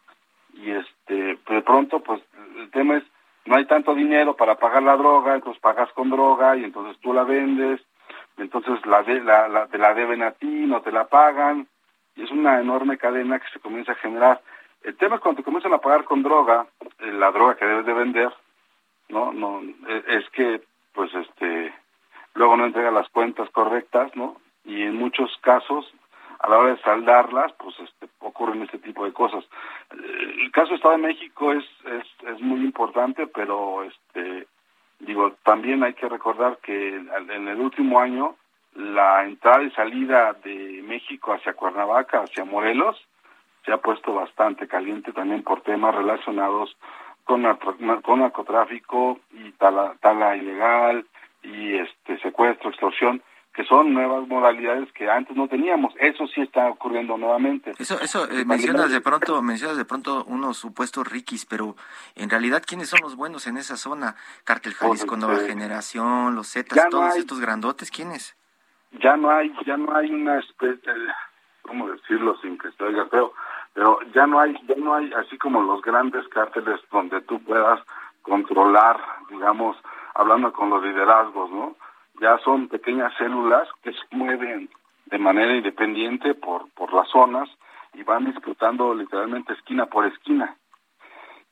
y 0.55 0.71
este, 0.71 1.39
de 1.49 1.63
pronto, 1.63 2.01
pues, 2.01 2.23
el 2.57 2.71
tema 2.71 2.99
es, 2.99 3.05
no 3.45 3.57
hay 3.57 3.67
tanto 3.67 3.95
dinero 3.95 4.37
para 4.37 4.57
pagar 4.57 4.83
la 4.83 4.97
droga, 4.97 5.35
entonces 5.35 5.61
pagas 5.61 5.91
con 5.93 6.11
droga 6.11 6.57
y 6.57 6.65
entonces 6.65 6.99
tú 7.01 7.13
la 7.13 7.25
vendes, 7.25 7.81
entonces 8.39 8.85
la, 8.87 9.03
de, 9.03 9.21
la, 9.21 9.49
la, 9.49 9.67
te 9.67 9.79
la 9.79 9.95
deben 9.95 10.23
a 10.23 10.33
ti, 10.33 10.47
no 10.47 10.81
te 10.83 10.93
la 10.93 11.07
pagan, 11.07 11.69
y 12.17 12.23
es 12.23 12.31
una 12.31 12.61
enorme 12.61 12.99
cadena 12.99 13.39
que 13.39 13.51
se 13.53 13.61
comienza 13.61 13.93
a 13.93 13.97
generar. 13.97 14.41
El 14.83 14.97
tema 14.97 15.17
es 15.17 15.23
cuando 15.23 15.41
te 15.41 15.45
comienzan 15.45 15.73
a 15.75 15.79
pagar 15.79 16.05
con 16.05 16.23
droga, 16.23 16.67
eh, 17.01 17.13
la 17.13 17.31
droga 17.33 17.57
que 17.57 17.65
debes 17.65 17.87
de 17.87 17.93
vender, 17.95 18.33
no, 19.09 19.33
no, 19.33 19.61
es 20.09 20.29
que, 20.31 20.63
pues, 20.93 21.15
este, 21.15 21.75
luego 22.35 22.57
no 22.57 22.67
entrega 22.67 22.91
las 22.91 23.09
cuentas 23.11 23.51
correctas, 23.51 24.15
¿no? 24.17 24.37
Y 24.65 24.83
en 24.83 24.97
muchos 24.97 25.37
casos, 25.43 25.93
a 26.39 26.49
la 26.49 26.59
hora 26.59 26.75
de 26.75 26.83
saldarlas, 26.83 27.53
pues 27.55 27.79
este, 27.81 28.09
ocurren 28.21 28.63
este 28.63 28.79
tipo 28.79 29.05
de 29.05 29.13
cosas. 29.13 29.45
El 29.91 30.51
caso 30.53 30.71
de 30.71 30.77
Estado 30.77 30.97
de 30.97 31.03
México 31.03 31.53
es, 31.53 31.65
es, 31.85 32.29
es 32.29 32.41
muy 32.41 32.61
importante, 32.61 33.27
pero 33.27 33.83
este 33.83 34.47
digo, 35.01 35.33
también 35.43 35.83
hay 35.83 35.95
que 35.95 36.09
recordar 36.09 36.59
que 36.59 36.95
en 36.97 37.49
el 37.49 37.61
último 37.61 38.01
año 38.01 38.37
la 38.75 39.25
entrada 39.25 39.63
y 39.63 39.71
salida 39.71 40.33
de 40.45 40.83
México 40.85 41.33
hacia 41.33 41.55
Cuernavaca, 41.55 42.23
hacia 42.23 42.45
Morelos, 42.45 42.97
se 43.65 43.73
ha 43.73 43.79
puesto 43.79 44.15
bastante 44.15 44.69
caliente 44.69 45.13
también 45.13 45.43
por 45.43 45.63
temas 45.63 45.95
relacionados 45.95 46.77
con, 47.25 47.45
con 48.03 48.21
narcotráfico 48.21 49.21
y 49.33 49.53
tala, 49.53 49.95
tala 50.01 50.37
ilegal, 50.37 51.07
y 51.45 51.75
este 51.75 52.19
secuestro, 52.21 52.71
extorsión, 52.71 53.23
que 53.55 53.65
son 53.65 53.95
nuevas 53.95 54.27
modalidades 54.27 54.91
que 54.93 55.09
antes 55.09 55.37
no 55.37 55.47
teníamos. 55.47 55.95
Eso 56.01 56.27
sí 56.27 56.41
está 56.41 56.69
ocurriendo 56.69 57.17
nuevamente. 57.17 57.73
Eso, 57.79 58.01
eso 58.01 58.29
eh, 58.29 58.45
mencionas 58.45 58.91
de 58.91 59.01
pronto, 59.01 59.41
mencionas 59.43 59.77
de 59.77 59.85
pronto 59.85 60.25
unos 60.25 60.57
supuestos 60.57 61.07
riquis, 61.07 61.47
pero 61.47 61.77
en 62.17 62.31
realidad 62.31 62.65
quiénes 62.67 62.89
son 62.89 63.01
los 63.03 63.15
buenos 63.15 63.47
en 63.47 63.57
esa 63.57 63.77
zona? 63.77 64.17
Cartel 64.43 64.75
Jalisco 64.75 65.11
pues, 65.11 65.21
Nueva 65.21 65.37
este, 65.37 65.49
Generación, 65.51 66.35
los 66.35 66.51
Zetas, 66.51 66.89
todos 66.91 67.17
estos 67.17 67.41
grandotes, 67.41 67.91
¿quiénes? 67.93 68.37
Ya 69.01 69.17
no 69.17 69.31
hay, 69.31 69.53
ya 69.67 69.77
no 69.77 69.95
hay 69.95 70.11
una 70.11 70.39
especie, 70.39 70.93
¿cómo 71.63 71.89
decirlo 71.89 72.37
sin 72.39 72.59
que 72.59 72.71
se 72.73 72.85
oiga 72.85 73.07
feo? 73.07 73.33
Pero 73.73 73.99
ya 74.15 74.27
no 74.27 74.39
hay, 74.39 74.55
ya 74.69 74.77
no 74.77 74.95
hay 74.95 75.13
así 75.15 75.37
como 75.39 75.61
los 75.63 75.83
grandes 75.83 76.27
cárteles 76.29 76.81
donde 76.93 77.21
tú 77.23 77.43
puedas 77.43 77.81
controlar, 78.23 79.01
digamos, 79.29 79.77
hablando 80.15 80.53
con 80.53 80.71
los 80.71 80.83
liderazgos, 80.83 81.51
¿no? 81.51 81.77
Ya 82.21 82.39
son 82.39 82.69
pequeñas 82.69 83.13
células 83.19 83.69
que 83.83 83.93
se 83.93 84.05
mueven 84.13 84.71
de 85.07 85.19
manera 85.19 85.55
independiente 85.55 86.35
por, 86.35 86.71
por 86.73 86.93
las 86.93 87.09
zonas 87.09 87.49
y 87.95 88.03
van 88.03 88.25
disputando 88.25 88.95
literalmente 88.95 89.53
esquina 89.53 89.87
por 89.87 90.07
esquina, 90.07 90.57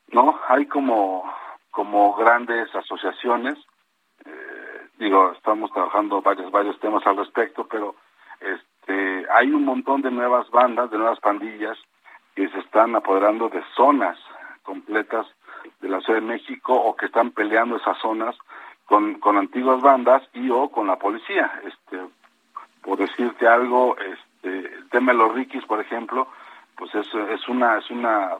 ¿no? 0.07 0.39
Hay 0.47 0.65
como, 0.67 1.23
como 1.71 2.15
grandes 2.15 2.73
asociaciones, 2.73 3.57
digo, 4.97 5.31
estamos 5.31 5.71
trabajando 5.71 6.21
varios, 6.21 6.51
varios 6.51 6.79
temas 6.79 7.05
al 7.05 7.17
respecto, 7.17 7.67
pero 7.67 7.95
este, 8.39 9.25
hay 9.33 9.51
un 9.51 9.65
montón 9.65 10.01
de 10.01 10.11
nuevas 10.11 10.49
bandas, 10.49 10.91
de 10.91 10.97
nuevas 10.97 11.19
pandillas 11.19 11.77
que 12.35 12.49
se 12.49 12.59
están 12.59 12.95
apoderando 12.95 13.49
de 13.49 13.63
zonas 13.75 14.17
completas 14.63 15.27
de 15.81 15.89
la 15.89 16.01
Ciudad 16.01 16.19
de 16.19 16.25
México 16.25 16.73
o 16.73 16.95
que 16.95 17.05
están 17.05 17.31
peleando 17.31 17.77
esas 17.77 17.97
zonas 17.99 18.35
con, 18.85 19.15
con 19.15 19.37
antiguas 19.37 19.81
bandas 19.81 20.23
y 20.33 20.49
o 20.49 20.69
con 20.69 20.87
la 20.87 20.97
policía. 20.97 21.51
Este, 21.65 21.99
por 22.81 22.97
decirte 22.97 23.47
algo, 23.47 23.95
este, 23.97 24.75
el 24.75 24.89
tema 24.89 25.11
de 25.11 25.19
los 25.19 25.33
Rikis, 25.33 25.65
por 25.65 25.79
ejemplo, 25.79 26.27
pues 26.75 26.93
es, 26.95 27.07
es 27.13 27.47
una 27.47 27.77
es 27.77 27.89
una 27.89 28.31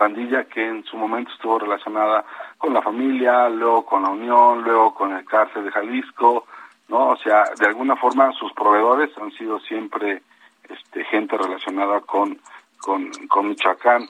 pandilla 0.00 0.44
que 0.44 0.66
en 0.66 0.82
su 0.84 0.96
momento 0.96 1.30
estuvo 1.30 1.58
relacionada 1.58 2.24
con 2.56 2.72
la 2.72 2.80
familia, 2.80 3.50
luego 3.50 3.84
con 3.84 4.02
la 4.02 4.08
Unión, 4.08 4.62
luego 4.62 4.94
con 4.94 5.14
el 5.14 5.26
cárcel 5.26 5.64
de 5.64 5.70
Jalisco, 5.70 6.46
¿no? 6.88 7.10
O 7.10 7.16
sea, 7.18 7.44
de 7.58 7.66
alguna 7.66 7.96
forma 7.96 8.32
sus 8.32 8.50
proveedores 8.54 9.10
han 9.18 9.30
sido 9.32 9.60
siempre 9.60 10.22
este, 10.70 11.04
gente 11.04 11.36
relacionada 11.36 12.00
con, 12.00 12.38
con, 12.78 13.48
Michoacán 13.48 14.08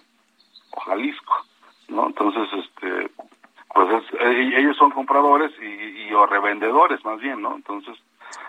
o 0.71 0.81
Jalisco. 0.81 1.35
¿no? 1.89 2.07
Entonces, 2.07 2.49
este, 2.65 3.11
pues 3.75 4.05
eh, 4.21 4.53
ellos 4.59 4.77
son 4.77 4.93
compradores 4.93 5.51
y, 5.61 6.13
o 6.13 6.25
revendedores 6.25 7.05
más 7.05 7.19
bien, 7.19 7.43
¿no? 7.43 7.57
Entonces, 7.57 7.97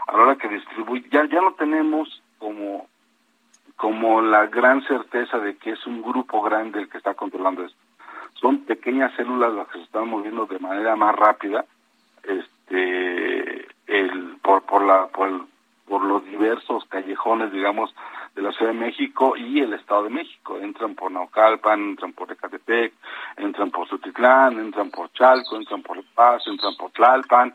a 0.07 0.15
la 0.15 0.23
hora 0.23 0.35
que 0.35 0.47
distribuye, 0.47 1.05
ya, 1.09 1.25
ya 1.25 1.41
no 1.41 1.53
tenemos 1.53 2.21
como, 2.37 2.87
como 4.01 4.19
la 4.23 4.47
gran 4.47 4.81
certeza 4.87 5.37
de 5.37 5.57
que 5.57 5.73
es 5.73 5.85
un 5.85 6.01
grupo 6.01 6.41
grande 6.41 6.79
el 6.79 6.89
que 6.89 6.97
está 6.97 7.13
controlando 7.13 7.63
esto. 7.63 7.77
son 8.33 8.65
pequeñas 8.65 9.13
células 9.15 9.53
las 9.53 9.67
que 9.67 9.77
se 9.77 9.83
están 9.83 10.09
moviendo 10.09 10.47
de 10.47 10.57
manera 10.57 10.95
más 10.95 11.15
rápida, 11.15 11.65
este, 12.23 13.67
el, 13.85 14.37
por, 14.41 14.63
por 14.63 14.83
la, 14.83 15.05
por, 15.09 15.45
por 15.87 16.03
los 16.03 16.25
diversos 16.25 16.83
callejones, 16.85 17.51
digamos, 17.51 17.93
de 18.33 18.41
la 18.41 18.51
Ciudad 18.53 18.71
de 18.71 18.79
México 18.79 19.37
y 19.37 19.59
el 19.59 19.73
Estado 19.73 20.05
de 20.05 20.09
México. 20.09 20.57
Entran 20.57 20.95
por 20.95 21.11
Naucalpan, 21.11 21.91
entran 21.91 22.13
por 22.13 22.31
Ecatepec, 22.31 22.93
entran 23.37 23.69
por 23.69 23.87
Sutitlán, 23.87 24.57
entran 24.57 24.89
por 24.89 25.11
Chalco, 25.11 25.57
entran 25.57 25.83
por 25.83 25.97
El 25.97 26.05
Paz, 26.15 26.41
entran 26.47 26.73
por 26.75 26.89
Tlalpan, 26.89 27.53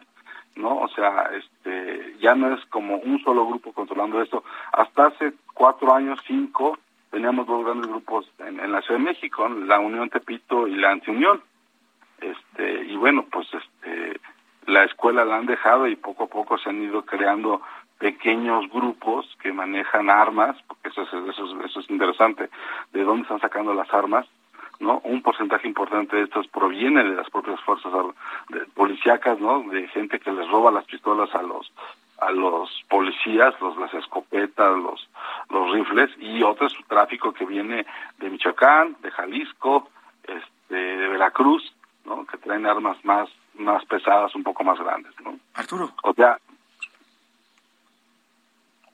¿no? 0.57 0.78
O 0.78 0.88
sea, 0.88 1.30
este, 1.34 2.16
ya 2.18 2.34
no 2.34 2.54
es 2.54 2.64
como 2.66 2.96
un 2.96 3.22
solo 3.22 3.46
grupo 3.46 3.72
controlando 3.72 4.20
esto. 4.20 4.44
Hasta 4.72 5.07
hace 5.07 5.34
cuatro 5.54 5.94
años, 5.94 6.18
cinco, 6.26 6.78
teníamos 7.11 7.46
dos 7.46 7.64
grandes 7.64 7.88
grupos 7.88 8.30
en, 8.38 8.59
en 8.61 8.72
la 8.72 8.82
Ciudad 8.82 8.98
de 8.98 9.07
México, 9.07 9.48
la 9.48 9.78
Unión 9.78 10.11
Tepito 10.11 10.66
y 10.66 10.74
la 10.76 10.90
Antiunión. 10.90 11.40
Este, 12.20 12.84
y 12.86 12.96
bueno, 12.96 13.26
pues 13.30 13.46
este, 13.52 14.20
la 14.66 14.84
escuela 14.84 15.24
la 15.24 15.36
han 15.36 15.46
dejado 15.46 15.86
y 15.86 15.96
poco 15.96 16.24
a 16.24 16.28
poco 16.28 16.59
se 16.59 16.70
han 16.70 16.82
ido 16.82 17.04
creando 17.04 17.61
pequeños 17.98 18.70
grupos 18.70 19.26
que 19.40 19.52
manejan 19.52 20.11
armas, 20.11 20.57
porque 20.66 20.88
eso 20.88 21.02
es, 21.02 21.12
eso 21.12 21.64
eso 21.64 21.80
es 21.80 21.90
interesante, 21.90 22.50
de 22.92 23.04
dónde 23.04 23.22
están 23.22 23.40
sacando 23.40 23.72
las 23.72 23.92
armas, 23.92 24.26
¿no? 24.81 25.01
Un 25.05 25.22
porcentaje 25.22 25.66
importante 25.66 26.16
de 26.16 26.22
estos 26.24 26.47
proviene 26.49 27.05
de 27.05 27.14
las 27.14 27.29
propias 27.31 27.61
fuerzas 27.61 27.93
policíacas, 28.74 29.41
¿no? 29.41 29.62
De 29.62 29.89
gente 29.89 30.18
que 30.18 30.33
les 30.33 30.49
roba 30.49 30.70
las 30.70 30.85
pistolas 30.85 31.35
a 31.35 31.43
los 31.43 31.72
a 32.18 32.31
los 32.31 32.70
policías, 32.89 33.55
los 33.61 33.77
las 33.77 33.93
escopetas, 33.95 34.77
los 34.79 35.09
los 35.51 35.72
rifles 35.72 36.11
y 36.18 36.43
otro 36.43 36.66
es 36.66 36.74
tráfico 36.89 37.33
que 37.33 37.45
viene 37.45 37.87
de 38.18 38.31
Michoacán, 38.31 38.97
de 39.03 39.11
Jalisco, 39.11 39.89
este, 40.22 40.74
de 40.74 41.09
Veracruz, 41.09 41.74
¿no? 42.05 42.24
Que 42.27 42.39
traen 42.39 42.66
armas 42.66 42.97
más 43.05 43.29
más 43.55 43.85
pesadas, 43.87 44.35
un 44.35 44.43
poco 44.43 44.64
más 44.64 44.79
grandes, 44.79 45.12
¿no? 45.24 45.39
Arturo. 45.55 45.91
O 46.03 46.12
sea, 46.14 46.39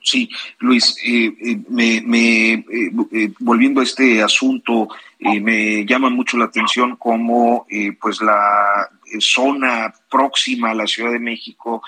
Sí, 0.03 0.29
Luis, 0.59 0.97
eh, 1.05 1.33
eh, 1.41 1.59
me, 1.69 2.03
me 2.03 2.53
eh, 2.55 3.33
volviendo 3.39 3.81
a 3.81 3.85
este 3.85 4.23
asunto, 4.23 4.89
me 5.21 5.87
llama 5.87 6.11
mucho 6.11 6.37
la 6.37 6.47
atención 6.47 6.97
cómo 6.97 7.65
pues 8.01 8.21
la 8.21 8.91
zona 9.21 9.93
próxima 10.11 10.71
a 10.71 10.75
la 10.75 10.87
Ciudad 10.87 11.13
de 11.13 11.19
México 11.19 11.83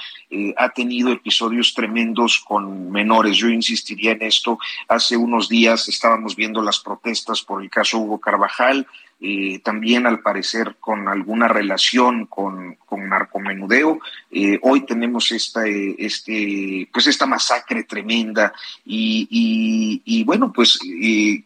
ha 0.57 0.69
tenido 0.71 1.13
episodios 1.13 1.75
tremendos 1.75 2.41
con 2.41 2.91
menores. 2.91 3.37
Yo 3.37 3.49
insistiría 3.49 4.13
en 4.13 4.23
esto. 4.23 4.59
Hace 4.89 5.17
unos 5.17 5.49
días 5.49 5.89
estábamos 5.89 6.37
viendo 6.37 6.63
las 6.63 6.79
protestas 6.79 7.43
por 7.43 7.63
el 7.63 7.71
caso 7.71 7.99
Hugo 7.99 8.19
Carvajal, 8.19 8.87
eh, 9.21 9.61
también 9.61 10.07
al 10.07 10.21
parecer 10.21 10.77
con 10.81 11.09
alguna 11.09 11.49
relación 11.49 12.27
con, 12.27 12.77
con 12.85 13.09
narcomenudeo. 13.09 14.01
Eh, 14.31 14.59
hoy 14.63 14.85
tenemos 14.85 15.31
esta, 15.31 15.67
eh, 15.67 15.95
este, 15.99 16.89
pues 16.93 17.07
esta 17.07 17.25
masacre 17.25 17.85
tremenda 17.85 18.53
y, 18.85 20.03
y, 20.05 20.25
bueno, 20.25 20.53
pues 20.53 20.79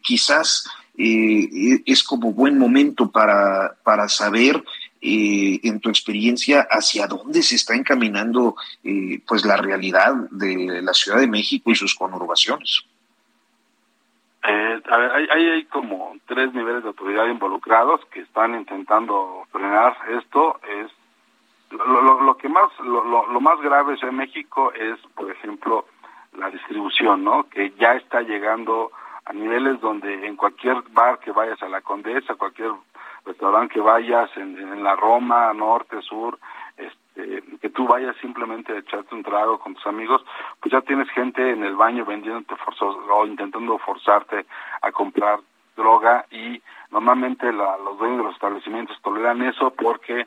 quizás 0.02 0.68
es 0.96 2.02
como 2.02 2.32
buen 2.32 2.58
momento 2.58 3.12
para, 3.12 3.76
para 3.84 4.08
saber 4.08 4.64
en 5.00 5.80
tu 5.80 5.88
experiencia 5.88 6.66
hacia 6.70 7.06
dónde 7.06 7.42
se 7.42 7.54
está 7.56 7.74
encaminando 7.74 8.56
pues 9.26 9.44
la 9.44 9.56
realidad 9.56 10.14
de 10.30 10.82
la 10.82 10.92
Ciudad 10.92 11.18
de 11.18 11.28
México 11.28 11.70
y 11.70 11.74
sus 11.74 11.94
conurbaciones. 11.94 12.84
Eh, 14.48 14.80
hay, 14.90 15.28
hay, 15.28 15.64
como 15.64 16.16
tres 16.26 16.54
niveles 16.54 16.82
de 16.82 16.88
autoridad 16.88 17.26
involucrados 17.26 18.00
que 18.06 18.20
están 18.20 18.54
intentando 18.54 19.46
frenar 19.50 19.96
esto. 20.18 20.58
Es 20.66 20.90
lo, 21.70 22.22
lo, 22.22 22.36
que 22.36 22.48
más 22.48 22.70
lo, 22.80 23.04
lo, 23.04 23.40
más 23.40 23.60
grave 23.60 23.96
en 24.00 24.16
México 24.16 24.72
es, 24.72 24.98
por 25.14 25.30
ejemplo, 25.30 25.84
la 26.38 26.50
distribución, 26.50 27.24
¿no? 27.24 27.48
Que 27.50 27.72
ya 27.78 27.94
está 27.94 28.22
llegando 28.22 28.90
a 29.26 29.32
niveles 29.34 29.80
donde 29.80 30.26
en 30.26 30.36
cualquier 30.36 30.82
bar 30.92 31.18
que 31.18 31.32
vayas 31.32 31.60
a 31.62 31.68
la 31.68 31.82
Condesa, 31.82 32.36
cualquier 32.36 32.70
restaurante 33.24 33.74
que 33.74 33.80
vayas 33.80 34.30
en, 34.36 34.58
en 34.58 34.82
la 34.82 34.96
Roma, 34.96 35.52
norte, 35.52 36.00
sur, 36.02 36.38
este, 36.76 37.42
que 37.60 37.70
tú 37.70 37.86
vayas 37.86 38.16
simplemente 38.20 38.72
a 38.72 38.78
echarte 38.78 39.14
un 39.14 39.22
trago 39.22 39.58
con 39.58 39.74
tus 39.74 39.86
amigos, 39.86 40.24
pues 40.60 40.72
ya 40.72 40.80
tienes 40.80 41.08
gente 41.10 41.50
en 41.50 41.64
el 41.64 41.76
baño 41.76 42.04
vendiéndote 42.04 42.56
forzoso 42.56 42.98
o 43.10 43.26
intentando 43.26 43.78
forzarte 43.78 44.46
a 44.82 44.92
comprar 44.92 45.40
droga 45.76 46.26
y 46.30 46.60
normalmente 46.90 47.52
la, 47.52 47.76
los 47.78 47.98
dueños 47.98 48.18
de 48.18 48.24
los 48.24 48.34
establecimientos 48.34 49.00
toleran 49.02 49.42
eso 49.42 49.70
porque 49.70 50.26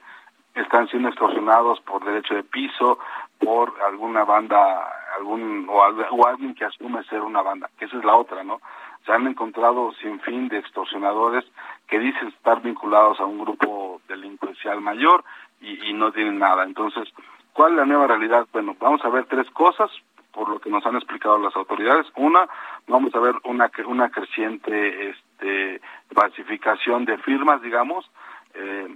están 0.55 0.87
siendo 0.89 1.09
extorsionados 1.09 1.79
por 1.81 2.03
derecho 2.03 2.35
de 2.35 2.43
piso, 2.43 2.99
por 3.39 3.73
alguna 3.81 4.23
banda, 4.23 4.87
algún 5.17 5.67
o, 5.69 5.75
o 5.75 6.27
alguien 6.27 6.53
que 6.55 6.65
asume 6.65 7.03
ser 7.05 7.21
una 7.21 7.41
banda, 7.41 7.69
que 7.77 7.85
esa 7.85 7.97
es 7.97 8.03
la 8.03 8.15
otra, 8.15 8.43
¿no? 8.43 8.59
Se 9.05 9.11
han 9.11 9.27
encontrado 9.27 9.91
sin 10.01 10.19
fin 10.21 10.47
de 10.47 10.59
extorsionadores 10.59 11.45
que 11.87 11.99
dicen 11.99 12.29
estar 12.29 12.61
vinculados 12.61 13.19
a 13.19 13.25
un 13.25 13.39
grupo 13.39 14.01
delincuencial 14.07 14.81
mayor 14.81 15.23
y, 15.59 15.93
no 15.93 16.11
tienen 16.11 16.39
nada. 16.39 16.63
Entonces, 16.63 17.07
¿cuál 17.53 17.73
es 17.73 17.77
la 17.77 17.85
nueva 17.85 18.07
realidad? 18.07 18.47
Bueno, 18.51 18.75
vamos 18.79 19.03
a 19.03 19.09
ver 19.09 19.25
tres 19.25 19.49
cosas 19.51 19.91
por 20.31 20.49
lo 20.49 20.59
que 20.59 20.69
nos 20.69 20.85
han 20.85 20.95
explicado 20.95 21.37
las 21.37 21.55
autoridades. 21.55 22.07
Una, 22.15 22.47
vamos 22.87 23.13
a 23.13 23.19
ver 23.19 23.35
una 23.43 23.69
una 23.85 24.09
creciente 24.09 25.09
este 25.09 25.81
falsificación 26.13 27.05
de 27.05 27.17
firmas, 27.17 27.61
digamos, 27.61 28.09
eh, 28.53 28.87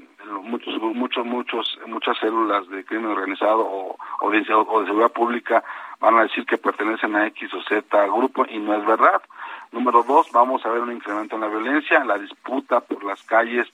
muchos 0.43 0.82
muchos 0.82 1.26
muchos 1.26 1.80
muchas 1.86 2.18
células 2.18 2.68
de 2.70 2.84
crimen 2.84 3.12
organizado 3.12 3.66
o, 4.22 4.32
de, 4.32 4.45
o 4.53 4.80
de 4.82 4.86
seguridad 4.86 5.12
pública 5.12 5.64
van 6.00 6.18
a 6.18 6.24
decir 6.24 6.46
que 6.46 6.58
pertenecen 6.58 7.16
a 7.16 7.28
X 7.28 7.54
o 7.54 7.62
Z 7.64 8.06
grupo 8.08 8.46
y 8.48 8.60
no 8.60 8.76
es 8.76 8.86
verdad. 8.86 9.22
Número 9.72 10.04
dos, 10.04 10.32
vamos 10.32 10.66
a 10.66 10.70
ver 10.70 10.82
un 10.82 10.91
incremento 10.91 11.36
en 11.36 11.41
la 11.41 11.48
violencia, 11.48 12.04
la 12.04 12.18
disputa 12.18 12.80
por 12.80 13.04
las 13.04 13.22
calles 13.24 13.68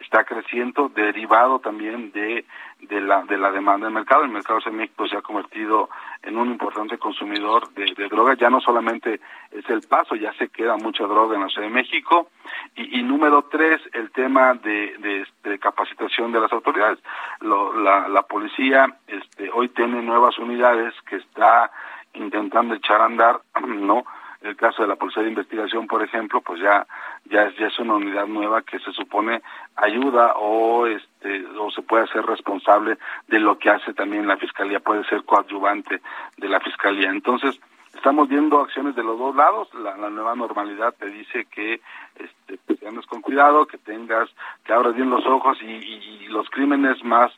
está 0.00 0.24
creciendo 0.24 0.88
derivado 0.88 1.58
también 1.58 2.12
de, 2.12 2.44
de, 2.80 3.00
la, 3.00 3.22
de 3.24 3.36
la 3.36 3.50
demanda 3.50 3.86
del 3.86 3.94
mercado. 3.94 4.22
El 4.22 4.30
mercado 4.30 4.60
de 4.64 4.70
México 4.70 5.06
se 5.08 5.16
ha 5.16 5.22
convertido 5.22 5.90
en 6.22 6.36
un 6.36 6.50
importante 6.50 6.98
consumidor 6.98 7.68
de, 7.74 7.94
de 7.96 8.08
droga. 8.08 8.34
Ya 8.34 8.48
no 8.48 8.60
solamente 8.60 9.20
es 9.50 9.68
el 9.68 9.82
paso, 9.82 10.14
ya 10.14 10.32
se 10.34 10.48
queda 10.48 10.76
mucha 10.76 11.04
droga 11.04 11.34
en 11.34 11.42
la 11.42 11.48
Ciudad 11.48 11.66
de 11.66 11.74
México. 11.74 12.28
Y, 12.76 13.00
y 13.00 13.02
número 13.02 13.42
tres, 13.50 13.80
el 13.92 14.10
tema 14.12 14.54
de, 14.54 14.96
de, 14.98 15.26
de 15.42 15.58
capacitación 15.58 16.32
de 16.32 16.40
las 16.40 16.52
autoridades. 16.52 16.98
Lo, 17.40 17.78
la, 17.80 18.08
la 18.08 18.22
policía 18.22 18.86
este, 19.06 19.50
hoy 19.52 19.68
tiene 19.70 20.00
nuevas 20.02 20.38
unidades 20.38 20.94
que 21.08 21.16
está 21.16 21.70
intentando 22.14 22.74
echar 22.74 23.00
a 23.00 23.06
andar, 23.06 23.40
¿no? 23.66 24.04
El 24.42 24.56
caso 24.56 24.82
de 24.82 24.88
la 24.88 24.96
Policía 24.96 25.22
de 25.22 25.30
Investigación, 25.30 25.86
por 25.86 26.02
ejemplo, 26.02 26.40
pues 26.40 26.60
ya 26.60 26.86
ya 27.24 27.44
es, 27.44 27.56
ya 27.56 27.66
es 27.66 27.78
una 27.78 27.94
unidad 27.94 28.26
nueva 28.26 28.62
que 28.62 28.78
se 28.78 28.92
supone 28.92 29.42
ayuda 29.76 30.34
o 30.36 30.86
este 30.86 31.44
o 31.58 31.70
se 31.70 31.82
puede 31.82 32.04
hacer 32.04 32.24
responsable 32.24 32.98
de 33.26 33.40
lo 33.40 33.58
que 33.58 33.70
hace 33.70 33.92
también 33.94 34.26
la 34.26 34.36
Fiscalía, 34.36 34.80
puede 34.80 35.04
ser 35.04 35.24
coadyuvante 35.24 36.00
de 36.36 36.48
la 36.48 36.60
Fiscalía. 36.60 37.10
Entonces, 37.10 37.58
estamos 37.94 38.28
viendo 38.28 38.60
acciones 38.60 38.94
de 38.94 39.02
los 39.02 39.18
dos 39.18 39.34
lados, 39.34 39.68
la, 39.74 39.96
nueva 39.96 40.36
normalidad 40.36 40.94
te 40.94 41.06
dice 41.06 41.46
que 41.46 41.80
este, 42.16 42.58
pues, 42.66 42.82
andes 42.84 43.06
con 43.06 43.20
cuidado, 43.20 43.66
que 43.66 43.78
tengas, 43.78 44.30
que 44.64 44.72
abras 44.72 44.94
bien 44.94 45.10
los 45.10 45.26
ojos 45.26 45.58
y, 45.60 45.66
y, 45.66 46.24
y 46.24 46.28
los 46.28 46.48
crímenes 46.50 47.02
más 47.04 47.32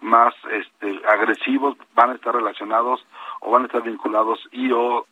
más 0.00 0.34
este, 0.50 1.00
agresivos 1.08 1.76
van 1.94 2.10
a 2.10 2.14
estar 2.14 2.34
relacionados 2.34 3.04
o 3.40 3.50
van 3.50 3.62
a 3.62 3.66
estar 3.66 3.82
vinculados 3.82 4.46
y 4.52 4.70
o 4.72 5.06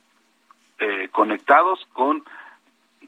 eh, 0.78 1.08
conectados 1.12 1.86
con 1.92 2.24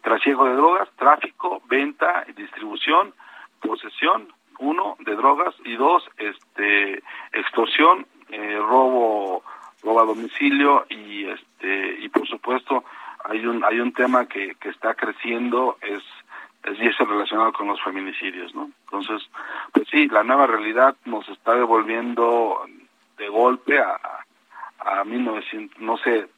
trasiego 0.03 0.45
de 0.45 0.55
drogas, 0.55 0.89
tráfico, 0.97 1.63
venta, 1.67 2.25
distribución, 2.37 3.13
posesión, 3.61 4.29
uno, 4.59 4.97
de 5.01 5.17
drogas, 5.17 5.55
y 5.65 5.75
dos, 5.75 6.09
este, 6.17 7.03
extorsión, 7.33 8.07
eh, 8.31 8.57
robo, 8.57 9.43
robo 9.83 10.01
a 10.01 10.05
domicilio, 10.05 10.87
y 10.89 11.25
este, 11.25 11.99
y 12.01 12.09
por 12.09 12.27
supuesto, 12.27 12.85
hay 13.25 13.45
un, 13.47 13.65
hay 13.65 13.81
un 13.81 13.93
tema 13.93 14.27
que, 14.27 14.55
que 14.61 14.69
está 14.69 14.95
creciendo, 14.95 15.77
es, 15.83 16.03
es, 16.65 16.79
y 16.79 16.87
es 16.87 16.99
relacionado 16.99 17.53
con 17.53 17.67
los 17.67 17.83
feminicidios, 17.83 18.55
¿no? 18.55 18.71
Entonces, 18.85 19.29
pues 19.73 19.89
sí, 19.91 20.07
la 20.09 20.23
nueva 20.23 20.47
realidad 20.47 20.97
nos 21.05 21.29
está 21.29 21.55
devolviendo 21.55 22.65
de 23.19 23.29
golpe 23.29 23.79
a, 23.81 23.99
a 24.79 25.05
1900, 25.05 25.81
no 25.81 25.97
sé, 25.99 26.29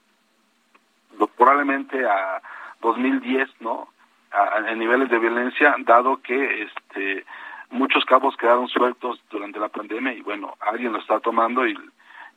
probablemente 1.36 2.04
a 2.06 2.42
2010, 2.80 3.48
¿no? 3.60 3.88
A, 4.30 4.60
niveles 4.74 5.08
de 5.08 5.18
violencia, 5.18 5.74
dado 5.80 6.20
que 6.22 6.62
este 6.62 7.24
muchos 7.70 8.04
cabos 8.04 8.36
quedaron 8.36 8.68
sueltos 8.68 9.20
durante 9.30 9.58
la 9.58 9.68
pandemia 9.68 10.12
y 10.12 10.22
bueno, 10.22 10.54
alguien 10.60 10.92
lo 10.92 10.98
está 10.98 11.20
tomando 11.20 11.66
y, 11.66 11.76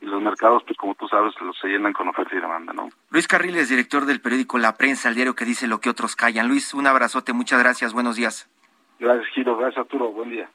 los 0.00 0.20
mercados, 0.20 0.64
pues 0.64 0.76
como 0.76 0.96
tú 0.96 1.06
sabes, 1.06 1.32
los 1.40 1.56
se 1.60 1.68
llenan 1.68 1.92
con 1.92 2.08
oferta 2.08 2.34
y 2.34 2.40
demanda, 2.40 2.72
¿no? 2.72 2.88
Luis 3.10 3.28
Carriles, 3.28 3.68
director 3.68 4.04
del 4.04 4.20
periódico 4.20 4.58
La 4.58 4.76
Prensa, 4.76 5.08
el 5.08 5.14
diario 5.14 5.36
que 5.36 5.44
dice 5.44 5.68
lo 5.68 5.78
que 5.78 5.90
otros 5.90 6.16
callan. 6.16 6.48
Luis, 6.48 6.74
un 6.74 6.88
abrazote, 6.88 7.32
muchas 7.32 7.60
gracias, 7.60 7.92
buenos 7.92 8.16
días. 8.16 8.50
Gracias, 8.98 9.28
Giro. 9.34 9.56
Gracias, 9.56 9.78
Arturo. 9.78 10.10
Buen 10.10 10.30
día. 10.30 10.50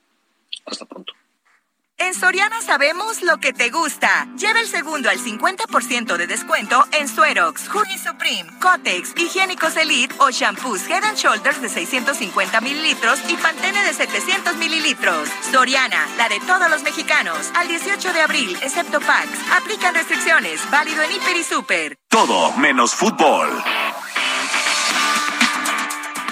Hasta 0.66 0.86
pronto. 0.86 1.14
En 2.00 2.14
Soriana 2.14 2.62
sabemos 2.62 3.24
lo 3.24 3.40
que 3.40 3.54
te 3.54 3.72
gusta. 3.72 4.28
Lleva 4.38 4.60
el 4.60 4.68
segundo 4.68 5.10
al 5.10 5.18
50% 5.18 6.16
de 6.16 6.28
descuento 6.28 6.86
en 6.92 7.08
Suerox, 7.08 7.68
Honey 7.74 7.98
Supreme, 7.98 8.52
Cotex, 8.62 9.14
Higiénicos 9.18 9.76
Elite 9.78 10.14
o 10.20 10.30
shampoos 10.30 10.88
Head 10.88 11.04
and 11.04 11.18
Shoulders 11.18 11.60
de 11.60 11.70
650 11.70 12.62
mililitros 12.62 13.20
y 13.28 13.36
Pantene 13.38 13.84
de 13.84 13.96
700 13.96 14.58
mililitros. 14.58 15.28
Soriana, 15.52 16.08
la 16.18 16.30
de 16.30 16.40
todos 16.42 16.70
los 16.70 16.84
mexicanos. 16.84 17.50
Al 17.56 17.68
18 17.68 18.14
de 18.14 18.22
abril, 18.22 18.56
excepto 18.62 19.00
PAX. 19.00 19.30
Aplican 19.60 19.96
restricciones. 19.96 20.62
Válido 20.70 21.02
en 21.02 21.14
Hiper 21.14 21.36
y 21.36 21.44
Super. 21.44 21.98
Todo 22.10 22.52
menos 22.58 22.94
fútbol. 22.94 23.50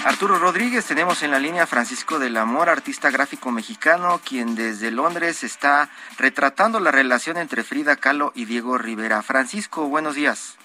Arturo 0.06 0.38
Rodríguez, 0.38 0.84
tenemos 0.84 1.24
en 1.24 1.32
la 1.32 1.40
línea 1.40 1.66
Francisco 1.66 2.20
del 2.20 2.36
Amor, 2.36 2.68
artista 2.68 3.10
gráfico 3.10 3.50
mexicano, 3.50 4.20
quien 4.24 4.54
desde 4.54 4.92
Londres 4.92 5.42
está 5.42 5.90
retratando 6.16 6.78
la 6.78 6.92
relación 6.92 7.36
entre 7.38 7.64
Frida 7.64 7.96
Kahlo 7.96 8.30
y 8.36 8.44
Diego 8.44 8.78
Rivera. 8.78 9.24
Francisco, 9.24 9.88
buenos 9.88 10.14
días. 10.14 10.58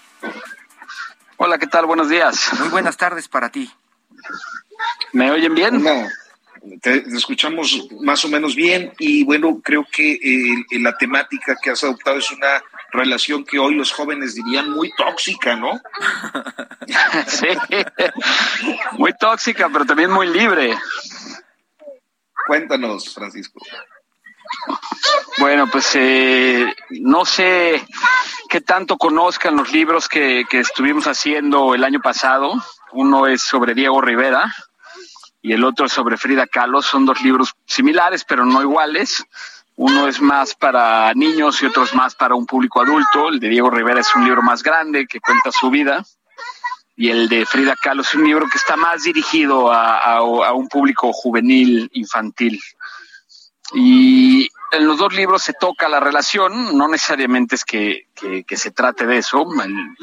Hola, 1.37 1.57
¿qué 1.57 1.65
tal? 1.65 1.87
Buenos 1.87 2.07
días. 2.07 2.51
Muy 2.59 2.69
buenas 2.69 2.97
tardes 2.97 3.27
para 3.27 3.49
ti. 3.49 3.71
¿Me 5.11 5.31
oyen 5.31 5.55
bien? 5.55 5.81
No, 5.81 6.07
te, 6.79 6.97
escuchamos 7.17 7.87
más 7.99 8.23
o 8.23 8.29
menos 8.29 8.55
bien 8.55 8.93
y 8.99 9.23
bueno, 9.23 9.59
creo 9.63 9.87
que 9.91 10.11
eh, 10.11 10.79
la 10.79 10.95
temática 10.95 11.57
que 11.59 11.71
has 11.71 11.83
adoptado 11.83 12.19
es 12.19 12.29
una 12.29 12.61
relación 12.91 13.43
que 13.45 13.59
hoy 13.59 13.75
los 13.75 13.91
jóvenes 13.91 14.35
dirían 14.35 14.71
muy 14.71 14.91
tóxica, 14.95 15.55
¿no? 15.55 15.79
sí, 17.27 17.47
muy 18.93 19.13
tóxica, 19.13 19.69
pero 19.69 19.85
también 19.85 20.11
muy 20.11 20.27
libre. 20.27 20.77
Cuéntanos, 22.47 23.13
Francisco. 23.13 23.61
Bueno, 25.37 25.67
pues 25.67 25.95
eh, 25.95 26.73
no 26.89 27.25
sé 27.25 27.85
qué 28.49 28.61
tanto 28.61 28.97
conozcan 28.97 29.55
los 29.55 29.71
libros 29.71 30.09
que, 30.09 30.43
que 30.49 30.59
estuvimos 30.59 31.07
haciendo 31.07 31.73
el 31.73 31.83
año 31.83 32.01
pasado. 32.01 32.53
Uno 32.91 33.27
es 33.27 33.41
sobre 33.41 33.73
Diego 33.73 34.01
Rivera 34.01 34.53
y 35.41 35.53
el 35.53 35.63
otro 35.63 35.85
es 35.85 35.93
sobre 35.93 36.17
Frida 36.17 36.47
Kahlo. 36.47 36.81
Son 36.81 37.05
dos 37.05 37.21
libros 37.21 37.53
similares, 37.65 38.25
pero 38.25 38.45
no 38.45 38.61
iguales. 38.61 39.25
Uno 39.75 40.07
es 40.07 40.21
más 40.21 40.53
para 40.55 41.13
niños 41.13 41.61
y 41.61 41.65
otro 41.65 41.83
es 41.83 41.93
más 41.93 42.15
para 42.15 42.35
un 42.35 42.45
público 42.45 42.81
adulto. 42.81 43.29
El 43.29 43.39
de 43.39 43.49
Diego 43.49 43.69
Rivera 43.69 44.01
es 44.01 44.13
un 44.15 44.25
libro 44.25 44.41
más 44.41 44.63
grande 44.63 45.07
que 45.07 45.19
cuenta 45.19 45.51
su 45.51 45.69
vida. 45.69 46.03
Y 46.95 47.09
el 47.09 47.29
de 47.29 47.45
Frida 47.45 47.75
Kahlo 47.81 48.01
es 48.01 48.13
un 48.13 48.25
libro 48.25 48.47
que 48.47 48.57
está 48.57 48.75
más 48.75 49.03
dirigido 49.03 49.71
a, 49.71 50.21
un 50.53 50.67
público 50.67 51.11
juvenil, 51.13 51.89
infantil. 51.93 52.59
Y 53.73 54.49
en 54.71 54.85
los 54.85 54.97
dos 54.97 55.13
libros 55.13 55.41
se 55.41 55.53
toca 55.53 55.87
la 55.87 55.99
relación, 55.99 56.77
no 56.77 56.87
necesariamente 56.87 57.55
es 57.55 57.65
que, 57.65 58.07
que, 58.13 58.57
se 58.57 58.71
trate 58.71 59.07
de 59.07 59.17
eso. 59.17 59.45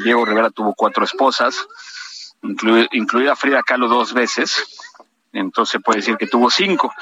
Diego 0.03 0.25
Rivera 0.25 0.51
tuvo 0.51 0.75
cuatro 0.75 1.05
esposas, 1.05 1.69
inclu, 2.43 2.87
incluida 2.93 3.37
Frida 3.37 3.63
Kahlo 3.63 3.89
dos 3.89 4.15
veces, 4.15 4.65
entonces 5.33 5.81
puede 5.85 5.99
decir 5.99 6.17
que 6.17 6.27
tuvo 6.27 6.51
cinco, 6.51 6.93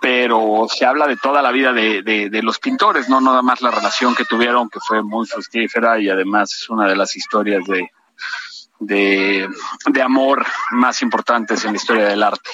pero 0.00 0.66
se 0.68 0.84
habla 0.84 1.06
de 1.06 1.16
toda 1.16 1.42
la 1.42 1.52
vida 1.52 1.72
de, 1.72 2.02
de, 2.02 2.30
de, 2.30 2.42
los 2.42 2.58
pintores, 2.58 3.08
no 3.08 3.20
nada 3.20 3.42
más 3.42 3.62
la 3.62 3.70
relación 3.70 4.14
que 4.14 4.24
tuvieron, 4.24 4.68
que 4.68 4.80
fue 4.80 5.02
muy 5.02 5.26
fructífera 5.26 5.98
y 6.00 6.08
además 6.08 6.52
es 6.52 6.68
una 6.68 6.88
de 6.88 6.96
las 6.96 7.16
historias 7.16 7.64
de, 7.66 7.90
de, 8.78 9.48
de 9.86 10.02
amor 10.02 10.44
más 10.72 11.02
importantes 11.02 11.64
en 11.64 11.72
la 11.72 11.76
historia 11.76 12.06
del 12.06 12.22
arte. 12.22 12.50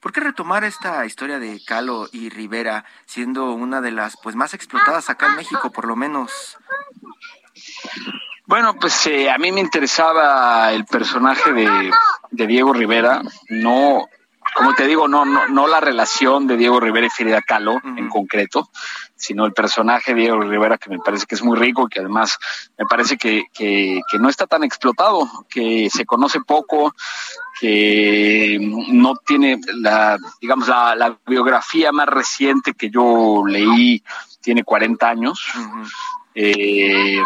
¿Por 0.00 0.12
qué 0.12 0.20
retomar 0.20 0.62
esta 0.62 1.04
historia 1.06 1.40
de 1.40 1.60
Calo 1.64 2.08
y 2.12 2.28
Rivera 2.28 2.84
siendo 3.04 3.52
una 3.52 3.80
de 3.80 3.90
las 3.90 4.16
pues 4.22 4.36
más 4.36 4.54
explotadas 4.54 5.10
acá 5.10 5.26
en 5.26 5.36
México, 5.36 5.72
por 5.72 5.86
lo 5.86 5.96
menos? 5.96 6.56
Bueno, 8.48 8.76
pues 8.80 9.06
eh, 9.08 9.30
a 9.30 9.36
mí 9.36 9.52
me 9.52 9.60
interesaba 9.60 10.72
el 10.72 10.86
personaje 10.86 11.52
de, 11.52 11.90
de, 12.30 12.46
Diego 12.46 12.72
Rivera, 12.72 13.20
no, 13.50 14.08
como 14.54 14.74
te 14.74 14.86
digo, 14.86 15.06
no, 15.06 15.26
no, 15.26 15.48
no 15.48 15.66
la 15.66 15.80
relación 15.80 16.46
de 16.46 16.56
Diego 16.56 16.80
Rivera 16.80 17.08
y 17.08 17.10
Frida 17.10 17.42
Kahlo 17.42 17.74
uh 17.74 17.80
-huh. 17.80 17.98
en 17.98 18.08
concreto, 18.08 18.70
sino 19.14 19.44
el 19.44 19.52
personaje 19.52 20.14
de 20.14 20.22
Diego 20.22 20.40
Rivera 20.40 20.78
que 20.78 20.88
me 20.88 20.98
parece 20.98 21.26
que 21.26 21.34
es 21.34 21.42
muy 21.42 21.58
rico 21.58 21.84
y 21.84 21.88
que 21.90 22.00
además 22.00 22.38
me 22.78 22.86
parece 22.86 23.18
que, 23.18 23.44
que, 23.52 24.00
que 24.10 24.18
no 24.18 24.30
está 24.30 24.46
tan 24.46 24.64
explotado, 24.64 25.28
que 25.50 25.90
se 25.90 26.06
conoce 26.06 26.40
poco, 26.40 26.94
que 27.60 28.56
no 28.88 29.16
tiene 29.26 29.60
la, 29.74 30.16
digamos, 30.40 30.68
la, 30.68 30.94
la 30.94 31.18
biografía 31.26 31.92
más 31.92 32.06
reciente 32.06 32.72
que 32.72 32.88
yo 32.88 33.42
leí 33.46 34.02
tiene 34.40 34.64
40 34.64 35.06
años. 35.06 35.44
Uh 35.54 35.58
-huh. 35.58 35.88
Eh, 36.40 37.20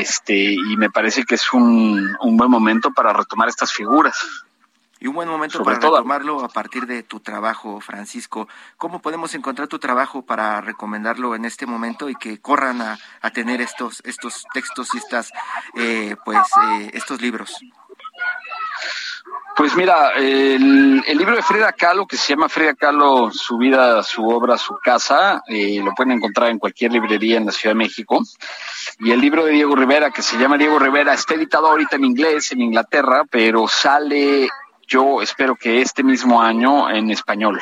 este, 0.00 0.34
y 0.34 0.76
me 0.76 0.90
parece 0.90 1.22
que 1.22 1.36
es 1.36 1.52
un, 1.52 2.16
un, 2.20 2.36
buen 2.36 2.50
momento 2.50 2.90
para 2.90 3.12
retomar 3.12 3.48
estas 3.48 3.72
figuras. 3.72 4.18
Y 4.98 5.06
un 5.06 5.14
buen 5.14 5.28
momento 5.28 5.58
Sobre 5.58 5.76
para 5.76 5.78
todo. 5.78 5.96
retomarlo 5.98 6.44
a 6.44 6.48
partir 6.48 6.86
de 6.86 7.04
tu 7.04 7.20
trabajo, 7.20 7.80
Francisco. 7.80 8.48
¿Cómo 8.76 9.00
podemos 9.00 9.32
encontrar 9.36 9.68
tu 9.68 9.78
trabajo 9.78 10.22
para 10.22 10.60
recomendarlo 10.60 11.36
en 11.36 11.44
este 11.44 11.66
momento 11.66 12.08
y 12.08 12.16
que 12.16 12.40
corran 12.40 12.82
a, 12.82 12.98
a 13.22 13.30
tener 13.30 13.60
estos, 13.60 14.02
estos 14.04 14.44
textos 14.52 14.92
y 14.92 14.98
estas, 14.98 15.30
eh, 15.76 16.16
pues, 16.24 16.40
eh, 16.80 16.90
estos 16.94 17.22
libros? 17.22 17.60
Pues 19.58 19.74
mira, 19.74 20.12
el, 20.12 21.02
el, 21.04 21.18
libro 21.18 21.34
de 21.34 21.42
Frida 21.42 21.72
Kahlo, 21.72 22.06
que 22.06 22.16
se 22.16 22.32
llama 22.32 22.48
Frida 22.48 22.74
Kahlo, 22.74 23.32
su 23.32 23.58
vida, 23.58 24.04
su 24.04 24.24
obra, 24.24 24.56
su 24.56 24.78
casa, 24.78 25.42
eh, 25.48 25.80
lo 25.82 25.92
pueden 25.96 26.12
encontrar 26.12 26.50
en 26.50 26.60
cualquier 26.60 26.92
librería 26.92 27.38
en 27.38 27.46
la 27.46 27.50
Ciudad 27.50 27.74
de 27.74 27.78
México. 27.78 28.22
Y 29.00 29.10
el 29.10 29.20
libro 29.20 29.44
de 29.44 29.50
Diego 29.50 29.74
Rivera, 29.74 30.12
que 30.12 30.22
se 30.22 30.38
llama 30.38 30.58
Diego 30.58 30.78
Rivera, 30.78 31.12
está 31.12 31.34
editado 31.34 31.66
ahorita 31.66 31.96
en 31.96 32.04
inglés, 32.04 32.52
en 32.52 32.60
Inglaterra, 32.60 33.24
pero 33.28 33.66
sale, 33.66 34.48
yo 34.86 35.20
espero 35.22 35.56
que 35.56 35.82
este 35.82 36.04
mismo 36.04 36.40
año 36.40 36.88
en 36.88 37.10
español. 37.10 37.60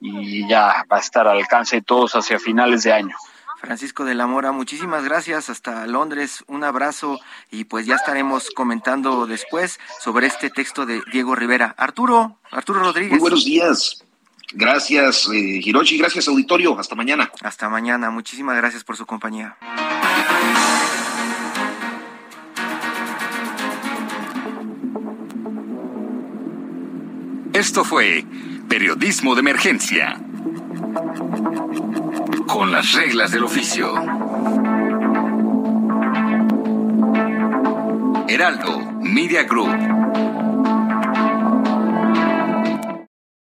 Y 0.00 0.48
ya 0.48 0.86
va 0.90 0.96
a 0.96 1.00
estar 1.00 1.28
al 1.28 1.36
alcance 1.36 1.76
de 1.76 1.82
todos 1.82 2.12
hacia 2.14 2.38
finales 2.38 2.82
de 2.84 2.94
año. 2.94 3.16
Francisco 3.60 4.06
de 4.06 4.14
la 4.14 4.26
Mora, 4.26 4.52
muchísimas 4.52 5.04
gracias 5.04 5.50
hasta 5.50 5.86
Londres, 5.86 6.42
un 6.46 6.64
abrazo 6.64 7.20
y 7.50 7.64
pues 7.64 7.84
ya 7.84 7.96
estaremos 7.96 8.48
comentando 8.50 9.26
después 9.26 9.78
sobre 10.00 10.26
este 10.28 10.48
texto 10.48 10.86
de 10.86 11.02
Diego 11.12 11.34
Rivera. 11.34 11.74
Arturo, 11.76 12.38
Arturo 12.50 12.80
Rodríguez. 12.80 13.12
Muy 13.12 13.20
buenos 13.20 13.44
días. 13.44 14.02
Gracias, 14.54 15.28
eh, 15.32 15.60
Hiroshi, 15.62 15.98
gracias, 15.98 16.26
auditorio. 16.26 16.78
Hasta 16.78 16.94
mañana. 16.94 17.30
Hasta 17.42 17.68
mañana, 17.68 18.10
muchísimas 18.10 18.56
gracias 18.56 18.82
por 18.82 18.96
su 18.96 19.04
compañía. 19.04 19.58
Esto 27.52 27.84
fue 27.84 28.24
Periodismo 28.68 29.34
de 29.34 29.40
Emergencia 29.40 30.18
con 32.52 32.72
las 32.72 32.92
reglas 32.92 33.30
del 33.30 33.44
oficio. 33.44 33.94
Heraldo 38.28 38.80
Media 39.00 39.44
Group. 39.44 40.29